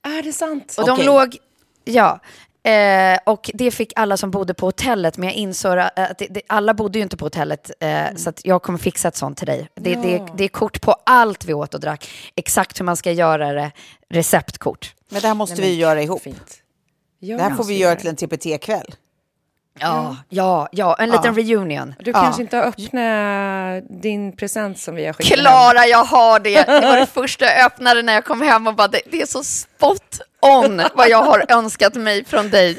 Är 0.03 0.22
det 0.22 0.32
sant? 0.32 0.74
Och 0.78 0.86
de 0.86 1.03
låg, 1.03 1.36
ja. 1.84 2.20
Eh, 2.64 3.18
och 3.26 3.50
det 3.55 3.70
fick 3.70 3.92
alla 3.96 4.16
som 4.16 4.30
bodde 4.30 4.55
på 4.55 4.66
hotellet, 4.66 5.16
men 5.16 5.28
jag 5.28 5.36
insåg 5.36 5.78
att 5.78 6.18
det, 6.18 6.26
det, 6.30 6.42
alla 6.46 6.74
bodde 6.74 6.98
ju 6.98 7.03
inte 7.03 7.16
på 7.16 7.26
hotellet, 7.26 7.70
eh, 7.80 8.14
så 8.16 8.30
att 8.30 8.40
jag 8.44 8.62
kommer 8.62 8.78
fixa 8.78 9.09
ett 9.09 9.16
sånt 9.16 9.38
till 9.38 9.46
dig. 9.46 9.68
Det, 9.74 9.94
det, 9.94 10.26
det 10.36 10.44
är 10.44 10.48
kort 10.48 10.80
på 10.80 10.96
allt 11.07 11.44
vi 11.44 11.55
åt 11.55 11.74
och 11.74 11.80
drack, 11.80 12.11
exakt 12.34 12.80
hur 12.80 12.84
man 12.84 12.96
ska 12.96 13.12
göra 13.12 13.53
det, 13.53 13.70
receptkort. 14.09 14.94
Men 15.09 15.22
det 15.22 15.28
här 15.28 15.34
måste 15.34 15.62
vi 15.62 15.68
ju 15.68 15.74
göra 15.74 16.03
ihop. 16.03 16.22
Fint. 16.22 16.62
Ja, 17.18 17.36
Det 17.36 17.42
här 17.42 17.55
får 17.55 17.64
vi 17.64 17.78
göra 17.78 17.96
till 17.96 18.09
en 18.09 18.16
TPT-kväll. 18.16 18.94
Ja, 19.81 20.16
ja, 20.29 20.68
ja, 20.73 20.97
en 20.99 21.11
liten 21.11 21.35
reunion. 21.35 21.95
Du 21.99 22.12
kanske 22.12 22.43
inte 22.43 22.57
har 22.57 22.64
öppnat 22.64 23.85
din 24.03 24.37
present 24.37 24.79
som 24.79 24.95
vi 24.95 25.07
har 25.07 25.12
skickat 25.12 25.39
hem. 25.39 25.45
Klara, 25.45 25.87
jag 25.87 26.05
har 26.05 26.41
det. 26.41 26.62
Det 26.66 26.87
var 26.87 26.97
det 26.97 27.07
första 27.07 27.45
jag 27.45 27.66
öppnade 27.66 28.03
när 28.03 28.12
jag 28.12 28.25
kom 28.25 28.43
hem 28.43 28.66
och 28.66 28.75
bara, 28.75 28.89
det, 28.89 29.01
det 29.11 29.23
är 29.23 29.27
så 29.27 29.43
spot 29.83 30.20
on 30.41 30.83
vad 30.95 31.09
jag 31.09 31.22
har 31.22 31.45
önskat 31.49 31.95
mig 31.95 32.24
från 32.24 32.51
dig. 32.51 32.76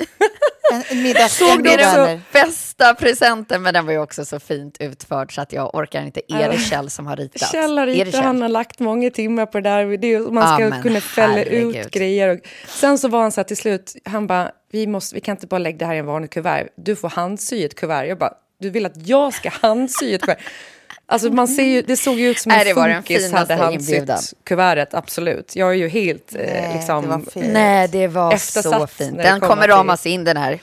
En, 0.90 1.04
middag, 1.04 1.30
Såg 1.30 1.50
en 1.50 1.58
du 1.64 1.70
middag 1.70 1.88
också 1.90 2.02
vänner. 2.02 2.22
bästa 2.34 2.94
presenten? 2.94 3.62
Men 3.62 3.74
den 3.74 3.86
var 3.86 3.94
ju 3.94 4.00
också 4.00 4.26
så 4.26 4.40
fint 4.40 4.78
utförd 4.80 5.36
så 5.36 5.42
att 5.42 5.54
jag 5.54 5.76
orkar 5.76 6.02
inte. 6.02 6.22
Är 6.28 6.50
det 6.50 6.58
Kjell 6.58 6.90
som 6.90 7.08
har 7.08 7.16
ritat? 7.16 7.52
Kjell 7.52 7.78
har 7.78 7.88
Är 7.88 7.96
det 7.98 8.04
ritat, 8.06 8.24
han 8.24 8.42
har 8.42 8.50
lagt 8.50 8.80
många 8.80 9.10
timmar 9.10 9.46
på 9.46 9.60
det 9.60 9.70
där. 9.70 9.98
Det 9.98 10.14
är, 10.14 10.20
man 10.20 10.56
ska 10.58 10.70
men 10.70 10.82
kunna 10.82 11.02
fälla 11.02 11.34
herregud. 11.34 11.76
ut 11.76 11.92
grejer. 11.92 12.30
Och, 12.30 12.40
sen 12.68 12.98
så 12.98 13.08
var 13.08 13.22
han 13.22 13.32
så 13.32 13.40
här 13.42 13.46
till 13.46 13.58
slut, 13.58 13.96
han 14.06 14.28
bara, 14.28 14.52
vi, 14.72 14.88
måste, 14.88 15.16
vi 15.16 15.22
kan 15.22 15.36
inte 15.36 15.48
bara 15.48 15.58
lägga 15.58 15.78
det 15.78 15.86
här 15.86 15.96
i 15.96 15.98
en 15.98 16.06
vanlig 16.06 16.32
kuvert. 16.32 16.68
Du 16.78 16.96
får 16.96 17.10
handsy 17.10 17.64
ett 17.66 17.76
kuvert. 17.76 18.06
Jag 18.06 18.18
bara, 18.18 18.34
du 18.60 18.70
vill 18.70 18.86
att 18.86 19.08
jag 19.08 19.34
ska 19.34 19.50
handsy 19.50 20.14
ett 20.14 20.22
kuvert? 20.22 20.40
Alltså 21.06 21.30
man 21.30 21.48
ser 21.48 21.64
ju, 21.64 21.82
det 21.82 21.98
såg 21.98 22.20
ju 22.20 22.30
ut 22.30 22.40
som 22.40 22.52
en 22.52 22.60
det 22.66 22.74
var 22.74 22.88
den 22.88 22.96
funkis 23.04 23.32
hade 23.32 23.54
inbjudan. 23.74 24.08
handsytt 24.10 24.34
kuvertet, 24.44 24.94
absolut. 24.94 25.56
Jag 25.56 25.70
är 25.70 25.74
ju 25.74 25.88
helt 25.88 26.36
eh, 26.36 26.42
Nej, 26.46 26.74
liksom... 26.76 27.26
det. 27.34 27.48
Nej, 27.48 27.88
det 27.88 28.08
var 28.08 28.38
så 28.38 28.88
fint. 28.88 29.18
det 29.18 29.24
Den 29.24 29.40
kommer 29.40 29.62
till- 29.64 29.72
ramas 29.72 30.06
in 30.06 30.24
den 30.24 30.38
här. 30.38 30.60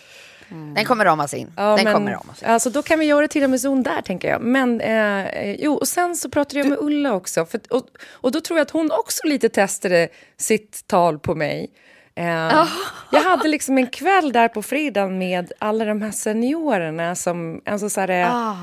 Den 0.75 0.85
kommer 0.85 1.05
ramas 1.05 1.35
in. 1.35 1.53
Ja, 1.57 1.63
den 1.77 1.85
men, 1.85 1.95
kommer 1.95 2.13
ramas 2.13 2.43
in. 2.43 2.49
Alltså, 2.49 2.71
då 2.71 2.83
kan 2.83 2.99
vi 2.99 3.05
göra 3.05 3.29
tiramisun 3.29 3.83
där, 3.83 4.03
tänker 4.03 4.29
jag. 4.29 4.41
Men, 4.43 4.81
eh, 4.81 5.27
eh, 5.27 5.57
jo, 5.59 5.75
och 5.75 5.89
sen 5.89 6.17
så 6.17 6.31
pratade 6.31 6.59
jag 6.61 6.69
med 6.69 6.79
Ulla 6.81 7.13
också. 7.13 7.47
För, 7.47 7.61
och, 7.71 7.87
och 8.11 8.33
då 8.33 8.41
tror 8.41 8.59
jag 8.59 8.65
att 8.65 8.71
hon 8.71 8.91
också 8.93 9.27
lite 9.27 9.49
testade 9.49 10.09
sitt 10.37 10.87
tal 10.87 11.19
på 11.19 11.35
mig. 11.35 11.71
Eh, 12.15 12.67
Jag 13.13 13.21
hade 13.23 13.49
liksom 13.49 13.79
en 13.79 13.87
kväll 13.87 14.33
där 14.33 14.49
på 14.49 14.63
fredagen 14.63 15.19
med 15.19 15.53
alla 15.59 15.85
de 15.85 16.03
här 16.03 16.11
seniorerna 16.11 17.15
som 17.15 17.61
alltså, 17.67 17.91
så 17.91 18.01
här, 18.01 18.09
eh, 18.09 18.55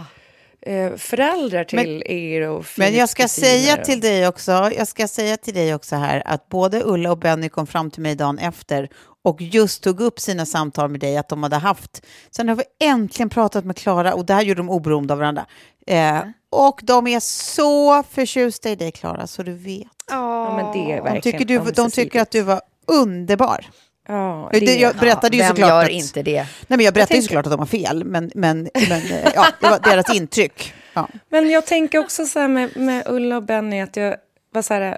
eh, 0.68 0.96
föräldrar 0.96 1.64
till 1.64 2.04
er 2.06 2.50
och 2.50 2.66
Men 2.78 2.96
jag 2.96 3.10
ska 3.10 3.28
säga 3.28 3.78
och- 3.80 3.84
till 3.86 4.00
dig 4.00 4.28
också, 4.28 4.52
jag 4.52 4.88
ska 4.88 5.08
säga 5.08 5.38
till 5.38 5.54
dig 5.54 5.76
också 5.76 5.96
här 5.96 6.24
att 6.26 6.50
både 6.50 6.82
Ulla 6.84 7.12
och 7.12 7.18
Benny 7.20 7.50
kom 7.50 7.68
fram 7.68 7.92
till 7.92 8.02
mig 8.02 8.16
dagen 8.16 8.40
efter 8.40 8.90
och 9.24 9.42
just 9.42 9.84
tog 9.84 10.02
upp 10.02 10.20
sina 10.20 10.46
samtal 10.46 10.90
med 10.90 11.00
dig 11.00 11.18
att 11.18 11.30
de 11.30 11.44
hade 11.44 11.56
haft. 11.56 12.06
Sen 12.32 12.50
har 12.50 12.56
vi 12.56 12.64
äntligen 12.84 13.30
pratat 13.30 13.66
med 13.66 13.78
Klara 13.78 14.14
och 14.14 14.26
det 14.26 14.34
här 14.34 14.42
gjorde 14.42 14.60
de 14.60 14.70
oberoende 14.70 15.14
av 15.14 15.20
varandra. 15.20 15.46
Eh, 15.88 16.20
och 16.52 16.80
de 16.84 17.08
är 17.08 17.20
så 17.20 18.04
förtjusta 18.04 18.70
i 18.70 18.76
dig 18.76 18.92
Klara, 18.92 19.28
så 19.28 19.44
du 19.44 19.54
vet. 19.54 19.88
Ja, 20.10 20.56
men 20.56 20.66
det 20.74 20.92
är 20.92 20.98
De 20.98 21.04
verkligen 21.04 21.40
tycker, 21.40 21.46
du, 21.66 21.72
de 21.72 21.92
tycker 21.92 22.22
att 22.22 22.32
du 22.32 22.42
var 22.42 22.62
underbar. 22.88 23.66
Ja, 24.08 24.50
Det, 24.54 24.76
jag 24.76 24.96
berättade 24.96 25.38
ju 25.38 25.44
Vem 25.44 25.50
såklart 25.50 25.70
gör 25.70 25.84
att, 25.84 25.90
inte 25.92 26.24
det? 26.24 26.36
Nej, 26.42 26.48
men 26.68 26.80
jag 26.80 26.94
berättade 26.94 27.16
ju 27.16 27.22
tänker- 27.22 27.28
såklart 27.28 27.46
att 27.46 27.52
de 27.52 27.60
har 27.60 27.66
fel, 27.66 28.04
men, 28.06 28.32
men, 28.36 28.70
men 28.74 28.92
eh, 29.12 29.32
ja, 29.36 29.48
det 29.62 29.70
var 29.70 29.80
deras 29.80 30.16
intryck. 30.16 30.74
Ja. 30.94 31.10
Men 31.30 31.50
jag 31.50 31.66
tänker 31.66 32.00
också 32.00 32.26
så 32.26 32.40
här 32.40 32.48
med, 32.48 32.78
med 32.78 33.04
Ulla 33.08 33.38
och 33.38 33.44
Benny 33.44 33.80
att 33.82 33.96
jag 33.96 34.16
var 34.54 34.62
så 34.62 34.74
här, 34.74 34.98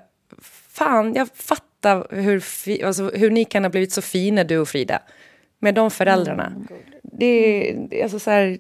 fan, 0.72 1.14
jag 1.14 1.28
fattar 1.36 2.08
hur, 2.16 2.40
fi, 2.40 2.84
alltså, 2.84 3.10
hur 3.14 3.30
ni 3.32 3.46
kan 3.46 3.64
ha 3.64 3.70
blivit 3.70 3.92
så 3.94 4.02
fina, 4.02 4.44
du 4.44 4.58
och 4.58 4.70
Frida, 4.70 5.00
med 5.60 5.76
de 5.76 5.92
föräldrarna. 5.92 6.46
Mm, 6.46 6.68
det 7.04 7.26
är 7.26 7.76
det 7.90 8.00
är 8.00 8.04
alltså 8.04 8.20
så 8.20 8.32
här, 8.32 8.58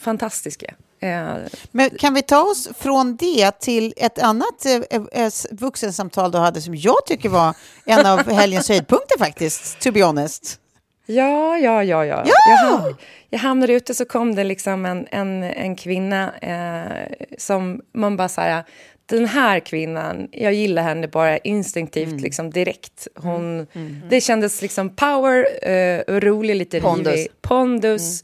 fantastiska. 0.00 0.74
Eh, 1.02 1.34
Men 1.70 1.90
kan 1.90 2.14
vi 2.14 2.22
ta 2.22 2.42
oss 2.42 2.68
från 2.78 3.16
det 3.16 3.50
till 3.60 3.94
ett 3.96 4.18
annat 4.22 4.66
eh, 4.66 5.22
eh, 5.22 5.30
vuxensamtal 5.50 6.30
du 6.32 6.38
hade 6.38 6.60
som 6.60 6.74
jag 6.74 7.06
tycker 7.06 7.28
var 7.28 7.54
en 7.84 8.06
av 8.06 8.30
helgens 8.32 8.68
höjdpunkter 8.68 9.18
faktiskt, 9.18 9.80
to 9.80 9.92
be 9.92 10.02
honest. 10.04 10.58
Ja, 11.06 11.58
ja, 11.58 11.84
ja. 11.84 12.04
ja. 12.06 12.22
Ja! 12.26 12.34
Jag, 12.48 12.78
ham- 12.78 12.94
jag 13.30 13.38
hamnade 13.38 13.72
ute 13.72 13.94
så 13.94 14.04
kom 14.04 14.34
det 14.34 14.44
liksom 14.44 14.86
en, 14.86 15.06
en, 15.10 15.42
en 15.42 15.76
kvinna 15.76 16.32
eh, 16.38 17.12
som 17.38 17.80
man 17.94 18.16
bara 18.16 18.28
så 18.28 18.40
här, 18.40 18.64
den 19.06 19.26
här 19.26 19.60
kvinnan, 19.60 20.28
jag 20.32 20.52
gillar 20.54 20.82
henne 20.82 21.08
bara 21.08 21.38
instinktivt, 21.38 22.08
Mm. 22.08 22.22
liksom 22.22 22.50
direkt. 22.50 23.08
Hon, 23.16 23.66
Det 24.10 24.20
kändes 24.20 24.62
liksom 24.62 24.96
power, 24.96 25.68
eh, 25.70 26.00
rolig, 26.20 26.56
lite 26.56 26.80
Pondus. 26.80 27.12
rivig. 27.12 27.28
Pondus. 27.42 28.22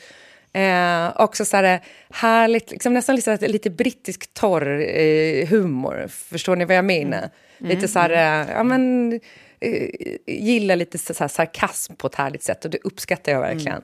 Eh, 0.59 1.13
också 1.21 1.45
så 1.45 1.57
här 1.57 1.81
härligt, 2.11 2.71
liksom 2.71 2.93
nästan 2.95 3.17
lite, 3.17 3.49
lite 3.49 3.71
brittisk 3.71 4.35
torr 4.35 4.81
eh, 4.81 5.47
humor. 5.49 6.07
Förstår 6.09 6.57
ni 6.57 6.65
vad 6.65 6.77
jag 6.77 6.85
menar? 6.85 7.31
Lite 7.59 7.89
så 7.89 7.99
här, 7.99 8.11
eh, 8.11 8.51
ja 8.57 8.63
men, 8.63 9.13
eh, 9.61 9.89
gillar 10.27 10.77
lite 10.77 10.99
så 10.99 11.15
här 11.19 11.29
sarkasm 11.29 11.95
på 11.95 12.07
ett 12.07 12.15
härligt 12.15 12.43
sätt 12.43 12.65
och 12.65 12.71
det 12.71 12.79
uppskattar 12.85 13.33
jag 13.33 13.41
verkligen. 13.41 13.83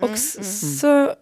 Och 0.00 0.10
s- 0.10 0.80
så, 0.80 1.12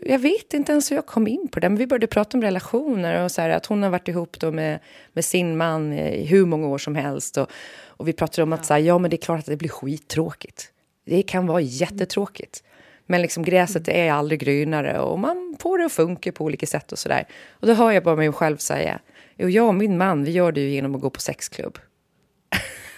jag 0.00 0.18
vet 0.18 0.54
inte 0.54 0.72
ens 0.72 0.90
hur 0.90 0.96
jag 0.96 1.06
kom 1.06 1.26
in 1.28 1.48
på 1.48 1.60
det, 1.60 1.68
men 1.68 1.78
vi 1.78 1.86
började 1.86 2.06
prata 2.06 2.36
om 2.36 2.42
relationer 2.42 3.24
och 3.24 3.30
så 3.30 3.42
här, 3.42 3.50
att 3.50 3.66
hon 3.66 3.82
har 3.82 3.90
varit 3.90 4.08
ihop 4.08 4.40
då 4.40 4.50
med, 4.50 4.78
med 5.12 5.24
sin 5.24 5.56
man 5.56 5.92
i 5.92 6.26
hur 6.26 6.46
många 6.46 6.66
år 6.68 6.78
som 6.78 6.94
helst. 6.94 7.36
Och, 7.36 7.50
och 7.86 8.08
vi 8.08 8.12
pratade 8.12 8.42
om 8.42 8.52
att 8.52 8.66
så 8.66 8.74
här, 8.74 8.80
ja, 8.80 8.98
men 8.98 9.10
det 9.10 9.16
är 9.16 9.18
klart 9.18 9.38
att 9.40 9.46
det 9.46 9.56
blir 9.56 9.68
skittråkigt. 9.68 10.72
Det 11.06 11.22
kan 11.22 11.46
vara 11.46 11.60
jättetråkigt. 11.60 12.62
Men 13.10 13.22
liksom 13.22 13.42
gräset 13.42 13.88
är 13.88 14.12
aldrig 14.12 14.40
grönare 14.40 15.00
och 15.00 15.18
man 15.18 15.56
får 15.60 15.78
det 15.78 15.84
att 15.84 15.92
funka 15.92 16.32
på 16.32 16.44
olika 16.44 16.66
sätt 16.66 16.92
och 16.92 16.98
sådär. 16.98 17.28
Och 17.60 17.66
då 17.66 17.72
hör 17.72 17.90
jag 17.90 18.04
bara 18.04 18.16
mig 18.16 18.32
själv 18.32 18.56
säga, 18.56 19.00
jo, 19.36 19.48
jag 19.48 19.68
och 19.68 19.74
min 19.74 19.98
man, 19.98 20.24
vi 20.24 20.30
gör 20.30 20.52
det 20.52 20.60
ju 20.60 20.70
genom 20.70 20.94
att 20.94 21.00
gå 21.00 21.10
på 21.10 21.20
sexklubb. 21.20 21.78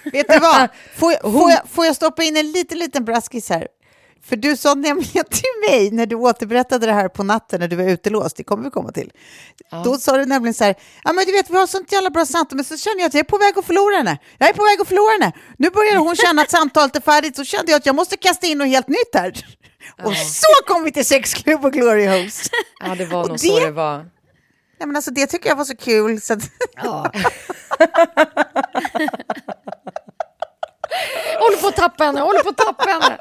Vet 0.13 0.29
du 0.29 0.39
vad? 0.39 0.69
Får 0.95 1.13
jag, 1.13 1.21
får, 1.21 1.51
jag, 1.51 1.69
får 1.69 1.87
jag 1.87 1.97
stoppa 1.97 2.23
in 2.23 2.37
en 2.37 2.53
liten, 2.53 2.79
liten 2.79 3.05
braskis 3.05 3.51
här? 3.51 3.69
För 4.25 4.37
du 4.37 4.57
sa 4.57 4.75
nämligen 4.75 5.25
till 5.31 5.71
mig 5.71 5.91
när 5.91 6.07
du 6.07 6.17
återberättade 6.17 6.87
det 6.87 6.93
här 6.93 7.09
på 7.09 7.23
natten 7.23 7.61
när 7.61 7.69
du 7.69 7.77
var 7.77 7.85
utelåst, 7.85 8.37
det 8.37 8.45
kommer 8.45 8.65
vi 8.65 8.71
komma 8.71 8.93
till. 8.93 9.13
Då 9.85 9.97
sa 9.97 10.17
du 10.17 10.25
nämligen 10.25 10.55
så 10.55 10.65
här, 10.65 10.75
ja 11.05 11.13
men 11.13 11.25
du 11.25 11.33
vet 11.33 11.51
vi 11.51 11.57
har 11.57 11.67
sånt 11.67 11.93
jävla 11.93 12.11
bra 12.11 12.27
samtal, 12.27 12.57
men 12.57 12.65
så 12.65 12.77
känner 12.77 12.99
jag 12.99 13.07
att 13.07 13.15
jag 13.15 13.21
är 13.21 13.25
på 13.25 13.39
väg 13.39 13.59
att 13.59 13.65
förlora 13.65 13.97
henne. 13.97 14.19
Jag 14.39 14.49
är 14.49 14.53
på 14.53 14.65
väg 14.65 14.81
att 14.81 14.89
förlora 14.89 15.13
henne. 15.13 15.33
Nu 15.57 15.71
börjar 15.71 15.97
hon 15.97 16.17
känna 16.17 16.43
att 16.43 16.51
samtalet 16.51 16.97
är 16.97 17.01
färdigt, 17.01 17.37
så 17.37 17.45
kände 17.45 17.73
jag 17.73 17.79
att 17.79 17.87
jag 17.87 17.95
måste 17.95 18.17
kasta 18.17 18.47
in 18.47 18.59
något 18.59 18.69
helt 18.69 18.89
nytt 18.89 19.15
här. 19.15 19.33
Och 20.03 20.17
så 20.17 20.47
kom 20.67 20.85
vi 20.85 20.93
till 20.93 21.07
sexklubb 21.07 21.65
och 21.65 21.73
Glory 21.73 22.07
Host. 22.07 22.51
Ja, 22.81 22.95
det 22.95 23.05
var 23.05 23.23
Och 23.23 23.29
nog 23.29 23.37
det- 23.37 23.41
så 23.49 23.59
det 23.61 23.71
var. 23.71 23.97
Nej, 23.99 24.87
men 24.87 24.97
alltså, 24.97 25.11
det 25.11 25.27
tycker 25.27 25.49
jag 25.49 25.57
var 25.57 25.65
så 25.65 25.77
kul. 25.77 26.21
Så 26.21 26.33
att, 26.33 26.41
Ja. 26.77 27.13
håller 31.39 31.61
på 31.61 31.67
att 31.69 31.77
tappa 31.77 32.05
henne, 32.05 32.21
håller 32.21 32.41
på 32.43 32.49
att 32.49 32.57
tappa 32.57 32.91
henne. 32.91 33.19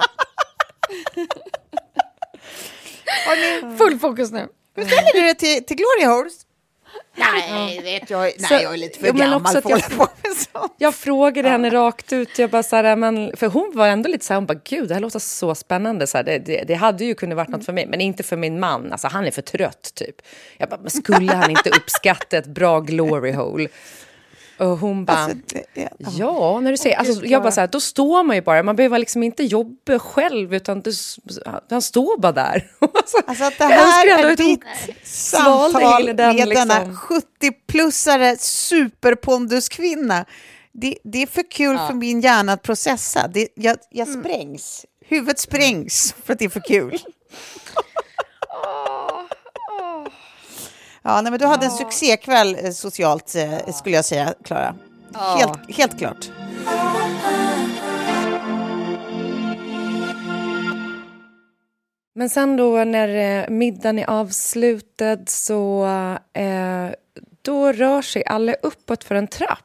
Full 3.78 3.99
fokus 3.99 4.32
nu. 4.32 4.47
Hur 4.76 4.86
ställer 4.86 5.14
du 5.14 5.22
dig 5.22 5.36
till, 5.36 5.66
till 5.66 5.78
Glory 5.78 6.05
Holes? 6.16 6.34
Nej, 7.49 7.82
vet 7.82 8.09
jag, 8.09 8.19
nej, 8.22 8.36
Så- 8.39 8.53
jag 8.53 8.74
är 8.74 8.78
lite 8.78 8.99
för 8.99 9.11
gammal 9.13 9.41
för 9.51 9.57
att 9.59 9.65
att 9.65 9.72
hålla 9.72 10.05
på 10.05 10.11
med 10.24 10.38
sånt. 10.53 10.74
Jag 10.78 10.95
frågade 10.95 11.49
henne 11.49 11.69
rakt 11.69 12.13
ut, 12.13 12.39
jag 12.39 12.49
bara 12.49 12.63
så 12.63 12.76
här, 12.76 12.95
men, 12.95 13.38
för 13.38 13.47
hon 13.47 13.72
var 13.76 13.88
ändå 13.88 14.09
lite 14.09 14.26
så 14.26 14.34
här, 14.34 14.36
hon 14.39 14.45
bara 14.45 14.59
gud 14.63 14.88
det 14.88 14.93
här 14.93 15.01
låter 15.01 15.19
så 15.19 15.55
spännande, 15.55 16.07
så 16.07 16.17
här, 16.17 16.24
det, 16.24 16.38
det, 16.38 16.63
det 16.67 16.74
hade 16.74 17.05
ju 17.05 17.15
kunnat 17.15 17.36
varit 17.36 17.49
något 17.49 17.65
för 17.65 17.74
mig, 17.74 17.88
men 17.88 18.01
inte 18.01 18.24
för 18.24 18.38
min 18.38 18.59
man, 18.59 18.91
alltså 18.91 19.07
han 19.07 19.26
är 19.26 19.32
för 19.32 19.41
trött 19.41 19.91
typ. 19.95 20.15
Jag 20.57 20.69
bara, 20.69 20.80
men 20.82 20.89
skulle 20.91 21.34
han 21.34 21.49
inte 21.51 21.69
uppskatta 21.69 22.38
ett 22.38 22.47
bra 22.47 22.80
glory 22.80 23.32
hole? 23.32 23.67
Och 24.62 24.78
hon 24.78 25.05
bara, 25.05 25.18
Alltså, 25.18 25.38
ja. 25.74 25.88
ja, 26.18 26.59
när 26.59 26.72
du 26.72 26.78
säger, 26.78 26.95
alltså, 26.95 27.26
jag 27.26 27.41
bara 27.41 27.51
så 27.51 27.59
här, 27.62 27.68
då 27.68 27.80
står 27.80 28.24
man 28.24 28.36
ju 28.36 28.41
bara, 28.41 28.64
man 28.64 28.76
behöver 28.76 28.99
liksom 28.99 29.24
inte 29.24 29.43
jobba 29.43 29.99
själv, 29.99 30.53
utan 30.53 30.82
du, 30.82 30.91
han 31.70 31.82
står 31.82 32.18
bara 32.18 32.32
där. 32.32 32.72
Alltså 33.28 33.43
att 33.43 33.57
det 33.57 33.66
här 33.66 34.07
är 34.26 34.36
ditt 34.36 34.64
samtal 35.03 36.05
den, 36.05 36.16
med 36.36 36.47
denna 36.49 36.80
liksom. 36.84 36.97
70-plussare 37.41 38.36
superponduskvinna. 38.39 40.26
Det, 40.74 40.97
det 41.03 41.22
är 41.24 41.28
för 41.28 41.51
kul 41.51 41.78
för 41.78 41.93
min 41.93 42.22
hjärna 42.22 42.53
att 42.53 42.62
processa. 42.62 43.28
Det, 43.28 43.47
jag, 43.55 43.78
jag 43.89 44.07
Mm. 44.07 44.24
sprängs. 44.24 44.86
Huvudet 45.05 45.39
sprängs 45.39 46.16
för 46.26 46.34
att 46.34 46.39
det 46.39 46.45
är 46.45 46.49
för 46.49 46.59
kul. 46.68 46.97
Ja, 51.04 51.22
nej, 51.22 51.32
men 51.32 51.39
du 51.39 51.45
hade 51.45 51.66
en 51.66 51.72
succékväll 51.72 52.58
eh, 52.64 52.72
socialt, 52.72 53.36
eh, 53.36 53.74
skulle 53.74 53.95
jag 53.95 54.06
säga, 54.06 54.34
Klara. 54.43 54.76
Helt, 55.38 55.78
helt 55.78 55.97
klart. 55.97 56.30
Men 62.16 62.30
sen 62.30 62.58
då 62.58 62.84
när 62.84 63.41
eh, 63.43 63.49
middagen 63.49 63.99
är 63.99 64.10
avslutad 64.10 65.18
så 65.28 65.86
eh, 66.34 66.88
då 67.41 67.72
rör 67.72 68.02
sig 68.02 68.24
alla 68.26 68.54
uppåt 68.54 69.04
för 69.04 69.16
en 69.16 69.28
trapp. 69.28 69.60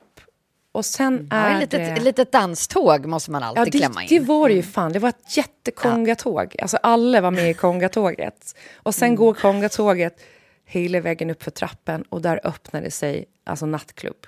Och 0.72 0.84
sen 0.84 1.28
Ja, 1.30 1.36
är 1.36 1.54
ett 1.54 1.60
litet, 1.60 1.80
det... 1.80 1.92
ett 1.92 2.02
litet 2.02 2.32
danståg 2.32 3.06
måste 3.06 3.30
man 3.30 3.42
alltid 3.42 3.60
Ja, 3.60 3.64
det, 3.64 3.78
klämma 3.78 4.02
in. 4.02 4.08
det 4.08 4.20
var 4.20 4.48
det 4.48 4.54
ju 4.54 4.62
fan. 4.62 4.92
Det 4.92 4.98
var 4.98 5.08
ett 5.08 5.36
jättekongatåg. 5.36 6.56
Alltså 6.62 6.76
alla 6.82 7.20
var 7.20 7.30
med 7.30 7.50
i 7.50 7.54
kongatåget. 7.54 8.56
Och 8.82 8.94
sen 8.94 9.14
går 9.14 9.34
kongatåget 9.34 10.20
hela 10.66 11.00
vägen 11.00 11.30
upp 11.30 11.42
för 11.42 11.50
trappen 11.50 12.02
och 12.08 12.22
där 12.22 12.40
öppnade 12.44 12.90
sig 12.90 13.24
alltså 13.44 13.66
nattklubb. 13.66 14.26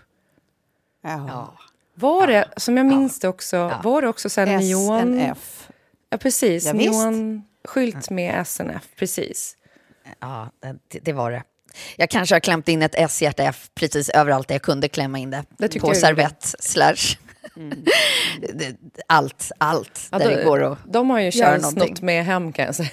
Ja. 1.02 1.58
Var 1.94 2.26
det, 2.26 2.48
som 2.56 2.76
jag 2.76 2.86
minns 2.86 3.20
det 3.20 3.28
också, 3.28 3.80
var 3.84 4.02
det 4.02 4.08
också 4.08 4.30
sen 4.30 4.48
neon... 4.48 5.00
SNF. 5.02 5.68
Ja, 6.10 6.16
precis. 6.18 6.66
Ja. 6.66 6.72
Neonskylt 6.72 8.10
med 8.10 8.46
SNF, 8.46 8.88
precis. 8.96 9.56
Ja, 10.20 10.50
det, 10.88 10.98
det 11.02 11.12
var 11.12 11.30
det. 11.30 11.42
Jag 11.96 12.10
kanske 12.10 12.34
har 12.34 12.40
klämt 12.40 12.68
in 12.68 12.82
ett 12.82 12.94
S-hjärta 12.94 13.42
F 13.42 13.70
precis 13.74 14.08
överallt 14.08 14.48
där 14.48 14.54
jag 14.54 14.62
kunde 14.62 14.88
klämma 14.88 15.18
in 15.18 15.30
det. 15.30 15.44
Det 15.58 15.80
på 15.80 15.94
servett, 15.94 16.54
slash. 16.58 17.16
Det- 18.54 18.76
allt, 19.06 19.52
allt 19.58 20.08
Ja, 20.12 20.18
där 20.18 20.28
de, 20.30 20.36
det 20.36 20.44
går 20.44 20.62
att 20.62 20.78
de 20.86 21.10
har 21.10 21.20
ju 21.20 21.30
någonting. 21.42 21.70
snott 21.70 22.02
med 22.02 22.24
hem 22.24 22.52
kan 22.52 22.64
jag 22.64 22.74
säga. 22.74 22.90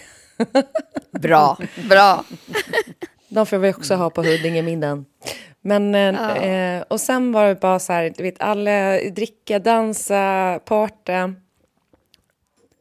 Bra, 1.11 1.57
bra. 1.89 2.23
De 3.35 3.45
får 3.45 3.57
vi 3.57 3.73
också 3.73 3.95
ha 3.95 4.09
på 4.09 4.23
Huddinge-middagen. 4.23 5.05
Men, 5.61 5.95
eh, 5.95 6.37
eh, 6.37 6.81
och 6.81 7.01
sen 7.01 7.31
var 7.31 7.47
det 7.47 7.55
bara 7.55 7.79
så 7.79 7.93
här, 7.93 8.13
du 8.17 8.23
vet, 8.23 8.41
alla 8.41 8.99
dricka, 8.99 9.59
dansa, 9.59 10.59
parta. 10.65 11.33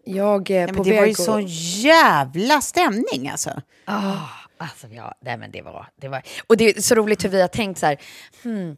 Jag 0.05 0.50
eh, 0.50 0.57
Ja, 0.57 0.66
på 0.66 0.82
det 0.82 0.90
väg 0.90 1.00
var 1.00 1.07
ju 1.07 1.14
sån 1.14 1.44
jävla 1.82 2.61
stämning 2.61 3.28
alltså. 3.28 3.50
Ah, 3.84 4.18
alltså, 4.59 4.86
ja, 4.86 5.14
nej, 5.20 5.36
men 5.36 5.50
det 5.50 5.62
var, 5.62 5.86
det 6.00 6.09
var... 6.09 6.22
Och 6.46 6.57
det 6.57 6.76
är 6.76 6.80
så 6.80 6.94
roligt 6.94 7.24
hur 7.24 7.28
vi 7.28 7.40
har 7.40 7.48
tänkt 7.48 7.78
så 7.78 7.86
här, 7.86 7.98
hmm, 8.42 8.76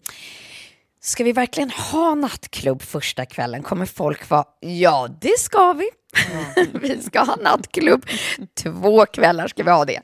ska 1.07 1.25
vi 1.25 1.33
verkligen 1.33 1.71
ha 1.71 2.15
nattklubb 2.15 2.83
första 2.83 3.27
kvällen? 3.27 3.63
Kommer 3.63 3.87
folk 3.87 4.31
vara, 4.31 4.45
ja 4.61 5.09
det 5.21 5.39
ska 5.39 5.73
vi. 5.73 5.91
vi 6.81 7.03
ska 7.03 7.21
ha 7.21 7.37
nattklubb. 7.37 8.07
Två 8.63 9.07
kvällar 9.07 9.49
ska 9.49 9.63
vi 9.63 9.71
ha 9.71 9.85
det. 9.85 10.01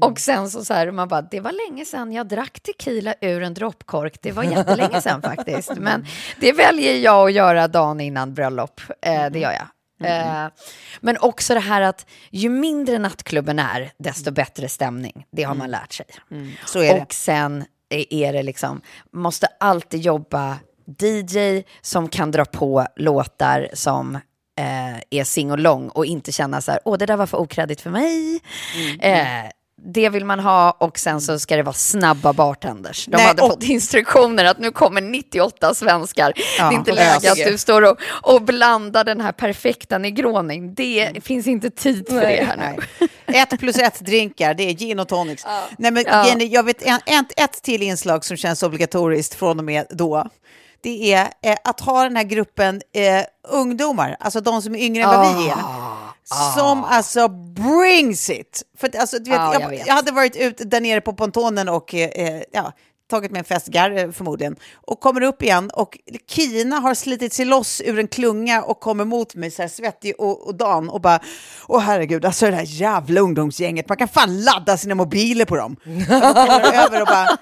Och 0.00 0.18
sen 0.18 0.50
så, 0.50 0.64
så 0.64 0.74
här, 0.74 0.90
man 0.90 1.08
bara, 1.08 1.22
det 1.22 1.40
var 1.40 1.52
länge 1.52 1.84
sedan 1.84 2.12
jag 2.12 2.28
drack 2.28 2.60
tequila 2.60 3.14
ur 3.20 3.42
en 3.42 3.54
droppkork. 3.54 4.18
Det 4.22 4.32
var 4.32 4.42
jättelänge 4.42 5.00
sedan 5.00 5.22
faktiskt. 5.36 5.72
Men 5.76 6.06
det 6.40 6.52
väljer 6.52 6.98
jag 6.98 7.28
att 7.28 7.32
göra 7.32 7.68
dagen 7.68 8.00
innan 8.00 8.34
bröllop. 8.34 8.80
Eh, 9.02 9.26
det 9.30 9.38
gör 9.38 9.52
jag. 9.52 9.66
Eh, 10.04 10.48
men 11.00 11.18
också 11.20 11.54
det 11.54 11.60
här 11.60 11.80
att 11.80 12.06
ju 12.30 12.48
mindre 12.48 12.98
nattklubben 12.98 13.58
är, 13.58 13.92
desto 13.98 14.30
bättre 14.30 14.68
stämning. 14.68 15.26
Det 15.32 15.42
har 15.42 15.54
man 15.54 15.70
lärt 15.70 15.92
sig. 15.92 16.06
Det. 16.72 17.00
Och 17.02 17.12
sen 17.12 17.64
är 17.92 18.32
det 18.32 18.42
liksom, 18.42 18.80
måste 19.12 19.46
alltid 19.60 20.00
jobba 20.00 20.58
DJ 21.00 21.62
som 21.80 22.08
kan 22.08 22.30
dra 22.30 22.44
på 22.44 22.86
låtar 22.96 23.68
som 23.72 24.14
eh, 24.58 24.96
är 25.10 25.24
sing-along 25.24 25.88
och 25.88 26.06
inte 26.06 26.32
känna 26.32 26.60
så 26.60 26.70
här, 26.70 26.80
åh 26.84 26.98
det 26.98 27.06
där 27.06 27.16
var 27.16 27.26
för 27.26 27.38
okreddigt 27.38 27.80
för 27.80 27.90
mig. 27.90 28.40
Eh, 29.00 29.50
det 29.84 30.08
vill 30.08 30.24
man 30.24 30.40
ha 30.40 30.70
och 30.70 30.98
sen 30.98 31.20
så 31.20 31.38
ska 31.38 31.56
det 31.56 31.62
vara 31.62 31.72
snabba 31.74 32.32
bartenders. 32.32 33.06
De 33.06 33.16
Nej, 33.16 33.26
hade 33.26 33.42
och- 33.42 33.50
fått 33.50 33.62
instruktioner 33.62 34.44
att 34.44 34.58
nu 34.58 34.70
kommer 34.70 35.00
98 35.00 35.66
över. 35.66 36.34
det 36.34 36.60
är 36.62 36.72
inte 36.72 36.92
läge 36.92 37.32
att 37.32 37.36
du 37.46 37.58
står 37.58 37.82
och, 37.90 37.96
och 38.22 38.42
blandar 38.42 39.04
den 39.04 39.20
här 39.20 39.32
perfekta 39.32 39.98
negroning. 39.98 40.74
Det 40.74 41.12
finns 41.24 41.46
inte 41.46 41.70
tid 41.70 42.06
för 42.08 42.20
det 42.20 42.44
här 42.44 42.56
nu. 42.56 42.82
Nej. 43.26 43.40
Ett 43.42 43.58
plus 43.60 43.78
ett 43.78 44.00
drinkar, 44.00 44.54
det 44.54 44.62
är 44.62 44.72
gin 44.74 44.98
och 45.00 45.08
tonics. 45.08 45.46
Nej, 45.78 45.90
men 45.90 46.04
Ja. 46.06 46.26
Jenny, 46.26 46.46
jag 46.46 46.62
vet 46.62 46.82
en, 46.82 46.94
ett, 47.06 47.32
ett 47.40 47.62
till 47.62 47.82
inslag 47.82 48.24
som 48.24 48.36
känns 48.36 48.62
obligatoriskt 48.62 49.34
från 49.34 49.58
och 49.58 49.64
med 49.64 49.86
då. 49.90 50.26
Det 50.82 51.12
är 51.12 51.22
eh, 51.42 51.56
att 51.64 51.80
ha 51.80 52.02
den 52.04 52.16
här 52.16 52.24
gruppen 52.24 52.82
eh, 52.94 53.24
ungdomar, 53.48 54.16
alltså 54.20 54.40
de 54.40 54.62
som 54.62 54.74
är 54.74 54.78
yngre 54.78 55.02
än 55.02 55.08
vad 55.08 55.36
vi 55.36 55.48
är. 55.48 55.56
Som 56.56 56.84
alltså 56.84 57.28
brings 57.28 58.30
it. 58.30 58.62
För 58.78 58.88
att, 58.88 58.96
alltså, 58.96 59.18
du 59.18 59.30
vet, 59.30 59.40
Ja, 59.40 59.52
jag 59.52 59.62
jag, 59.62 59.68
vet. 59.68 59.86
jag 59.86 59.94
hade 59.94 60.12
varit 60.12 60.36
ute 60.36 60.64
där 60.64 60.80
nere 60.80 61.00
på 61.00 61.12
pontonen 61.12 61.68
och 61.68 61.94
eh, 61.94 62.08
eh, 62.08 62.42
ja, 62.52 62.72
tagit 63.10 63.30
med 63.30 63.38
en 63.38 63.44
festgar 63.44 63.90
eh, 63.90 64.10
förmodligen. 64.10 64.56
Och 64.74 65.00
kommer 65.00 65.20
upp 65.22 65.42
igen 65.42 65.70
och 65.74 65.98
Kina 66.30 66.76
har 66.76 66.94
slitit 66.94 67.32
sig 67.32 67.44
loss 67.44 67.82
ur 67.84 67.98
en 67.98 68.08
klunga 68.08 68.62
och 68.62 68.80
kommer 68.80 69.04
mot 69.04 69.34
mig 69.34 69.50
så 69.50 69.62
här 69.62 69.68
svettig 69.68 70.14
och, 70.18 70.46
och 70.46 70.54
dan 70.54 70.88
och 70.88 71.00
bara 71.00 71.20
Åh 71.68 71.80
herregud, 71.80 72.24
alltså 72.24 72.46
det 72.46 72.56
här 72.56 72.64
jävla 72.66 73.20
ungdomsgänget, 73.20 73.88
man 73.88 73.98
kan 73.98 74.08
fan 74.08 74.44
ladda 74.44 74.76
sina 74.76 74.94
mobiler 74.94 75.44
på 75.44 75.56
dem. 75.56 75.76
Över 76.74 77.00
och 77.00 77.06
bara, 77.06 77.38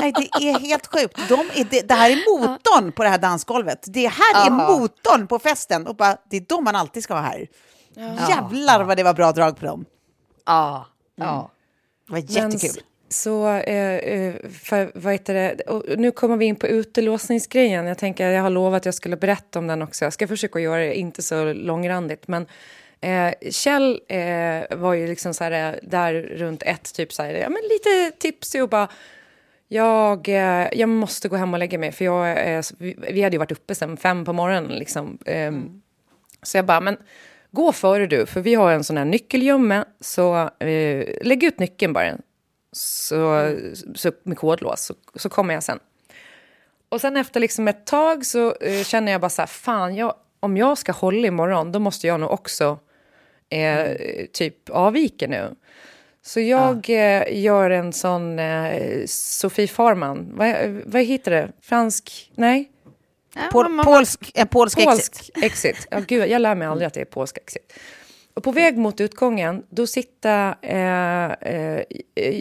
nej 0.00 0.12
det 0.16 0.48
är 0.48 0.58
helt 0.58 0.86
sjukt. 0.86 1.20
De 1.28 1.40
är, 1.40 1.64
det, 1.70 1.80
det 1.88 1.94
här 1.94 2.10
är 2.10 2.40
motorn 2.40 2.92
på 2.92 3.02
det 3.02 3.08
här 3.08 3.18
dansgolvet. 3.18 3.84
Det 3.86 4.06
här 4.08 4.46
är 4.46 4.50
motorn 4.50 5.26
på 5.26 5.38
festen. 5.38 5.86
Och 5.86 5.96
bara, 5.96 6.16
det 6.30 6.36
är 6.36 6.44
de 6.48 6.64
man 6.64 6.76
alltid 6.76 7.02
ska 7.02 7.14
ha 7.14 7.20
här. 7.20 7.46
Jävlar 8.28 8.84
vad 8.84 8.96
det 8.96 9.02
var 9.02 9.14
bra 9.14 9.32
drag 9.32 9.56
på 9.56 9.66
dem. 9.66 9.84
Ja, 10.46 10.86
ja. 11.16 11.50
Det 12.06 12.12
var 12.12 12.18
Men 12.20 12.26
jättekul. 12.26 12.70
s- 12.70 12.78
Så, 13.08 13.48
eh, 13.48 13.94
eh, 13.94 14.34
för, 14.62 14.90
vad 14.94 15.12
heter 15.12 15.34
det? 15.34 15.60
Och 15.60 15.84
nu 15.98 16.10
kommer 16.10 16.36
vi 16.36 16.44
in 16.44 16.56
på 16.56 16.66
utelåsningsgrejen. 16.66 17.86
Jag 17.86 17.98
tänker, 17.98 18.30
jag 18.30 18.42
har 18.42 18.50
lovat 18.50 18.76
att 18.76 18.84
jag 18.84 18.94
skulle 18.94 19.16
berätta 19.16 19.58
om 19.58 19.66
den 19.66 19.82
också. 19.82 20.04
Jag 20.04 20.12
ska 20.12 20.28
försöka 20.28 20.60
göra 20.60 20.80
det 20.80 20.94
inte 20.94 21.22
så 21.22 21.52
långrandigt. 21.52 22.28
Men 22.28 22.46
eh, 23.00 23.50
Kjell 23.50 24.00
eh, 24.08 24.76
var 24.78 24.94
ju 24.94 25.06
liksom 25.06 25.34
så 25.34 25.44
här, 25.44 25.72
eh, 25.72 25.78
där 25.82 26.14
runt 26.14 26.62
ett, 26.62 26.94
typ 26.94 27.12
så 27.12 27.22
här, 27.22 27.30
ja, 27.34 27.48
men 27.48 27.62
lite 27.62 28.16
tipsig 28.18 28.62
och 28.62 28.68
bara 28.68 28.88
jag, 29.68 30.28
eh, 30.28 30.68
jag 30.72 30.88
måste 30.88 31.28
gå 31.28 31.36
hem 31.36 31.52
och 31.54 31.58
lägga 31.58 31.78
mig, 31.78 31.92
för 31.92 32.04
jag, 32.04 32.54
eh, 32.56 32.62
vi, 32.78 32.96
vi 33.12 33.22
hade 33.22 33.34
ju 33.34 33.38
varit 33.38 33.52
uppe 33.52 33.74
sen 33.74 33.96
fem 33.96 34.24
på 34.24 34.32
morgonen. 34.32 34.72
Liksom. 34.78 35.18
Ehm, 35.26 35.82
Så 36.42 36.58
jag 36.58 36.66
bara, 36.66 36.80
men 36.80 36.96
gå 37.54 37.72
före 37.72 38.06
du, 38.06 38.26
för 38.26 38.40
vi 38.40 38.54
har 38.54 38.72
en 38.72 38.84
sån 38.84 38.96
här 38.96 39.04
nyckelgömme, 39.04 39.84
så 40.00 40.50
eh, 40.58 41.06
lägg 41.22 41.44
ut 41.44 41.58
nyckeln 41.58 41.92
bara. 41.92 42.16
Så, 42.72 43.54
så, 43.94 44.12
med 44.22 44.38
kodlås, 44.38 44.80
så, 44.84 44.94
så 45.14 45.28
kommer 45.28 45.54
jag 45.54 45.62
sen. 45.62 45.78
Och 46.88 47.00
sen 47.00 47.16
efter 47.16 47.40
liksom 47.40 47.68
ett 47.68 47.86
tag 47.86 48.26
så 48.26 48.54
eh, 48.54 48.82
känner 48.82 49.12
jag 49.12 49.20
bara 49.20 49.28
så 49.28 49.42
här, 49.42 49.46
fan, 49.46 49.94
jag, 49.94 50.14
om 50.40 50.56
jag 50.56 50.78
ska 50.78 50.92
hålla 50.92 51.26
imorgon, 51.26 51.72
då 51.72 51.78
måste 51.78 52.06
jag 52.06 52.20
nog 52.20 52.30
också 52.30 52.78
eh, 53.48 53.96
typ 54.32 54.70
avvika 54.70 55.26
nu. 55.26 55.54
Så 56.22 56.40
jag 56.40 56.90
eh, 56.90 57.42
gör 57.42 57.70
en 57.70 57.92
sån 57.92 58.38
eh, 58.38 59.04
Sofie 59.06 59.68
Farman, 59.68 60.32
vad, 60.34 60.82
vad 60.86 61.02
heter 61.02 61.30
det? 61.30 61.52
Fransk? 61.60 62.32
Nej? 62.34 62.70
Pol, 63.52 63.84
polsk, 63.84 64.30
en 64.34 64.48
polsk, 64.48 64.78
exit. 64.78 64.88
Polsk 64.88 65.30
exit. 65.42 65.86
Ja, 65.90 66.00
gud, 66.08 66.28
jag 66.28 66.42
lär 66.42 66.54
mig 66.54 66.68
aldrig 66.68 66.86
att 66.86 66.94
det 66.94 67.00
är 67.00 67.04
polsk 67.04 67.38
exit. 67.38 67.72
Och 68.34 68.42
på 68.42 68.52
väg 68.52 68.78
mot 68.78 69.00
utgången, 69.00 69.62
då 69.70 69.86
sitter 69.86 70.54
eh, 70.62 71.32
eh, 71.52 71.82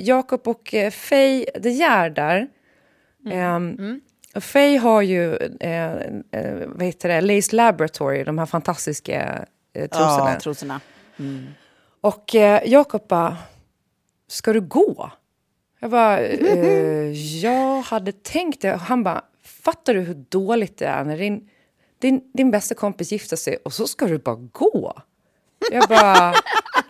Jakob 0.08 0.48
och 0.48 0.74
eh, 0.74 0.92
Faye 0.92 1.46
De 1.60 1.70
Geer 1.70 2.10
där. 2.10 2.48
Mm. 3.26 3.40
Ehm, 3.40 4.02
Och 4.36 4.44
Faye 4.44 4.78
har 4.78 5.02
ju, 5.02 5.36
eh, 5.60 5.92
eh, 6.32 6.68
vad 6.68 6.84
heter 6.84 7.10
det, 7.10 7.22
Lace 7.22 7.56
Laboratory, 7.56 8.24
de 8.24 8.38
här 8.38 8.46
fantastiska 8.46 9.46
eh, 9.74 9.88
trosorna. 9.90 10.32
Ja, 10.34 10.40
trosorna. 10.40 10.80
Mm. 11.20 11.46
Och 12.02 12.36
eh, 12.36 12.62
Jakob 12.66 13.08
bara, 13.08 13.38
ska 14.28 14.54
du 14.54 14.62
gå? 14.62 15.12
Jag 15.80 15.92
bara, 15.92 16.20
eh, 16.20 17.12
jag 17.44 17.82
hade 17.82 18.12
tänkt 18.12 18.62
det. 18.62 18.70
Han 18.76 19.04
bara, 19.04 19.22
fattar 19.66 19.94
du 19.94 20.00
hur 20.00 20.26
dåligt 20.30 20.78
det 20.78 20.86
är 20.86 21.04
när 21.04 21.18
din, 21.18 21.50
din, 22.00 22.22
din 22.34 22.52
bästa 22.52 22.76
kompis 22.76 23.12
gifter 23.12 23.36
sig 23.36 23.58
och 23.66 23.74
så 23.74 23.88
ska 23.88 24.06
du 24.06 24.18
bara 24.18 24.36
gå? 24.36 25.02
Jag 25.72 25.90
bara, 25.90 26.34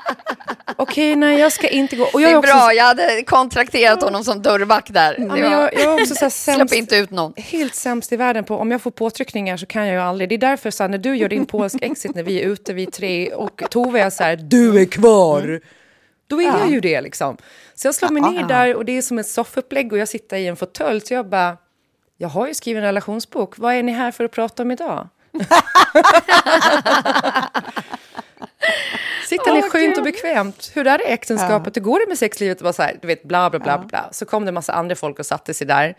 okej, 0.76 1.12
okay, 1.12 1.16
nej 1.16 1.40
jag 1.40 1.52
ska 1.52 1.68
inte 1.68 1.96
gå. 1.96 2.04
Och 2.04 2.22
jag 2.22 2.30
det 2.30 2.34
är 2.34 2.38
också, 2.38 2.54
bra, 2.54 2.74
jag 2.74 2.84
hade 2.84 3.24
kontrakterat 3.24 4.04
honom 4.04 4.24
som 4.24 4.42
dörrvakt 4.42 4.94
där. 4.94 5.16
Ja, 5.20 5.38
jag, 5.38 5.74
jag 5.74 5.82
är 5.82 5.94
också 5.94 6.16
så 6.16 6.16
sämst, 6.30 6.44
Släpp 6.44 6.74
inte 6.74 6.96
ut 6.96 7.12
någon. 7.12 7.34
Helt 7.36 7.76
sämst 7.76 8.14
i 8.14 8.16
världen 8.16 8.44
på, 8.44 8.56
om 8.56 8.72
jag 8.72 8.82
får 8.82 8.92
påtryckningar 8.92 9.58
så 9.58 9.66
kan 9.66 9.88
jag 9.88 9.94
ju 9.94 10.02
aldrig. 10.02 10.30
Det 10.30 10.36
är 10.36 10.38
därför 10.38 10.72
så 10.72 10.84
här, 10.84 10.90
när 10.90 10.98
du 10.98 11.16
gör 11.16 11.30
din 11.30 11.46
polsk 11.46 11.78
exit 11.82 12.16
när 12.16 12.24
vi 12.24 12.42
är 12.42 12.48
ute, 12.48 12.74
vi 12.74 12.86
tre, 12.86 13.34
och 13.34 13.64
Tove 13.70 14.02
är 14.02 14.10
så 14.10 14.24
här, 14.24 14.36
du 14.36 14.82
är 14.82 14.86
kvar. 14.86 15.42
Mm. 15.42 15.62
Då 16.28 16.42
är 16.42 16.46
ja. 16.46 16.60
jag 16.60 16.70
ju 16.70 16.80
det 16.80 17.02
liksom. 17.02 17.38
Så 17.76 17.88
jag 17.88 17.96
slår 17.96 18.10
mig 18.10 18.22
ner 18.22 18.44
där 18.44 18.76
och 18.76 18.86
det 18.86 18.98
är 18.98 19.02
som 19.02 19.20
ett 19.20 19.28
soffupplägg 19.28 19.94
och 19.94 19.98
jag 19.98 20.08
sitter 20.08 20.38
i 20.38 20.48
en 20.48 20.56
fåtölj. 20.56 21.02
Så 21.02 21.14
jag 21.14 21.30
bara, 21.30 21.58
jag 22.24 22.30
har 22.30 22.48
ju 22.48 22.54
skrivit 22.54 22.80
en 22.80 22.86
relationsbok. 22.86 23.58
Vad 23.58 23.74
är 23.74 23.84
ni 23.84 23.92
här 23.92 24.12
för 24.12 24.24
att 24.24 24.32
prata 24.32 24.64
om 24.64 24.72
idag? 24.72 25.08
Sitter 29.30 29.54
ni 29.54 29.62
oh, 29.62 29.70
skönt 29.70 29.98
och 29.98 30.04
bekvämt? 30.04 30.72
Hur 30.76 30.88
är 30.88 30.98
det 30.98 31.04
äktenskapet? 31.04 31.76
Ja. 31.76 31.80
Hur 31.80 31.82
går 31.82 32.00
det 32.00 32.06
med 32.08 32.18
sexlivet? 32.18 32.58
Det 32.58 32.64
var 32.64 32.72
så 32.72 32.82
här, 32.82 32.98
du 33.02 33.08
vet, 33.08 33.24
bla, 33.24 33.50
bla, 33.50 33.60
bla, 33.60 33.72
ja. 33.72 33.88
bla. 33.88 34.10
Så 34.12 34.26
kom 34.26 34.46
det 34.46 34.50
en 34.50 34.54
massa 34.54 34.74
andra 34.74 34.96
folk 34.96 35.20
och 35.20 35.26
satte 35.26 35.54
sig 35.54 35.68
där. 35.68 35.96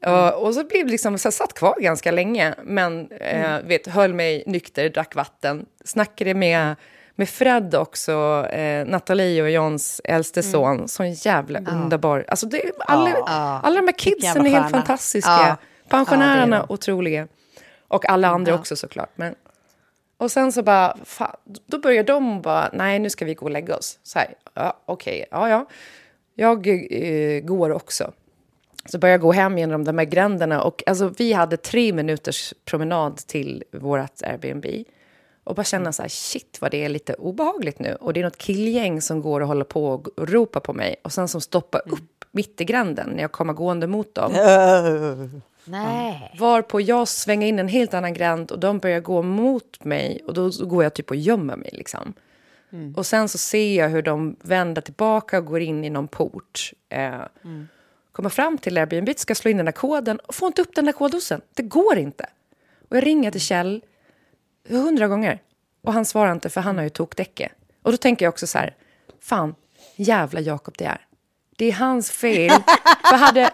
Mm. 0.00 0.34
Och 0.34 0.54
så 0.54 0.64
blev 0.64 0.86
det 0.86 0.90
liksom, 0.90 1.18
så 1.18 1.26
jag 1.26 1.32
satt 1.34 1.54
kvar 1.54 1.74
ganska 1.80 2.10
länge, 2.10 2.54
men 2.64 3.12
uh, 3.12 3.18
mm. 3.20 3.68
vet, 3.68 3.86
höll 3.86 4.14
mig 4.14 4.42
nykter, 4.46 4.88
drack 4.88 5.14
vatten, 5.14 5.66
snackade 5.84 6.34
med 6.34 6.76
med 7.18 7.28
Fred 7.28 7.74
också, 7.74 8.46
eh, 8.50 8.86
Nathalie 8.86 9.42
och 9.42 9.50
Johns 9.50 10.00
äldste 10.04 10.40
mm. 10.40 10.52
son. 10.52 10.88
Sån 10.88 11.12
jävla 11.12 11.60
ja. 11.66 11.70
underbar. 11.70 12.24
Alltså 12.28 12.46
det, 12.46 12.62
alla, 12.78 13.10
ja. 13.10 13.60
alla 13.62 13.76
de 13.76 13.86
här 13.86 13.98
kidsen 13.98 14.46
är 14.46 14.50
helt 14.50 14.70
fantastiska. 14.70 15.30
Ja. 15.30 15.56
Pensionärerna, 15.88 16.56
ja, 16.56 16.74
otroliga. 16.74 17.28
Och 17.88 18.10
alla 18.10 18.28
andra 18.28 18.54
också 18.54 18.76
såklart. 18.76 19.10
Men, 19.16 19.34
och 20.16 20.30
sen 20.30 20.52
så 20.52 20.62
bara, 20.62 20.96
fan, 21.04 21.36
då 21.66 21.78
börjar 21.78 22.04
de 22.04 22.42
bara, 22.42 22.70
nej 22.72 22.98
nu 22.98 23.10
ska 23.10 23.24
vi 23.24 23.34
gå 23.34 23.44
och 23.44 23.50
lägga 23.50 23.76
oss. 23.76 23.98
Så 24.02 24.18
här, 24.18 24.34
ja, 24.54 24.82
okej, 24.86 25.12
okay, 25.12 25.40
ja 25.40 25.48
ja. 25.48 25.66
Jag 26.34 26.66
eh, 26.66 27.40
går 27.40 27.70
också. 27.70 28.12
Så 28.84 28.98
började 28.98 29.14
jag 29.14 29.20
gå 29.20 29.32
hem 29.32 29.58
genom 29.58 29.84
de 29.84 29.98
här 29.98 30.04
gränderna. 30.04 30.62
Och 30.62 30.82
alltså, 30.86 31.08
vi 31.18 31.32
hade 31.32 31.56
tre 31.56 31.92
minuters 31.92 32.54
promenad 32.64 33.16
till 33.16 33.64
vårt 33.72 34.22
Airbnb. 34.22 34.66
Och 35.48 35.54
bara 35.54 35.64
känna 35.64 35.92
så 35.92 36.02
här, 36.02 36.08
shit 36.08 36.58
vad 36.60 36.70
det 36.70 36.84
är 36.84 36.88
lite 36.88 37.14
obehagligt 37.14 37.78
nu. 37.78 37.94
Och 37.94 38.12
det 38.12 38.20
är 38.20 38.24
något 38.24 38.38
killgäng 38.38 39.00
som 39.00 39.22
går 39.22 39.40
och 39.40 39.48
håller 39.48 39.64
på 39.64 39.88
och 39.88 40.08
ropar 40.16 40.60
på 40.60 40.72
mig. 40.72 40.96
Och 41.02 41.12
sen 41.12 41.28
som 41.28 41.40
stoppar 41.40 41.82
mm. 41.86 41.94
upp 41.94 42.24
mitt 42.32 42.60
i 42.60 42.64
gränden 42.64 43.10
när 43.10 43.22
jag 43.22 43.32
kommer 43.32 43.52
gående 43.52 43.86
mot 43.86 44.14
dem. 44.14 44.32
Nej. 45.64 46.34
Varpå 46.38 46.80
jag 46.80 47.08
svänger 47.08 47.46
in 47.46 47.58
en 47.58 47.68
helt 47.68 47.94
annan 47.94 48.14
gränd 48.14 48.50
och 48.50 48.58
de 48.58 48.78
börjar 48.78 49.00
gå 49.00 49.22
mot 49.22 49.84
mig. 49.84 50.22
Och 50.26 50.34
då 50.34 50.50
går 50.60 50.82
jag 50.82 50.94
typ 50.94 51.10
och 51.10 51.16
gömmer 51.16 51.56
mig 51.56 51.70
liksom. 51.72 52.12
Mm. 52.72 52.94
Och 52.96 53.06
sen 53.06 53.28
så 53.28 53.38
ser 53.38 53.76
jag 53.76 53.88
hur 53.88 54.02
de 54.02 54.36
vänder 54.40 54.82
tillbaka 54.82 55.38
och 55.38 55.44
går 55.44 55.60
in 55.60 55.84
i 55.84 55.90
någon 55.90 56.08
port. 56.08 56.72
Eh, 56.88 57.14
mm. 57.44 57.68
Kommer 58.12 58.30
fram 58.30 58.58
till 58.58 58.78
Airbnb, 58.78 59.08
ska 59.16 59.34
slå 59.34 59.50
in 59.50 59.56
den 59.56 59.66
där 59.66 59.72
koden 59.72 60.18
och 60.18 60.34
får 60.34 60.46
inte 60.46 60.62
upp 60.62 60.74
den 60.74 60.84
där 60.84 60.92
koddosen. 60.92 61.40
Det 61.54 61.62
går 61.62 61.98
inte. 61.98 62.26
Och 62.88 62.96
jag 62.96 63.06
ringer 63.06 63.30
till 63.30 63.40
Kjell 63.40 63.82
hundra 64.76 65.08
gånger. 65.08 65.42
Och 65.82 65.92
han 65.92 66.04
svarar 66.04 66.32
inte 66.32 66.50
för 66.50 66.60
han 66.60 66.76
har 66.76 66.84
ju 66.84 66.90
tokdäcke. 66.90 67.52
Och 67.82 67.90
då 67.90 67.96
tänker 67.96 68.24
jag 68.24 68.32
också 68.32 68.46
så 68.46 68.58
här, 68.58 68.74
fan, 69.20 69.54
jävla 69.96 70.40
Jakob 70.40 70.74
det 70.78 70.84
är. 70.84 71.00
Det 71.56 71.64
är 71.64 71.72
hans 71.72 72.10
fel. 72.10 72.50
för 73.10 73.16
hade, 73.16 73.50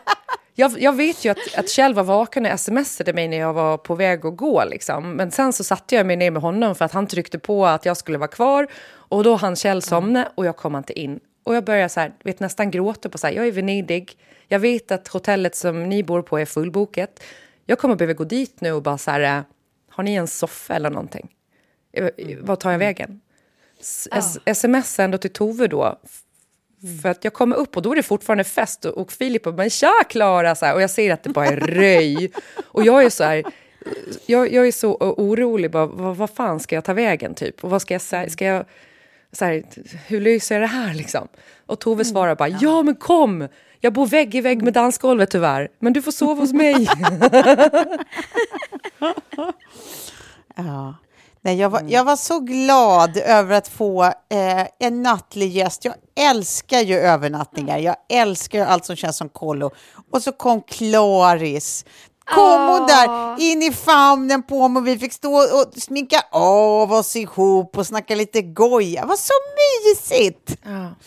jag, 0.54 0.72
jag 0.78 0.92
vet 0.92 1.24
ju 1.24 1.30
att, 1.30 1.54
att 1.56 1.68
Kjell 1.68 1.94
var 1.94 2.02
vaken 2.02 2.46
och 2.46 2.60
smsade 2.60 3.12
mig 3.12 3.28
när 3.28 3.36
jag 3.36 3.52
var 3.52 3.78
på 3.78 3.94
väg 3.94 4.26
att 4.26 4.36
gå. 4.36 4.64
Liksom. 4.64 5.12
Men 5.12 5.30
sen 5.30 5.52
så 5.52 5.64
satte 5.64 5.94
jag 5.94 6.06
mig 6.06 6.16
ner 6.16 6.30
med 6.30 6.42
honom 6.42 6.74
för 6.74 6.84
att 6.84 6.92
han 6.92 7.06
tryckte 7.06 7.38
på 7.38 7.66
att 7.66 7.84
jag 7.84 7.96
skulle 7.96 8.18
vara 8.18 8.28
kvar. 8.28 8.66
Och 8.92 9.24
då 9.24 9.34
hann 9.34 9.56
Kjell 9.56 9.82
somna 9.82 10.28
och 10.34 10.46
jag 10.46 10.56
kom 10.56 10.76
inte 10.76 11.00
in. 11.00 11.20
Och 11.44 11.54
jag 11.54 11.64
började 11.64 11.88
så 11.88 12.00
här, 12.00 12.12
vet, 12.24 12.40
nästan 12.40 12.70
gråta 12.70 13.08
på 13.08 13.18
så 13.18 13.26
här, 13.26 13.34
jag 13.34 13.44
är 13.44 13.48
i 13.48 13.50
Venedig. 13.50 14.18
Jag 14.48 14.58
vet 14.58 14.92
att 14.92 15.08
hotellet 15.08 15.56
som 15.56 15.88
ni 15.88 16.02
bor 16.02 16.22
på 16.22 16.38
är 16.38 16.44
fullbokat. 16.44 17.22
Jag 17.66 17.78
kommer 17.78 17.96
behöva 17.96 18.12
gå 18.12 18.24
dit 18.24 18.60
nu 18.60 18.72
och 18.72 18.82
bara 18.82 18.98
så 18.98 19.10
här, 19.10 19.44
har 19.94 20.04
ni 20.04 20.14
en 20.14 20.26
soffa 20.26 20.74
eller 20.74 20.90
någonting? 20.90 21.34
Eh, 21.92 22.10
vad 22.40 22.60
tar 22.60 22.70
jag 22.70 22.78
vägen? 22.78 23.20
S 23.80 24.08
ah. 24.10 24.22
Sms 24.44 24.98
ändå 24.98 25.18
till 25.18 25.32
Tove 25.32 25.66
då. 25.66 26.00
För 27.02 27.08
att 27.08 27.24
jag 27.24 27.32
kommer 27.32 27.56
upp 27.56 27.76
och 27.76 27.82
då 27.82 27.92
är 27.92 27.96
det 27.96 28.02
fortfarande 28.02 28.44
fest 28.44 28.84
och, 28.84 28.98
och 28.98 29.12
Filip 29.12 29.46
och 29.46 29.54
men 29.54 29.70
tja 29.70 29.92
Klara! 30.08 30.54
Så 30.54 30.66
här, 30.66 30.74
och 30.74 30.82
jag 30.82 30.90
ser 30.90 31.12
att 31.12 31.22
det 31.22 31.30
bara 31.30 31.46
är 31.46 31.56
röj. 31.56 32.32
och 32.66 32.84
jag 32.84 33.04
är 33.04 33.10
så 33.10 33.24
här, 33.24 33.44
jag, 34.26 34.52
jag 34.52 34.66
är 34.66 34.72
så 34.72 34.94
orolig. 34.96 35.70
Bara, 35.70 35.86
vad, 35.86 36.16
vad 36.16 36.30
fan 36.30 36.60
ska 36.60 36.74
jag 36.74 36.84
ta 36.84 36.92
vägen 36.92 37.34
typ? 37.34 37.64
Och 37.64 37.70
vad 37.70 37.82
ska 37.82 37.94
jag 37.94 38.00
säga? 38.00 38.30
Ska 38.30 38.44
jag, 38.44 38.64
så 39.32 39.44
här, 39.44 39.64
hur 40.06 40.20
löser 40.20 40.54
jag 40.54 40.62
det 40.62 40.74
här 40.74 40.94
liksom? 40.94 41.28
Och 41.66 41.80
Tove 41.80 42.02
mm. 42.02 42.04
svarar 42.04 42.34
bara, 42.34 42.48
ja 42.48 42.82
men 42.82 42.94
kom! 42.94 43.48
Jag 43.84 43.92
bor 43.92 44.06
vägg 44.06 44.34
i 44.34 44.40
vägg 44.40 44.62
med 44.62 44.72
dansgolvet 44.72 45.30
tyvärr, 45.30 45.68
men 45.78 45.92
du 45.92 46.02
får 46.02 46.12
sova 46.12 46.40
hos 46.40 46.52
mig. 46.52 46.88
ja. 50.56 50.94
Nej, 51.40 51.56
jag, 51.58 51.70
var, 51.70 51.78
mm. 51.80 51.92
jag 51.92 52.04
var 52.04 52.16
så 52.16 52.40
glad 52.40 53.16
över 53.16 53.56
att 53.56 53.68
få 53.68 54.04
eh, 54.04 54.66
en 54.78 55.02
nattlig 55.02 55.50
gäst. 55.50 55.84
Jag 55.84 55.94
älskar 56.30 56.80
ju 56.80 56.94
övernattningar. 56.94 57.78
Jag 57.78 57.96
älskar 58.08 58.66
allt 58.66 58.84
som 58.84 58.96
känns 58.96 59.16
som 59.16 59.28
kollo. 59.28 59.70
Och 60.10 60.22
så 60.22 60.32
kom 60.32 60.62
Klaris. 60.62 61.84
Kom 62.24 62.68
hon 62.68 62.86
där 62.86 63.34
in 63.38 63.62
i 63.62 63.72
famnen 63.72 64.42
på 64.42 64.68
mig 64.68 64.80
och 64.80 64.86
vi 64.86 64.98
fick 64.98 65.12
stå 65.12 65.34
och 65.34 65.74
sminka 65.76 66.22
av 66.30 66.92
oss 66.92 67.16
ihop 67.16 67.78
och 67.78 67.86
snacka 67.86 68.14
lite 68.14 68.42
goja. 68.42 69.00
Det 69.00 69.06
var 69.06 69.16
så 69.16 69.32
mysigt! 69.56 70.56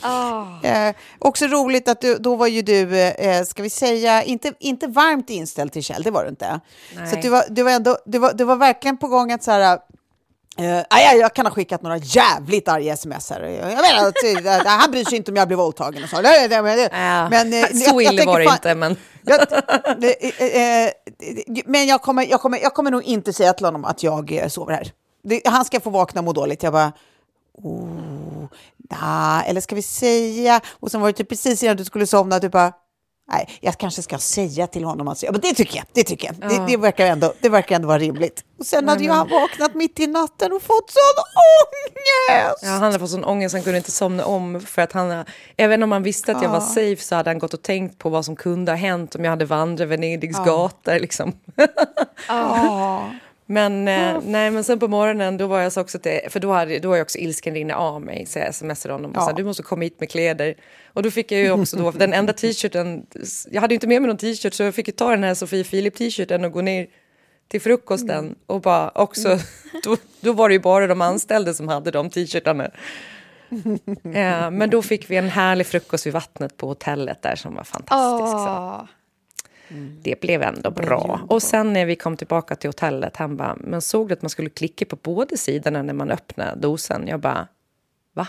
Oh. 0.04 0.66
Eh, 0.66 0.96
också 1.20 1.46
roligt 1.48 1.88
att 1.88 2.02
du, 2.02 2.16
då 2.16 2.36
var 2.36 2.48
ju 2.48 2.62
du, 2.62 3.00
eh, 3.00 3.44
ska 3.44 3.64
vi 3.64 3.70
säga, 3.70 4.24
inte, 4.24 4.54
inte 4.60 4.88
varmt 4.88 5.30
inställd 5.30 5.72
till 5.72 5.84
Kjell, 5.84 6.04
det 6.04 6.12
var 6.12 6.24
du 6.24 6.30
inte. 6.30 6.60
Nej. 6.96 7.10
Så 7.10 7.16
du 7.16 7.30
var, 7.30 7.44
du, 7.50 7.64
var 7.64 7.72
ändå, 7.72 7.98
du, 8.06 8.20
var, 8.20 8.34
du 8.34 8.44
var 8.44 8.56
verkligen 8.56 8.98
på 8.98 9.08
gång 9.08 9.32
att 9.32 9.44
så 9.44 9.52
här, 9.52 9.80
Uh, 10.60 10.84
jag, 10.90 11.18
jag 11.18 11.34
kan 11.34 11.46
ha 11.46 11.54
skickat 11.54 11.82
några 11.82 11.98
jävligt 11.98 12.68
arga 12.68 12.94
sms 12.94 13.30
här. 13.30 13.42
Jag 13.42 13.82
menar, 13.82 14.08
att, 14.08 14.66
uh, 14.66 14.68
han 14.68 14.92
bryr 14.92 15.06
sig 15.06 15.18
inte 15.18 15.32
om 15.32 15.38
jag 15.38 15.48
blir 15.48 15.58
våldtagen 15.58 16.04
och 16.04 16.10
så. 16.10 16.16
men, 16.22 16.80
ja, 16.80 17.30
men, 17.30 17.54
uh, 17.54 17.66
så 17.74 18.02
illa 18.02 18.26
var 18.26 18.40
det 18.40 18.46
inte, 18.46 18.76
men... 18.76 18.96
jag, 21.48 21.64
men 21.66 21.88
jag 21.88 22.02
kommer, 22.02 22.26
jag, 22.26 22.42
kommer, 22.42 22.58
jag 22.58 22.74
kommer 22.74 22.92
nog 22.92 23.04
inte 23.04 23.34
säga 23.34 23.54
till 23.54 23.66
honom 23.66 23.86
att 23.86 24.04
jag 24.04 24.52
sover 24.52 24.74
här. 24.74 24.92
Han 25.46 25.66
ska 25.66 25.80
få 25.80 25.90
vakna 25.90 26.22
och 26.22 26.26
må 26.26 26.34
dåligt. 26.34 26.64
Jag 26.64 26.74
bara... 26.74 26.92
Oh, 27.64 28.48
nah, 28.92 29.50
eller 29.50 29.62
ska 29.62 29.76
vi 29.76 29.82
säga... 29.82 30.62
Och 30.80 30.92
sen 30.92 31.02
var 31.02 31.08
det 31.08 31.14
typ 31.14 31.30
precis 31.30 31.64
innan 31.64 31.78
du 31.78 31.86
skulle 31.86 32.08
somna, 32.08 32.40
du 32.40 32.50
bara... 32.50 32.74
Nej, 33.32 33.50
jag 33.62 33.78
kanske 33.78 34.02
ska 34.02 34.18
säga 34.18 34.68
till 34.68 34.84
honom 34.84 35.08
att... 35.08 35.24
Men 35.32 35.42
det 35.42 35.54
tycker 35.54 35.78
jag. 35.78 35.86
Det, 35.94 36.04
tycker 36.04 36.28
jag. 36.28 36.52
Ja. 36.52 36.58
Det, 36.58 36.66
det, 36.72 36.78
verkar 36.78 37.06
ändå, 37.06 37.34
det 37.40 37.50
verkar 37.50 37.76
ändå 37.76 37.88
vara 37.88 38.00
rimligt. 38.00 38.44
Och 38.60 38.66
sen 38.66 38.86
Nej, 38.86 38.94
hade 38.96 39.14
han 39.14 39.30
vaknat 39.30 39.76
mitt 39.76 40.00
i 40.00 40.08
natten 40.08 40.54
och 40.54 40.62
fått 40.62 40.90
sån 40.90 41.24
ångest! 41.58 42.64
Ja, 42.64 42.70
han 42.70 42.82
hade 42.82 43.00
fått 43.00 43.10
sån 43.10 43.24
ångest, 43.24 43.54
han 43.54 43.64
kunde 43.64 43.78
inte 43.78 43.92
somna 43.92 44.26
om. 44.26 44.62
För 44.62 44.82
att 44.82 44.92
han, 44.92 45.26
även 45.58 45.84
om 45.84 45.92
han 45.92 46.04
visste 46.04 46.32
att 46.32 46.44
jag 46.44 46.50
var 46.50 46.62
safe 46.62 47.04
så 47.04 47.16
hade 47.16 47.30
han 47.30 47.40
gått 47.40 47.54
och 47.54 47.62
tänkt 47.62 47.98
på 47.98 48.10
vad 48.10 48.26
som 48.26 48.36
kunde 48.36 48.72
ha 48.72 48.78
hänt 48.78 49.16
om 49.16 49.24
jag 49.24 49.32
hade 49.32 49.46
vandrat 49.46 49.88
Venedigs 49.88 50.38
ja. 50.38 50.44
gator. 50.44 51.00
Liksom. 51.00 51.34
Ja. 52.28 53.10
Men, 53.50 53.88
eh, 53.88 54.22
nej, 54.24 54.52
men 54.52 54.64
sen 54.64 54.80
på 54.80 54.88
morgonen 54.88 55.38
då 55.38 55.48
var 55.48 55.60
jag 55.60 55.72
så 55.72 55.82
också 55.82 56.00
till, 56.00 56.20
för 56.30 56.40
då, 56.40 56.52
hade, 56.52 56.80
då 56.80 56.90
var 56.90 56.96
jag 56.96 57.04
också 57.06 57.18
ilsken 57.18 57.54
rinna 57.54 57.76
av 57.76 58.02
mig 58.02 58.26
så 58.26 58.40
jag 58.40 58.56
smsade 58.56 58.94
honom 58.94 59.12
och 59.12 59.18
ja. 59.18 59.22
sa 59.22 59.34
du 59.34 59.44
måste 59.44 59.64
komma 59.64 59.84
hit 59.84 60.00
med 60.00 60.10
kläder. 60.10 60.56
Och 60.94 61.04
då 61.04 61.12
fick 61.12 61.32
jag 61.32 61.42
ju 61.42 61.52
också 61.52 61.78
då, 61.78 61.92
den 61.98 62.14
enda 62.14 62.34
t-shirten, 62.34 63.06
jag 63.52 63.62
hade 63.62 63.74
inte 63.74 63.88
med 63.88 64.02
mig 64.02 64.08
någon 64.08 64.18
t-shirt 64.18 64.54
så 64.54 64.64
jag 64.64 64.76
fick 64.76 64.88
ju 64.88 64.94
ta 64.94 65.10
den 65.10 65.24
här 65.24 65.34
Sofie 65.34 65.64
Filip 65.64 65.96
t-shirten 65.96 66.46
och 66.46 66.52
gå 66.52 66.62
ner 66.62 66.88
till 67.48 67.62
frukosten 67.62 68.26
mm. 68.26 68.36
och 68.46 68.62
bara 68.62 68.92
också, 68.96 69.28
mm. 69.28 69.40
då, 69.84 69.98
då 70.20 70.34
var 70.34 70.50
det 70.50 70.54
ju 70.54 70.60
bara 70.60 70.88
de 70.88 71.02
anställda 71.02 71.54
som 71.54 71.68
hade 71.68 71.92
de 71.92 72.10
t-shirtarna. 72.10 72.72
ja, 74.02 74.50
men 74.52 74.70
då 74.70 74.82
fick 74.82 75.10
vi 75.10 75.16
en 75.16 75.30
härlig 75.30 75.68
frukost 75.68 76.06
vid 76.06 76.14
vattnet 76.14 76.58
på 76.58 76.68
hotellet 76.68 77.22
där 77.22 77.36
som 77.36 77.56
var 77.56 77.64
fantastisk. 77.64 78.36
Oh. 78.36 78.97
Mm. 79.70 80.00
Det 80.04 80.22
blev 80.22 80.42
ändå 80.42 80.72
bra. 80.72 81.20
Och 81.28 81.44
sen 81.44 81.74
när 81.74 81.86
vi 81.86 81.96
kom 81.96 82.18
tillbaka 82.18 82.56
till 82.56 82.68
hotellet, 82.70 83.18
han 83.18 83.38
bara, 83.38 83.58
men 83.60 83.82
såg 83.82 84.08
du 84.08 84.14
att 84.14 84.22
man 84.22 84.30
skulle 84.30 84.50
klicka 84.50 84.86
på 84.86 84.96
båda 84.96 85.38
sidorna 85.38 85.82
när 85.82 85.94
man 85.94 86.12
öppnade 86.12 86.60
dosen? 86.62 87.08
Jag 87.08 87.20
bara, 87.20 87.48
va? 88.14 88.28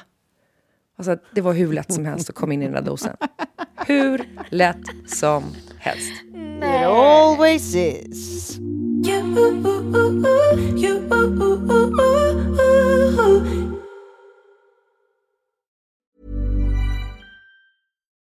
Alltså, 0.97 1.17
det 1.35 1.41
var 1.41 1.53
hur 1.53 1.73
lätt 1.73 1.93
som 1.93 2.05
helst 2.05 2.31
att 2.31 2.37
komma 2.37 2.55
in 2.55 2.63
i 2.63 2.65
den 2.65 2.75
där 2.75 2.83
dosen. 2.83 3.17
Hur 3.87 4.25
lätt 4.51 4.87
som 5.07 5.45
helst. 5.79 6.13
It 6.59 6.87
always 6.87 7.75
is. 7.75 8.59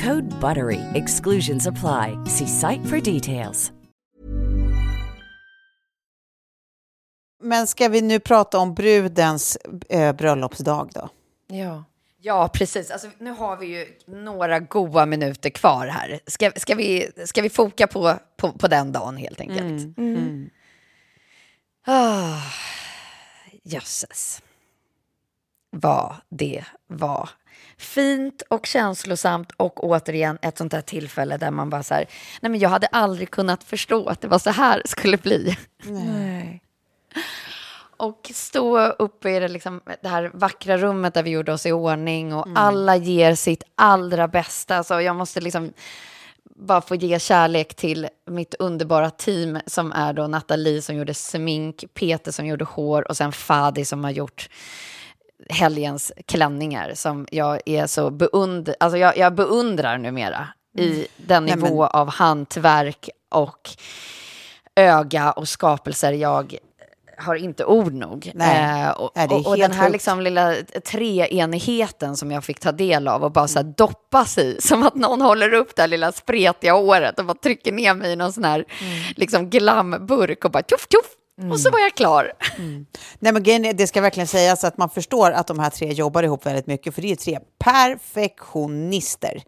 Code 0.00 0.40
BUTTERY. 0.40 0.80
Exclusions 0.94 1.66
apply. 1.66 2.18
See 2.26 2.46
site 2.46 2.84
for 2.86 3.00
details. 3.00 3.72
Men 7.42 7.66
ska 7.66 7.88
vi 7.88 8.00
nu 8.00 8.20
prata 8.20 8.58
om 8.58 8.74
brudens 8.74 9.58
eh, 9.88 10.12
bröllopsdag 10.12 10.90
då? 10.94 11.08
Ja. 11.46 11.84
Ja, 12.24 12.48
precis. 12.48 12.90
Alltså, 12.90 13.08
nu 13.18 13.30
har 13.30 13.56
vi 13.56 13.66
ju 13.66 13.86
några 14.06 14.60
goda 14.60 15.06
minuter 15.06 15.50
kvar 15.50 15.86
här. 15.86 16.20
Ska, 16.26 16.50
ska, 16.56 16.74
vi, 16.74 17.10
ska 17.26 17.42
vi 17.42 17.50
foka 17.50 17.86
på, 17.86 18.14
på, 18.36 18.52
på 18.52 18.68
den 18.68 18.92
dagen 18.92 19.16
helt 19.16 19.40
enkelt? 19.40 19.98
Mm. 19.98 20.50
Ah, 21.86 22.40
jösses. 23.62 24.42
Vad 25.70 26.14
det 26.28 26.64
var. 26.86 27.30
Fint 27.82 28.42
och 28.48 28.66
känslosamt 28.66 29.52
och 29.56 29.84
återigen 29.84 30.38
ett 30.42 30.58
sånt 30.58 30.72
där 30.72 30.80
tillfälle 30.80 31.36
där 31.36 31.50
man 31.50 31.70
bara 31.70 31.82
så 31.82 31.94
här, 31.94 32.06
nej 32.40 32.50
men 32.50 32.60
jag 32.60 32.68
hade 32.68 32.86
aldrig 32.86 33.30
kunnat 33.30 33.64
förstå 33.64 34.06
att 34.06 34.20
det 34.20 34.28
var 34.28 34.38
så 34.38 34.50
här 34.50 34.80
det 34.82 34.88
skulle 34.88 35.16
bli. 35.16 35.56
Nej. 35.84 36.62
Och 37.96 38.30
stå 38.34 38.86
uppe 38.86 39.30
i 39.30 39.40
det, 39.40 39.48
liksom, 39.48 39.80
det 40.02 40.08
här 40.08 40.30
vackra 40.34 40.78
rummet 40.78 41.14
där 41.14 41.22
vi 41.22 41.30
gjorde 41.30 41.52
oss 41.52 41.66
i 41.66 41.72
ordning 41.72 42.34
och 42.34 42.46
alla 42.54 42.96
ger 42.96 43.34
sitt 43.34 43.62
allra 43.74 44.28
bästa. 44.28 44.84
Så 44.84 45.00
jag 45.00 45.16
måste 45.16 45.40
liksom 45.40 45.72
bara 46.56 46.80
få 46.80 46.94
ge 46.94 47.18
kärlek 47.18 47.74
till 47.74 48.08
mitt 48.26 48.54
underbara 48.54 49.10
team 49.10 49.58
som 49.66 49.92
är 49.92 50.12
då 50.12 50.26
Nathalie 50.26 50.82
som 50.82 50.96
gjorde 50.96 51.14
smink, 51.14 51.84
Peter 51.94 52.32
som 52.32 52.46
gjorde 52.46 52.64
hår 52.64 53.08
och 53.08 53.16
sen 53.16 53.32
Fadi 53.32 53.84
som 53.84 54.04
har 54.04 54.10
gjort 54.10 54.48
helgens 55.48 56.12
klänningar 56.26 56.94
som 56.94 57.26
jag 57.30 57.60
är 57.66 57.86
så 57.86 58.10
beund 58.10 58.74
alltså 58.80 58.98
jag, 58.98 59.16
jag 59.16 59.34
beundrar 59.34 59.98
numera 59.98 60.48
i 60.78 61.06
den 61.16 61.44
Nej, 61.44 61.56
nivå 61.56 61.86
av 61.86 62.08
hantverk 62.08 63.10
och 63.30 63.70
öga 64.76 65.32
och 65.32 65.48
skapelser 65.48 66.12
jag 66.12 66.58
har 67.22 67.34
inte 67.34 67.64
ord 67.64 67.92
nog. 67.92 68.30
Nej. 68.34 68.82
Eh, 68.82 68.90
och, 68.90 69.12
Nej, 69.14 69.28
och, 69.28 69.46
och 69.46 69.56
den 69.56 69.72
här 69.72 69.82
sjukt. 69.82 69.92
liksom 69.92 70.20
lilla 70.20 70.54
treenigheten 70.84 72.16
som 72.16 72.30
jag 72.30 72.44
fick 72.44 72.60
ta 72.60 72.72
del 72.72 73.08
av 73.08 73.24
och 73.24 73.32
bara 73.32 73.48
så 73.48 73.58
här 73.58 73.74
doppas 73.76 74.38
i, 74.38 74.56
som 74.60 74.82
att 74.82 74.94
någon 74.94 75.20
håller 75.20 75.54
upp 75.54 75.76
det 75.76 75.82
här 75.82 75.88
lilla 75.88 76.12
spretiga 76.12 76.72
håret 76.72 77.18
och 77.18 77.24
bara 77.24 77.38
trycker 77.38 77.72
ner 77.72 77.94
mig 77.94 78.12
i 78.12 78.16
någon 78.16 78.32
sån 78.32 78.44
här 78.44 78.64
liksom 79.16 79.50
glamburk 79.50 80.44
och 80.44 80.50
bara 80.50 80.62
tjoff 80.62 80.86
tjoff. 80.90 81.10
Och 81.50 81.60
så 81.60 81.70
var 81.70 81.78
jag 81.78 81.94
klar. 81.94 82.32
Mm. 82.58 82.86
Nej, 83.18 83.32
men 83.32 83.42
det 83.76 83.86
ska 83.86 84.00
verkligen 84.00 84.26
sägas 84.26 84.64
att 84.64 84.78
man 84.78 84.90
förstår 84.90 85.30
att 85.30 85.46
de 85.46 85.58
här 85.58 85.70
tre 85.70 85.92
jobbar 85.92 86.22
ihop 86.22 86.46
väldigt 86.46 86.66
mycket, 86.66 86.94
för 86.94 87.02
det 87.02 87.12
är 87.12 87.16
tre 87.16 87.38
perfektionister. 87.58 89.42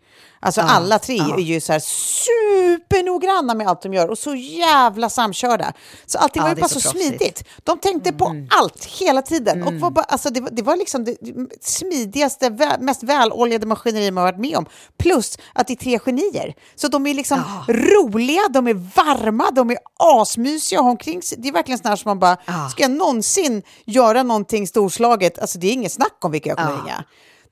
Alltså 0.45 0.61
alla 0.61 0.99
tre 0.99 1.19
är 1.19 1.39
ju 1.39 1.61
så 1.61 1.73
här 1.73 1.81
supernoggranna 1.81 3.55
med 3.55 3.69
allt 3.69 3.83
de 3.83 3.95
gör 3.95 4.09
och 4.11 4.19
så 4.19 4.35
jävla 4.35 5.11
samkörda. 5.11 5.73
Så 6.07 6.19
allting 6.19 6.41
Ja, 6.41 6.49
var 6.49 6.55
ju 6.55 6.61
bara 6.61 6.69
så 6.69 6.81
så, 6.81 6.89
smidigt. 6.89 7.45
De 7.65 7.79
tänkte 7.79 8.13
på 8.13 8.47
allt 8.51 8.85
hela 8.85 9.23
tiden. 9.23 9.63
Och 9.63 9.73
var 9.75 9.91
bara, 9.91 10.05
alltså 10.05 10.31
det, 10.31 10.41
var, 10.41 10.51
det 10.51 10.63
var 10.63 10.77
liksom 10.77 11.05
det 11.05 11.17
smidigaste, 11.61 12.49
vä- 12.49 12.81
mest 12.81 13.03
väloljade 13.03 13.67
maskineri 13.67 14.11
man 14.11 14.25
varit 14.25 14.39
med 14.39 14.57
om. 14.57 14.67
Plus 14.99 15.39
att 15.53 15.67
det 15.67 15.73
är 15.73 15.77
tre 15.77 15.99
genier. 15.99 16.55
Så 16.75 16.89
de 16.89 17.07
är 17.07 17.15
liksom 17.15 17.39
roliga, 17.69 18.41
de 18.51 18.67
är 18.69 18.75
varma, 18.75 19.51
de 19.51 19.71
är 19.71 19.79
asmysiga 19.99 20.79
att 20.79 20.85
ha 20.85 20.91
omkring 20.91 21.23
sig. 21.23 21.39
Det 21.41 21.49
är 21.49 21.53
verkligen 21.53 21.79
sådana 21.79 21.97
som 21.97 22.09
man 22.09 22.19
bara, 22.19 22.37
ska 22.71 22.83
jag 22.83 22.91
någonsin 22.91 23.63
göra 23.87 24.23
någonting 24.23 24.67
storslaget? 24.67 25.39
Alltså 25.39 25.59
det 25.59 25.67
är 25.67 25.73
inget 25.73 25.93
snack 25.93 26.17
om 26.25 26.31
vilka 26.33 26.49
jag 26.49 26.59
kommer 26.59 26.71
ringa. 26.83 27.05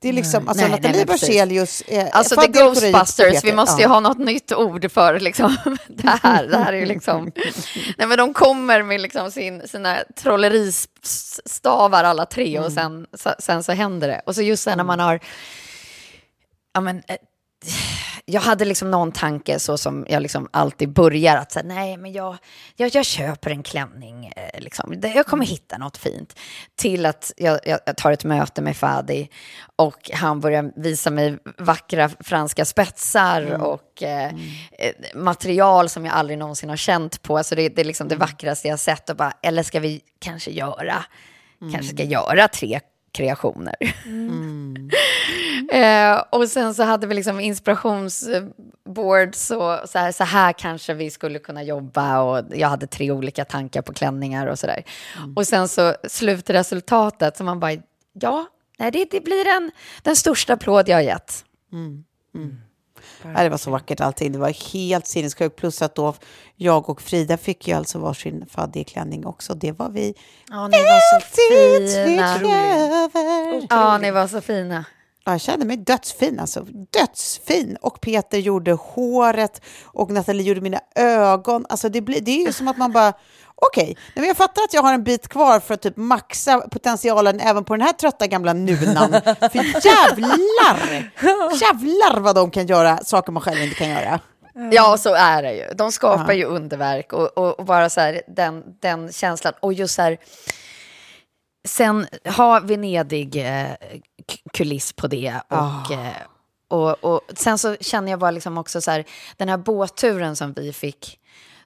Det 0.03 0.09
är 0.09 0.13
liksom, 0.13 0.47
alltså 0.47 0.67
Nej, 0.67 0.71
Nathalie. 0.71 1.05
Berzelius, 1.05 1.81
eh, 1.81 2.07
Alltså 2.11 2.35
the 2.41 2.47
Ghostbusters, 2.47 3.43
vi 3.43 3.53
måste 3.53 3.81
ju 3.81 3.87
Ja. 3.87 3.87
ha 3.93 3.99
något 3.99 4.17
nytt 4.17 4.51
ord 4.51 4.91
för 4.91 5.19
liksom, 5.19 5.57
det 5.87 6.19
här. 6.23 6.47
Det 6.47 6.57
här 6.57 6.73
är 6.73 6.77
ju 6.77 6.85
liksom... 6.85 7.31
Nej 7.97 8.07
men 8.07 8.17
de 8.17 8.33
kommer 8.33 8.83
med 8.83 9.01
liksom 9.01 9.31
sin, 9.31 9.67
sina 9.67 9.97
trolleristavar 10.15 12.03
alla 12.03 12.25
tre 12.25 12.59
och 12.59 12.71
sen, 12.71 13.05
så- 13.13 13.35
sen 13.39 13.63
så 13.63 13.71
händer 13.71 14.07
det. 14.07 14.21
Och 14.25 14.35
så 14.35 14.41
just 14.41 14.63
sen 14.63 14.77
när 14.77 14.83
man 14.85 14.99
har... 14.99 15.19
Ja, 16.73 16.81
men, 16.81 16.97
eh, 17.07 17.15
jag 18.25 18.41
hade 18.41 18.65
liksom 18.65 18.91
någon 18.91 19.11
tanke 19.11 19.59
så 19.59 19.77
som 19.77 20.05
jag 20.09 20.21
liksom 20.21 20.49
alltid 20.51 20.89
börjar 20.89 21.37
att 21.37 21.51
säga, 21.51 21.65
nej 21.65 21.97
men 21.97 22.13
jag, 22.13 22.37
jag, 22.75 22.95
jag 22.95 23.05
köper 23.05 23.51
en 23.51 23.63
klänning, 23.63 24.25
eh, 24.35 24.61
liksom. 24.61 25.01
Jag 25.15 25.25
kommer 25.25 25.45
hitta 25.45 25.77
något 25.77 25.97
fint. 25.97 26.39
Till 26.75 27.05
att 27.05 27.31
jag, 27.37 27.59
jag, 27.65 27.97
tar 27.97 28.11
ett 28.11 28.23
möte 28.23 28.61
med 28.61 28.77
Fadi 28.77 29.29
och 29.75 30.11
han 30.13 30.39
börjar 30.39 30.71
visa 30.75 31.09
mig 31.09 31.37
vackra 31.57 32.09
franska 32.19 32.65
spetsar 32.65 33.63
och 33.63 34.03
eh, 34.03 34.33
eh, 34.71 34.93
material 35.15 35.89
som 35.89 36.05
jag 36.05 36.15
aldrig 36.15 36.37
någonsin 36.37 36.69
har 36.69 36.77
känt 36.77 37.21
på. 37.21 37.37
Alltså 37.37 37.55
det, 37.55 37.69
det 37.69 37.81
är 37.81 37.85
liksom 37.85 38.07
det 38.07 38.15
vackraste 38.15 38.67
jag 38.67 38.79
sett 38.79 39.09
och 39.09 39.15
bara, 39.15 39.33
eller 39.41 39.63
ska 39.63 39.79
vi 39.79 40.01
kanske 40.19 40.51
göra, 40.51 41.05
kanske 41.71 41.95
ska 41.95 42.03
göra 42.03 42.47
tre 42.47 42.79
kreationer. 43.13 43.75
Eh, 45.71 46.23
och 46.29 46.49
sen 46.49 46.73
så 46.73 46.83
hade 46.83 47.07
vi 47.07 47.13
liksom 47.13 47.39
inspirationsboards 47.39 49.51
och 49.51 49.89
så 49.89 49.99
här, 49.99 50.11
så 50.11 50.23
här 50.23 50.53
kanske 50.53 50.93
vi 50.93 51.09
skulle 51.09 51.39
kunna 51.39 51.63
jobba 51.63 52.21
och 52.21 52.45
jag 52.53 52.67
hade 52.67 52.87
tre 52.87 53.11
olika 53.11 53.45
tankar 53.45 53.81
på 53.81 53.93
klänningar 53.93 54.47
och 54.47 54.59
sådär. 54.59 54.83
Och 55.35 55.47
sen 55.47 55.67
så 55.67 55.95
slutresultatet 56.07 57.37
som 57.37 57.45
man 57.45 57.59
bara, 57.59 57.71
ja, 58.13 58.45
nej, 58.79 58.91
det, 58.91 59.07
det 59.11 59.21
blir 59.21 59.47
en, 59.47 59.71
den 60.01 60.15
största 60.15 60.53
applåd 60.53 60.89
jag 60.89 60.95
har 60.95 61.01
gett. 61.01 61.45
Ja, 63.35 63.43
det 63.43 63.49
var 63.49 63.57
så 63.57 63.71
vackert 63.71 64.01
allting. 64.01 64.31
Det 64.31 64.37
var 64.39 64.73
helt 64.73 65.07
sinnessjukt. 65.07 65.55
Plus 65.55 65.81
att 65.81 65.95
då 65.95 66.13
jag 66.55 66.89
och 66.89 67.01
Frida 67.01 67.37
fick 67.37 67.67
ju 67.67 67.73
alltså 67.73 67.99
varsin 67.99 68.45
faddig-klänning 68.49 69.25
också. 69.25 69.53
Det 69.53 69.71
var 69.71 69.89
vi 69.89 70.13
Ja, 70.49 70.67
ni 70.67 70.77
var 70.77 71.19
så 71.19 71.25
fina. 71.25 72.35
över. 72.35 73.67
Ja, 73.69 73.97
ni 73.97 74.11
var 74.11 74.27
så 74.27 74.41
fina. 74.41 74.85
Jag 75.25 75.41
kände 75.41 75.65
mig 75.65 75.77
dödsfin, 75.77 76.39
alltså. 76.39 76.65
Dödsfin. 76.99 77.77
Och 77.81 78.01
Peter 78.01 78.37
gjorde 78.37 78.71
håret 78.73 79.61
och 79.85 80.11
Nathalie 80.11 80.43
gjorde 80.47 80.61
mina 80.61 80.79
ögon. 80.95 81.65
Alltså 81.69 81.89
det, 81.89 82.01
blir, 82.01 82.21
det 82.21 82.31
är 82.31 82.45
ju 82.45 82.53
som 82.53 82.67
att 82.67 82.77
man 82.77 82.91
bara... 82.91 83.13
Okej, 83.67 83.97
okay. 84.15 84.27
jag 84.27 84.37
fattar 84.37 84.63
att 84.63 84.73
jag 84.73 84.81
har 84.81 84.93
en 84.93 85.03
bit 85.03 85.27
kvar 85.27 85.59
för 85.59 85.73
att 85.73 85.81
typ 85.81 85.97
maxa 85.97 86.59
potentialen 86.59 87.39
även 87.39 87.63
på 87.63 87.73
den 87.73 87.81
här 87.81 87.93
trötta 87.93 88.27
gamla 88.27 88.53
nunan. 88.53 89.11
För 89.51 89.85
jävlar! 89.85 91.11
Jävlar 91.61 92.19
vad 92.19 92.35
de 92.35 92.51
kan 92.51 92.67
göra 92.67 92.97
saker 92.97 93.31
man 93.31 93.41
själv 93.41 93.61
inte 93.61 93.75
kan 93.75 93.89
göra. 93.89 94.19
Ja, 94.71 94.97
så 94.97 95.13
är 95.13 95.43
det 95.43 95.53
ju. 95.53 95.73
De 95.75 95.91
skapar 95.91 96.33
ja. 96.33 96.33
ju 96.33 96.45
underverk 96.45 97.13
och, 97.13 97.37
och, 97.37 97.59
och, 97.59 97.65
bara 97.65 97.89
så 97.89 98.01
här, 98.01 98.21
den, 98.27 98.63
den 98.81 99.11
känslan. 99.11 99.53
Och 99.59 99.73
just 99.73 99.95
så 99.95 100.01
här, 100.01 100.17
sen 101.67 102.07
ha 102.37 102.59
Venedig 102.59 103.35
eh, 103.35 103.71
kuliss 104.53 104.93
på 104.93 105.07
det. 105.07 105.33
Och, 105.47 105.57
oh. 105.57 105.91
eh, 105.91 106.13
och, 106.67 107.03
och 107.03 107.21
sen 107.35 107.57
så 107.57 107.75
känner 107.75 108.11
jag 108.11 108.19
bara 108.19 108.31
liksom 108.31 108.57
också 108.57 108.81
så 108.81 108.91
här, 108.91 109.05
den 109.37 109.49
här 109.49 109.57
båtturen 109.57 110.35
som 110.35 110.53
vi 110.53 110.73
fick 110.73 111.19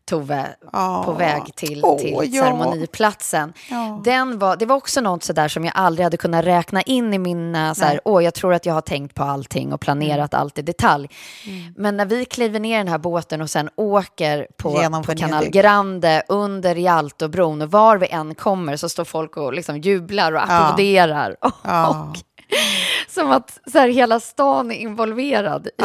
Tove 0.07 0.47
oh. 0.73 1.05
på 1.05 1.11
väg 1.11 1.55
till, 1.55 1.67
till 1.67 1.81
oh, 1.83 2.25
ja. 2.25 2.43
ceremoniplatsen. 2.43 3.53
Ja. 3.69 4.01
Den 4.03 4.39
var, 4.39 4.55
det 4.55 4.65
var 4.65 4.75
också 4.75 5.01
något 5.01 5.23
sådär 5.23 5.47
som 5.47 5.65
jag 5.65 5.73
aldrig 5.75 6.03
hade 6.03 6.17
kunnat 6.17 6.45
räkna 6.45 6.81
in 6.81 7.13
i 7.13 7.17
mina, 7.17 7.75
så 7.75 7.85
här, 7.85 7.99
åh, 8.05 8.23
jag 8.23 8.33
tror 8.33 8.53
att 8.53 8.65
jag 8.65 8.73
har 8.73 8.81
tänkt 8.81 9.15
på 9.15 9.23
allting 9.23 9.73
och 9.73 9.81
planerat 9.81 10.33
mm. 10.33 10.41
allt 10.41 10.57
i 10.57 10.61
detalj. 10.61 11.09
Mm. 11.45 11.73
Men 11.77 11.97
när 11.97 12.05
vi 12.05 12.25
kliver 12.25 12.59
ner 12.59 12.75
i 12.75 12.77
den 12.77 12.87
här 12.87 12.97
båten 12.97 13.41
och 13.41 13.49
sen 13.49 13.69
åker 13.75 14.47
på, 14.57 15.01
på 15.05 15.15
Canal 15.15 15.45
Grande 15.45 16.23
under 16.27 16.75
Rialtobron 16.75 17.61
och 17.61 17.71
var 17.71 17.97
vi 17.97 18.07
än 18.07 18.35
kommer 18.35 18.77
så 18.77 18.89
står 18.89 19.05
folk 19.05 19.37
och 19.37 19.53
liksom 19.53 19.77
jublar 19.77 20.31
och 20.31 20.43
applåderar. 20.43 21.35
Och, 21.41 21.51
och, 21.89 22.17
som 23.07 23.31
att 23.31 23.59
så 23.71 23.79
här, 23.79 23.89
hela 23.89 24.19
stan 24.19 24.71
är 24.71 24.75
involverad 24.75 25.67
i 25.67 25.83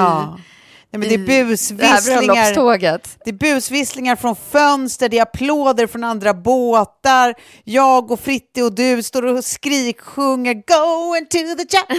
Nej, 0.93 1.01
men 1.01 1.09
det 1.09 1.15
är 1.15 1.45
busvisslingar. 1.45 2.79
Det, 2.79 3.01
det 3.25 3.31
är 3.31 3.55
busvisslingar 3.55 4.17
från 4.17 4.37
fönster, 4.37 5.09
det 5.09 5.19
är 5.19 5.23
applåder 5.23 5.87
från 5.87 6.05
andra 6.05 6.35
båtar. 6.35 7.35
Jag 7.65 8.11
och 8.11 8.21
Fritte 8.21 8.63
och 8.63 8.75
du 8.75 9.03
står 9.03 9.27
och 9.27 9.45
skriksjunger 9.45 10.55
Going 10.55 11.27
to 11.27 11.39
the 11.63 11.77
chapel 11.77 11.99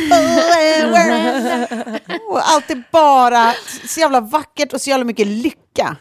Och 2.29 2.39
allt 2.49 2.71
är 2.71 2.83
bara 2.91 3.53
så 3.87 3.99
jävla 3.99 4.21
vackert 4.21 4.73
och 4.73 4.81
så 4.81 4.89
jävla 4.89 5.05
mycket 5.05 5.27
lycka. 5.27 5.97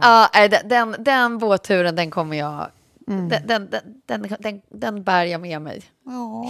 Ja, 0.00 0.28
den, 0.64 0.96
den 0.98 1.38
båtturen, 1.38 1.96
den 1.96 2.10
kommer 2.10 2.36
jag... 2.36 2.66
Mm. 3.08 3.28
Den, 3.28 3.46
den, 3.46 4.26
den, 4.38 4.60
den, 4.68 5.02
bär 5.02 5.24
jag 5.24 5.40
med 5.40 5.62
mig. 5.62 5.82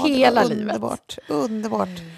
Hela 0.06 0.44
livet. 0.44 0.74
Underbart. 0.74 1.18
underbart. 1.28 1.88
Mm. 1.88 2.10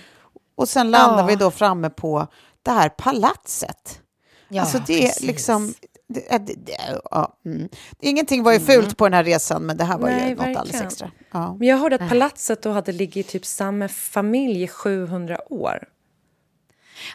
Och 0.54 0.68
sen 0.68 0.90
landar 0.90 1.26
vi 1.26 1.36
då 1.36 1.50
framme 1.50 1.90
på 1.90 2.26
det 2.62 2.70
här 2.70 2.88
palatset. 2.88 4.00
Ja, 4.48 4.62
alltså 4.62 4.78
det 4.86 5.06
är 5.06 5.26
liksom... 5.26 5.74
Det, 6.08 6.38
det, 6.38 6.54
det, 6.54 6.76
ja, 7.10 7.38
mm. 7.44 7.68
Ingenting 8.00 8.42
var 8.42 8.52
ju 8.52 8.60
fult 8.60 8.84
mm. 8.84 8.94
på 8.94 9.06
den 9.06 9.14
här 9.14 9.24
resan, 9.24 9.62
men 9.62 9.76
det 9.76 9.84
här 9.84 9.98
var 9.98 10.08
Nej, 10.08 10.22
ju 10.22 10.28
något 10.28 10.38
verkligen. 10.38 10.60
alldeles 10.60 10.82
extra. 10.82 11.10
Ja. 11.30 11.54
Men 11.54 11.68
jag 11.68 11.76
hörde 11.76 11.96
att 11.96 12.08
palatset 12.08 12.62
då 12.62 12.70
hade 12.70 12.92
ligger 12.92 13.20
i 13.20 13.24
typ 13.24 13.46
samma 13.46 13.88
familj 13.88 14.62
i 14.62 14.68
700 14.68 15.52
år. 15.52 15.88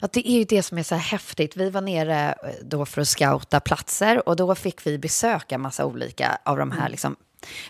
Ja, 0.01 0.07
det 0.13 0.29
är 0.29 0.37
ju 0.37 0.43
det 0.43 0.63
som 0.63 0.77
är 0.77 0.83
så 0.83 0.95
här 0.95 1.01
häftigt. 1.01 1.57
Vi 1.57 1.69
var 1.69 1.81
nere 1.81 2.35
eh, 2.43 2.49
då 2.61 2.85
för 2.85 3.01
att 3.01 3.07
scouta 3.07 3.59
platser 3.59 4.29
och 4.29 4.35
då 4.35 4.55
fick 4.55 4.87
vi 4.87 4.97
besöka 4.97 5.57
massa 5.57 5.85
olika 5.85 6.37
av 6.43 6.57
de 6.57 6.71
här 6.71 6.79
mm. 6.79 6.91
liksom, 6.91 7.15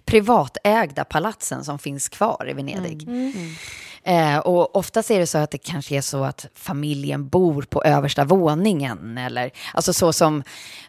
privatägda 0.05 1.05
palatsen 1.05 1.63
som 1.63 1.79
finns 1.79 2.09
kvar 2.09 2.47
i 2.49 2.53
Venedig. 2.53 3.03
Mm. 3.03 3.33
Mm. 3.35 3.55
Eh, 4.07 4.37
och 4.37 4.75
oftast 4.75 5.11
är 5.11 5.19
det 5.19 5.27
så 5.27 5.37
att 5.37 5.51
det 5.51 5.57
kanske 5.57 5.95
är 5.95 6.01
så 6.01 6.23
att 6.23 6.47
familjen 6.55 7.27
bor 7.27 7.61
på 7.61 7.83
översta 7.83 8.25
våningen. 8.25 9.17
Eller, 9.17 9.51
alltså 9.73 9.93
så 9.93 10.13
som, 10.13 10.43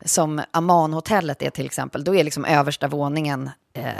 som 0.05 0.43
Amanhotellet 0.51 1.43
är 1.43 1.51
till 1.51 1.67
exempel. 1.67 2.05
Då 2.05 2.15
är 2.15 2.25
liksom 2.25 2.45
översta 2.45 2.89
våningen 2.89 3.51
eh, 3.73 3.93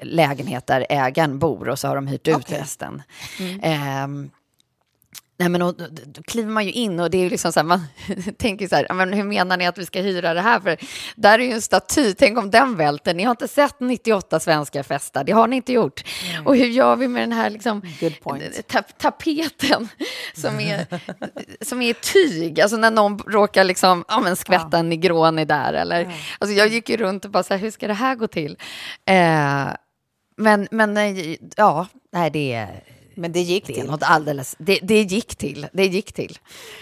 lägenhet 0.00 0.66
där 0.66 0.86
ägaren 0.88 1.38
bor 1.38 1.68
och 1.68 1.78
så 1.78 1.88
har 1.88 1.94
de 1.94 2.06
hyrt 2.06 2.28
ut 2.28 2.36
okay. 2.36 2.60
resten. 2.60 3.02
Mm. 3.40 3.60
Eh, 3.60 4.30
Nej, 5.42 5.48
men 5.48 5.60
då, 5.60 5.72
då 6.06 6.22
kliver 6.22 6.50
man 6.50 6.64
ju 6.64 6.72
in 6.72 7.00
och 7.00 7.10
det 7.10 7.18
är 7.18 7.22
ju 7.22 7.30
liksom 7.30 7.52
så 7.52 7.60
här, 7.60 7.64
man 7.64 7.80
tänker 8.38 8.68
så 8.68 8.76
här, 8.76 8.86
men 8.94 9.12
hur 9.12 9.24
menar 9.24 9.56
ni 9.56 9.66
att 9.66 9.78
vi 9.78 9.86
ska 9.86 10.00
hyra 10.00 10.34
det 10.34 10.40
här 10.40 10.60
för? 10.60 10.76
Där 11.16 11.38
är 11.38 11.42
ju 11.42 11.52
en 11.52 11.62
staty, 11.62 12.14
tänk 12.14 12.38
om 12.38 12.50
den 12.50 12.76
välter. 12.76 13.14
Ni 13.14 13.22
har 13.22 13.30
inte 13.30 13.48
sett 13.48 13.80
98 13.80 14.40
svenska 14.40 14.82
festa, 14.82 15.24
det 15.24 15.32
har 15.32 15.46
ni 15.46 15.56
inte 15.56 15.72
gjort. 15.72 16.04
Mm. 16.30 16.46
Och 16.46 16.56
hur 16.56 16.66
gör 16.66 16.96
vi 16.96 17.08
med 17.08 17.22
den 17.22 17.32
här 17.32 17.50
liksom, 17.50 17.82
ta 18.66 18.82
tapeten 18.82 19.88
som 20.34 20.60
är, 20.60 20.86
som 21.64 21.82
är 21.82 21.92
tyg, 21.92 22.60
alltså 22.60 22.76
när 22.76 22.90
någon 22.90 23.18
råkar 23.18 23.64
liksom, 23.64 24.04
ja, 24.08 24.20
men 24.20 24.36
skvätta 24.36 24.68
ja. 24.72 24.78
en 24.78 24.88
negroni 24.88 25.44
där 25.44 25.72
eller, 25.72 26.00
ja. 26.00 26.10
alltså 26.38 26.56
jag 26.56 26.68
gick 26.68 26.88
ju 26.88 26.96
runt 26.96 27.24
och 27.24 27.30
bara 27.30 27.42
så 27.42 27.54
här, 27.54 27.60
hur 27.60 27.70
ska 27.70 27.86
det 27.86 27.94
här 27.94 28.14
gå 28.14 28.26
till? 28.26 28.56
Eh, 29.06 29.66
men, 30.36 30.68
men 30.70 30.96
ja, 31.56 31.86
nej 32.12 32.30
det 32.30 32.52
är 32.52 32.82
men 33.14 33.32
det 33.32 33.40
gick 33.40 33.66
det 33.66 33.74
till. 33.74 33.86
Något 33.86 34.02
alldeles, 34.02 34.54
det, 34.58 34.78
det 34.82 35.02
gick 35.02 35.36
till. 35.36 35.66
Det 35.72 35.86
gick 35.86 36.12
till. 36.12 36.38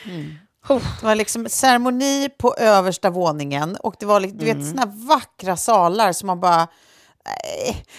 Mm. 0.06 0.34
Det 0.68 1.02
var 1.02 1.14
liksom 1.14 1.48
ceremoni 1.48 2.28
på 2.38 2.54
översta 2.54 3.10
våningen 3.10 3.76
och 3.76 3.94
det 3.98 4.06
var 4.06 4.20
du 4.20 4.26
mm. 4.26 4.58
vet, 4.58 4.68
såna 4.68 4.86
vackra 4.86 5.56
salar 5.56 6.12
som 6.12 6.26
man 6.26 6.40
bara... 6.40 6.68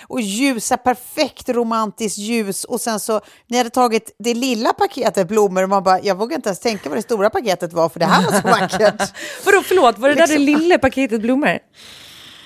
Och 0.07 0.21
ljusa, 0.21 0.77
perfekt 0.77 1.49
romantiskt 1.49 2.17
ljus. 2.17 2.63
Och 2.63 2.81
sen 2.81 2.99
så, 2.99 3.21
ni 3.47 3.57
hade 3.57 3.69
tagit 3.69 4.15
det 4.19 4.33
lilla 4.33 4.73
paketet 4.73 5.27
blommor 5.27 5.63
och 5.63 5.69
man 5.69 5.83
bara, 5.83 6.01
jag 6.01 6.17
vågar 6.17 6.35
inte 6.35 6.49
ens 6.49 6.59
tänka 6.59 6.89
vad 6.89 6.97
det 6.97 7.01
stora 7.01 7.29
paketet 7.29 7.73
var 7.73 7.89
för 7.89 7.99
det 7.99 8.05
här 8.05 8.23
var 8.23 8.41
så 8.41 8.47
vackert. 8.47 9.13
Vadå, 9.45 9.63
förlåt, 9.63 9.97
var 9.97 10.09
det 10.09 10.15
liksom. 10.15 10.35
där 10.35 10.45
det 10.45 10.59
lilla 10.59 10.77
paketet 10.77 11.21
blommor? 11.21 11.59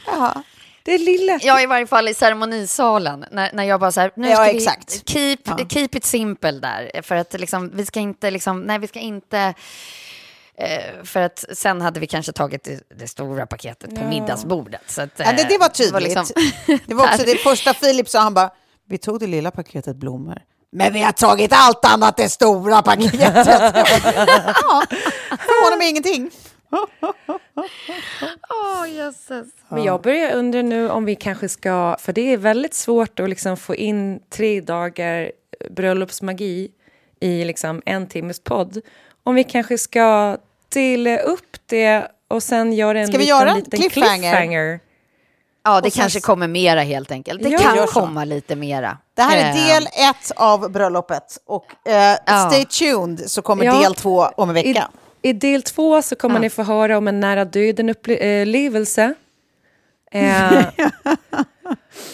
Ja. 0.06 0.44
Det 0.86 0.98
lilla. 0.98 1.40
Ja, 1.42 1.62
i 1.62 1.66
varje 1.66 1.88
fall 1.88 2.08
i 2.08 2.14
ceremonisalen. 2.14 3.26
När, 3.32 3.50
när 3.54 3.64
jag 3.64 3.80
bara 3.80 3.92
så 3.92 4.02
här, 4.02 4.12
nu 4.16 4.28
ska 4.28 4.46
ja, 4.46 4.52
vi 4.52 4.58
exakt. 4.58 5.10
Keep, 5.10 5.38
ja. 5.44 5.58
keep 5.70 5.90
it 5.92 6.06
simple 6.06 6.52
där. 6.52 7.02
För 7.02 7.16
att 7.16 7.34
liksom, 7.34 7.72
vi 7.74 7.86
ska 7.86 8.00
inte, 8.00 8.32
liksom, 8.32 8.62
nej 8.62 8.80
vi 8.80 8.88
ska 8.88 9.00
inte... 9.00 9.54
Eh, 10.58 11.04
för 11.04 11.22
att 11.22 11.46
sen 11.54 11.82
hade 11.82 12.00
vi 12.00 12.08
kanske 12.08 12.32
tagit 12.32 12.64
det, 12.64 12.84
det 13.00 13.08
stora 13.08 13.46
paketet 13.46 13.96
på 13.96 14.02
ja. 14.02 14.10
middagsbordet. 14.10 14.82
Så 14.88 15.02
att, 15.02 15.20
eh, 15.20 15.26
ja, 15.26 15.34
det, 15.34 15.44
det, 15.50 15.58
var 15.58 15.70
tydligt. 15.70 15.94
Det 15.94 16.16
var, 16.16 16.24
liksom, 16.24 16.26
det 16.88 16.94
var 16.94 17.06
också 17.06 17.24
det 17.26 17.38
första 17.38 17.74
Filip 17.74 18.10
sa, 18.10 18.20
han 18.20 18.34
bara, 18.34 18.50
vi 18.90 18.98
tog 18.98 19.20
det 19.20 19.28
lilla 19.28 19.52
paketet 19.52 19.96
blommor. 19.96 20.42
Men 20.72 20.94
vi 20.94 21.02
har 21.02 21.12
tagit 21.12 21.52
allt 21.54 21.86
annat, 21.86 22.18
det 22.18 22.30
stora 22.30 22.82
paketet. 22.82 23.22
ja, 23.36 24.84
förvånar 25.30 25.78
mig 25.78 25.90
ingenting 25.90 26.32
oh, 28.50 28.90
Jesus. 28.90 29.48
Men 29.70 29.84
jag 29.84 30.02
börjar 30.02 30.36
undra 30.36 30.62
nu 30.62 30.90
om 30.90 31.06
vi 31.06 31.16
kanske 31.16 31.50
ska, 31.50 31.96
för 32.00 32.14
det 32.14 32.34
är 32.34 32.38
väldigt 32.38 32.74
svårt 32.74 33.20
att 33.20 33.30
liksom 33.30 33.58
få 33.58 33.76
in 33.76 34.20
tre 34.30 34.62
dagar 34.62 35.32
bröllopsmagi 35.70 36.72
i 37.20 37.46
liksom 37.46 37.82
en 37.86 38.08
timmes 38.08 38.40
podd. 38.40 38.82
Om 39.24 39.36
vi 39.36 39.44
kanske 39.44 39.78
ska 39.78 40.38
dela 40.70 41.18
upp 41.18 41.58
det 41.66 42.08
och 42.28 42.44
sen 42.44 42.74
göra 42.74 43.00
en 43.00 43.08
ska 43.08 43.18
liten, 43.18 43.28
göra 43.28 43.50
en 43.50 43.56
liten 43.56 43.80
cliffhanger? 43.80 44.18
cliffhanger? 44.18 44.80
Ja, 45.64 45.82
det 45.82 45.90
kanske 45.90 46.20
kommer 46.20 46.48
mera 46.48 46.82
helt 46.82 47.12
enkelt. 47.12 47.44
Det 47.44 47.50
ja, 47.50 47.60
kan 47.60 47.88
komma 47.88 48.26
lite 48.26 48.56
mera. 48.56 48.98
Det 49.14 49.22
här 49.22 49.38
är 49.38 49.54
del 49.54 49.88
ehm. 49.94 50.10
ett 50.10 50.32
av 50.36 50.72
bröllopet 50.72 51.38
och 51.46 51.66
uh, 51.90 51.94
ja. 52.26 52.50
stay 52.50 52.66
tuned 52.66 53.32
så 53.32 53.42
kommer 53.42 53.66
ja. 53.66 53.80
del 53.80 53.96
två 53.96 54.28
om 54.36 54.50
en 54.50 54.56
vecka. 54.56 54.70
I, 54.70 55.05
i 55.26 55.34
del 55.34 55.62
två 55.62 56.02
så 56.02 56.16
kommer 56.16 56.36
ja. 56.36 56.42
ni 56.42 56.50
få 56.50 56.64
höra 56.64 56.98
om 56.98 57.08
en 57.08 57.20
nära 57.20 57.46
döden-upplevelse. 57.46 59.14
Eh, 60.12 60.66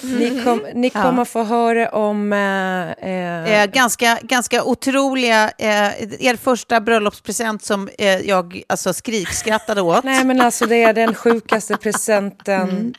ni, 0.02 0.42
kom, 0.46 0.66
ni 0.74 0.90
kommer 0.90 1.22
ja. 1.22 1.26
få 1.26 1.44
höra 1.44 1.90
om... 1.90 2.34
Eh, 2.34 3.12
eh, 3.12 3.66
ganska, 3.66 4.20
ganska 4.22 4.64
otroliga... 4.64 5.52
Eh, 5.58 6.28
er 6.28 6.36
första 6.36 6.82
bröllopspresent 6.82 7.64
som 7.64 7.90
eh, 7.98 8.20
jag 8.20 8.64
alltså, 8.68 8.94
skrikskrattade 8.94 9.82
åt. 9.82 10.04
Nej, 10.04 10.26
men 10.26 10.42
alltså 10.42 10.66
det 10.66 10.84
är 10.84 10.94
den 10.94 11.14
sjukaste 11.14 11.78
presenten 11.82 12.70
mm. 12.70 12.94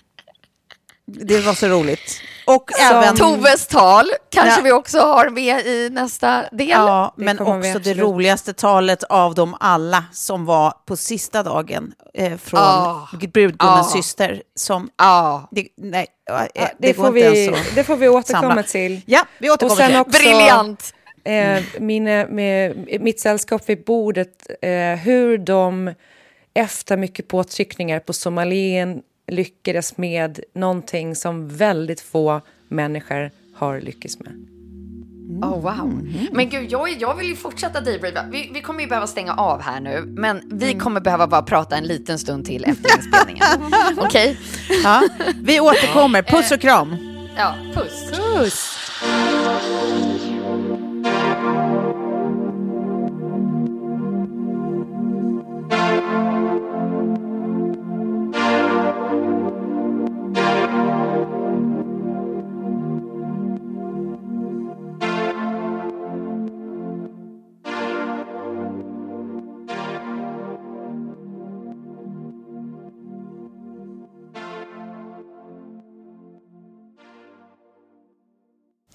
Det 1.12 1.40
var 1.40 1.54
så 1.54 1.66
roligt. 1.66 2.20
Och 2.44 2.70
så, 2.74 2.94
även... 2.94 3.16
Toves 3.16 3.66
tal 3.66 4.06
kanske 4.30 4.60
ja. 4.60 4.64
vi 4.64 4.72
också 4.72 4.98
har 4.98 5.30
med 5.30 5.66
i 5.66 5.90
nästa 5.92 6.44
del. 6.52 6.68
Ja, 6.68 7.14
men 7.16 7.38
också 7.38 7.78
det 7.78 7.94
roligaste 7.94 8.52
talet 8.52 9.02
av 9.02 9.34
dem 9.34 9.56
alla 9.60 10.04
som 10.12 10.44
var 10.44 10.74
på 10.86 10.96
sista 10.96 11.42
dagen 11.42 11.92
eh, 12.14 12.36
från 12.36 12.60
oh. 12.60 13.28
brudgummens 13.32 13.86
oh. 13.86 13.92
syster. 13.92 14.42
Som, 14.54 14.90
oh. 15.02 15.44
det, 15.50 15.68
nej, 15.76 16.06
eh, 16.30 16.42
det, 16.54 16.70
det 16.78 16.94
får 16.94 17.12
vi, 17.12 17.54
det 17.74 17.84
får 17.84 17.96
vi 17.96 18.08
återkomma 18.08 18.48
samla. 18.48 18.62
till. 18.62 19.00
Ja, 19.06 19.26
vi 19.38 19.50
återkommer 19.50 19.72
Och 19.72 19.76
sen 19.76 19.90
till 19.90 20.00
också, 20.00 20.18
Briljant! 20.18 20.94
Eh, 21.24 21.62
mina, 21.78 22.26
med, 22.26 22.86
mitt 23.00 23.20
sällskap 23.20 23.68
vid 23.68 23.84
bordet, 23.84 24.46
eh, 24.62 24.70
hur 24.98 25.38
de 25.38 25.94
efter 26.54 26.96
mycket 26.96 27.28
påtryckningar 27.28 28.00
på 28.00 28.12
Somalien 28.12 29.02
lyckades 29.32 29.96
med 29.96 30.40
någonting 30.54 31.16
som 31.16 31.48
väldigt 31.48 32.00
få 32.00 32.40
människor 32.68 33.30
har 33.54 33.80
lyckats 33.80 34.18
med. 34.18 34.32
Oh, 35.42 35.60
wow. 35.60 36.08
Men 36.32 36.48
gud, 36.48 36.72
jag, 36.72 36.88
jag 37.00 37.16
vill 37.16 37.28
ju 37.28 37.36
fortsätta 37.36 37.80
debrieva. 37.80 38.22
Vi, 38.30 38.50
vi 38.54 38.60
kommer 38.60 38.80
ju 38.80 38.86
behöva 38.86 39.06
stänga 39.06 39.34
av 39.34 39.60
här 39.60 39.80
nu, 39.80 40.02
men 40.06 40.42
vi 40.52 40.74
kommer 40.74 41.00
behöva 41.00 41.26
bara 41.26 41.42
prata 41.42 41.76
en 41.76 41.84
liten 41.84 42.18
stund 42.18 42.44
till 42.44 42.64
efter 42.64 42.96
inspelningen. 42.96 43.46
Okej? 43.96 44.38
Ja, 44.84 45.02
vi 45.42 45.60
återkommer. 45.60 46.22
Puss 46.22 46.52
och 46.52 46.60
kram. 46.60 46.96
Ja, 47.36 47.54
puss. 47.74 48.10
Puss. 48.10 48.78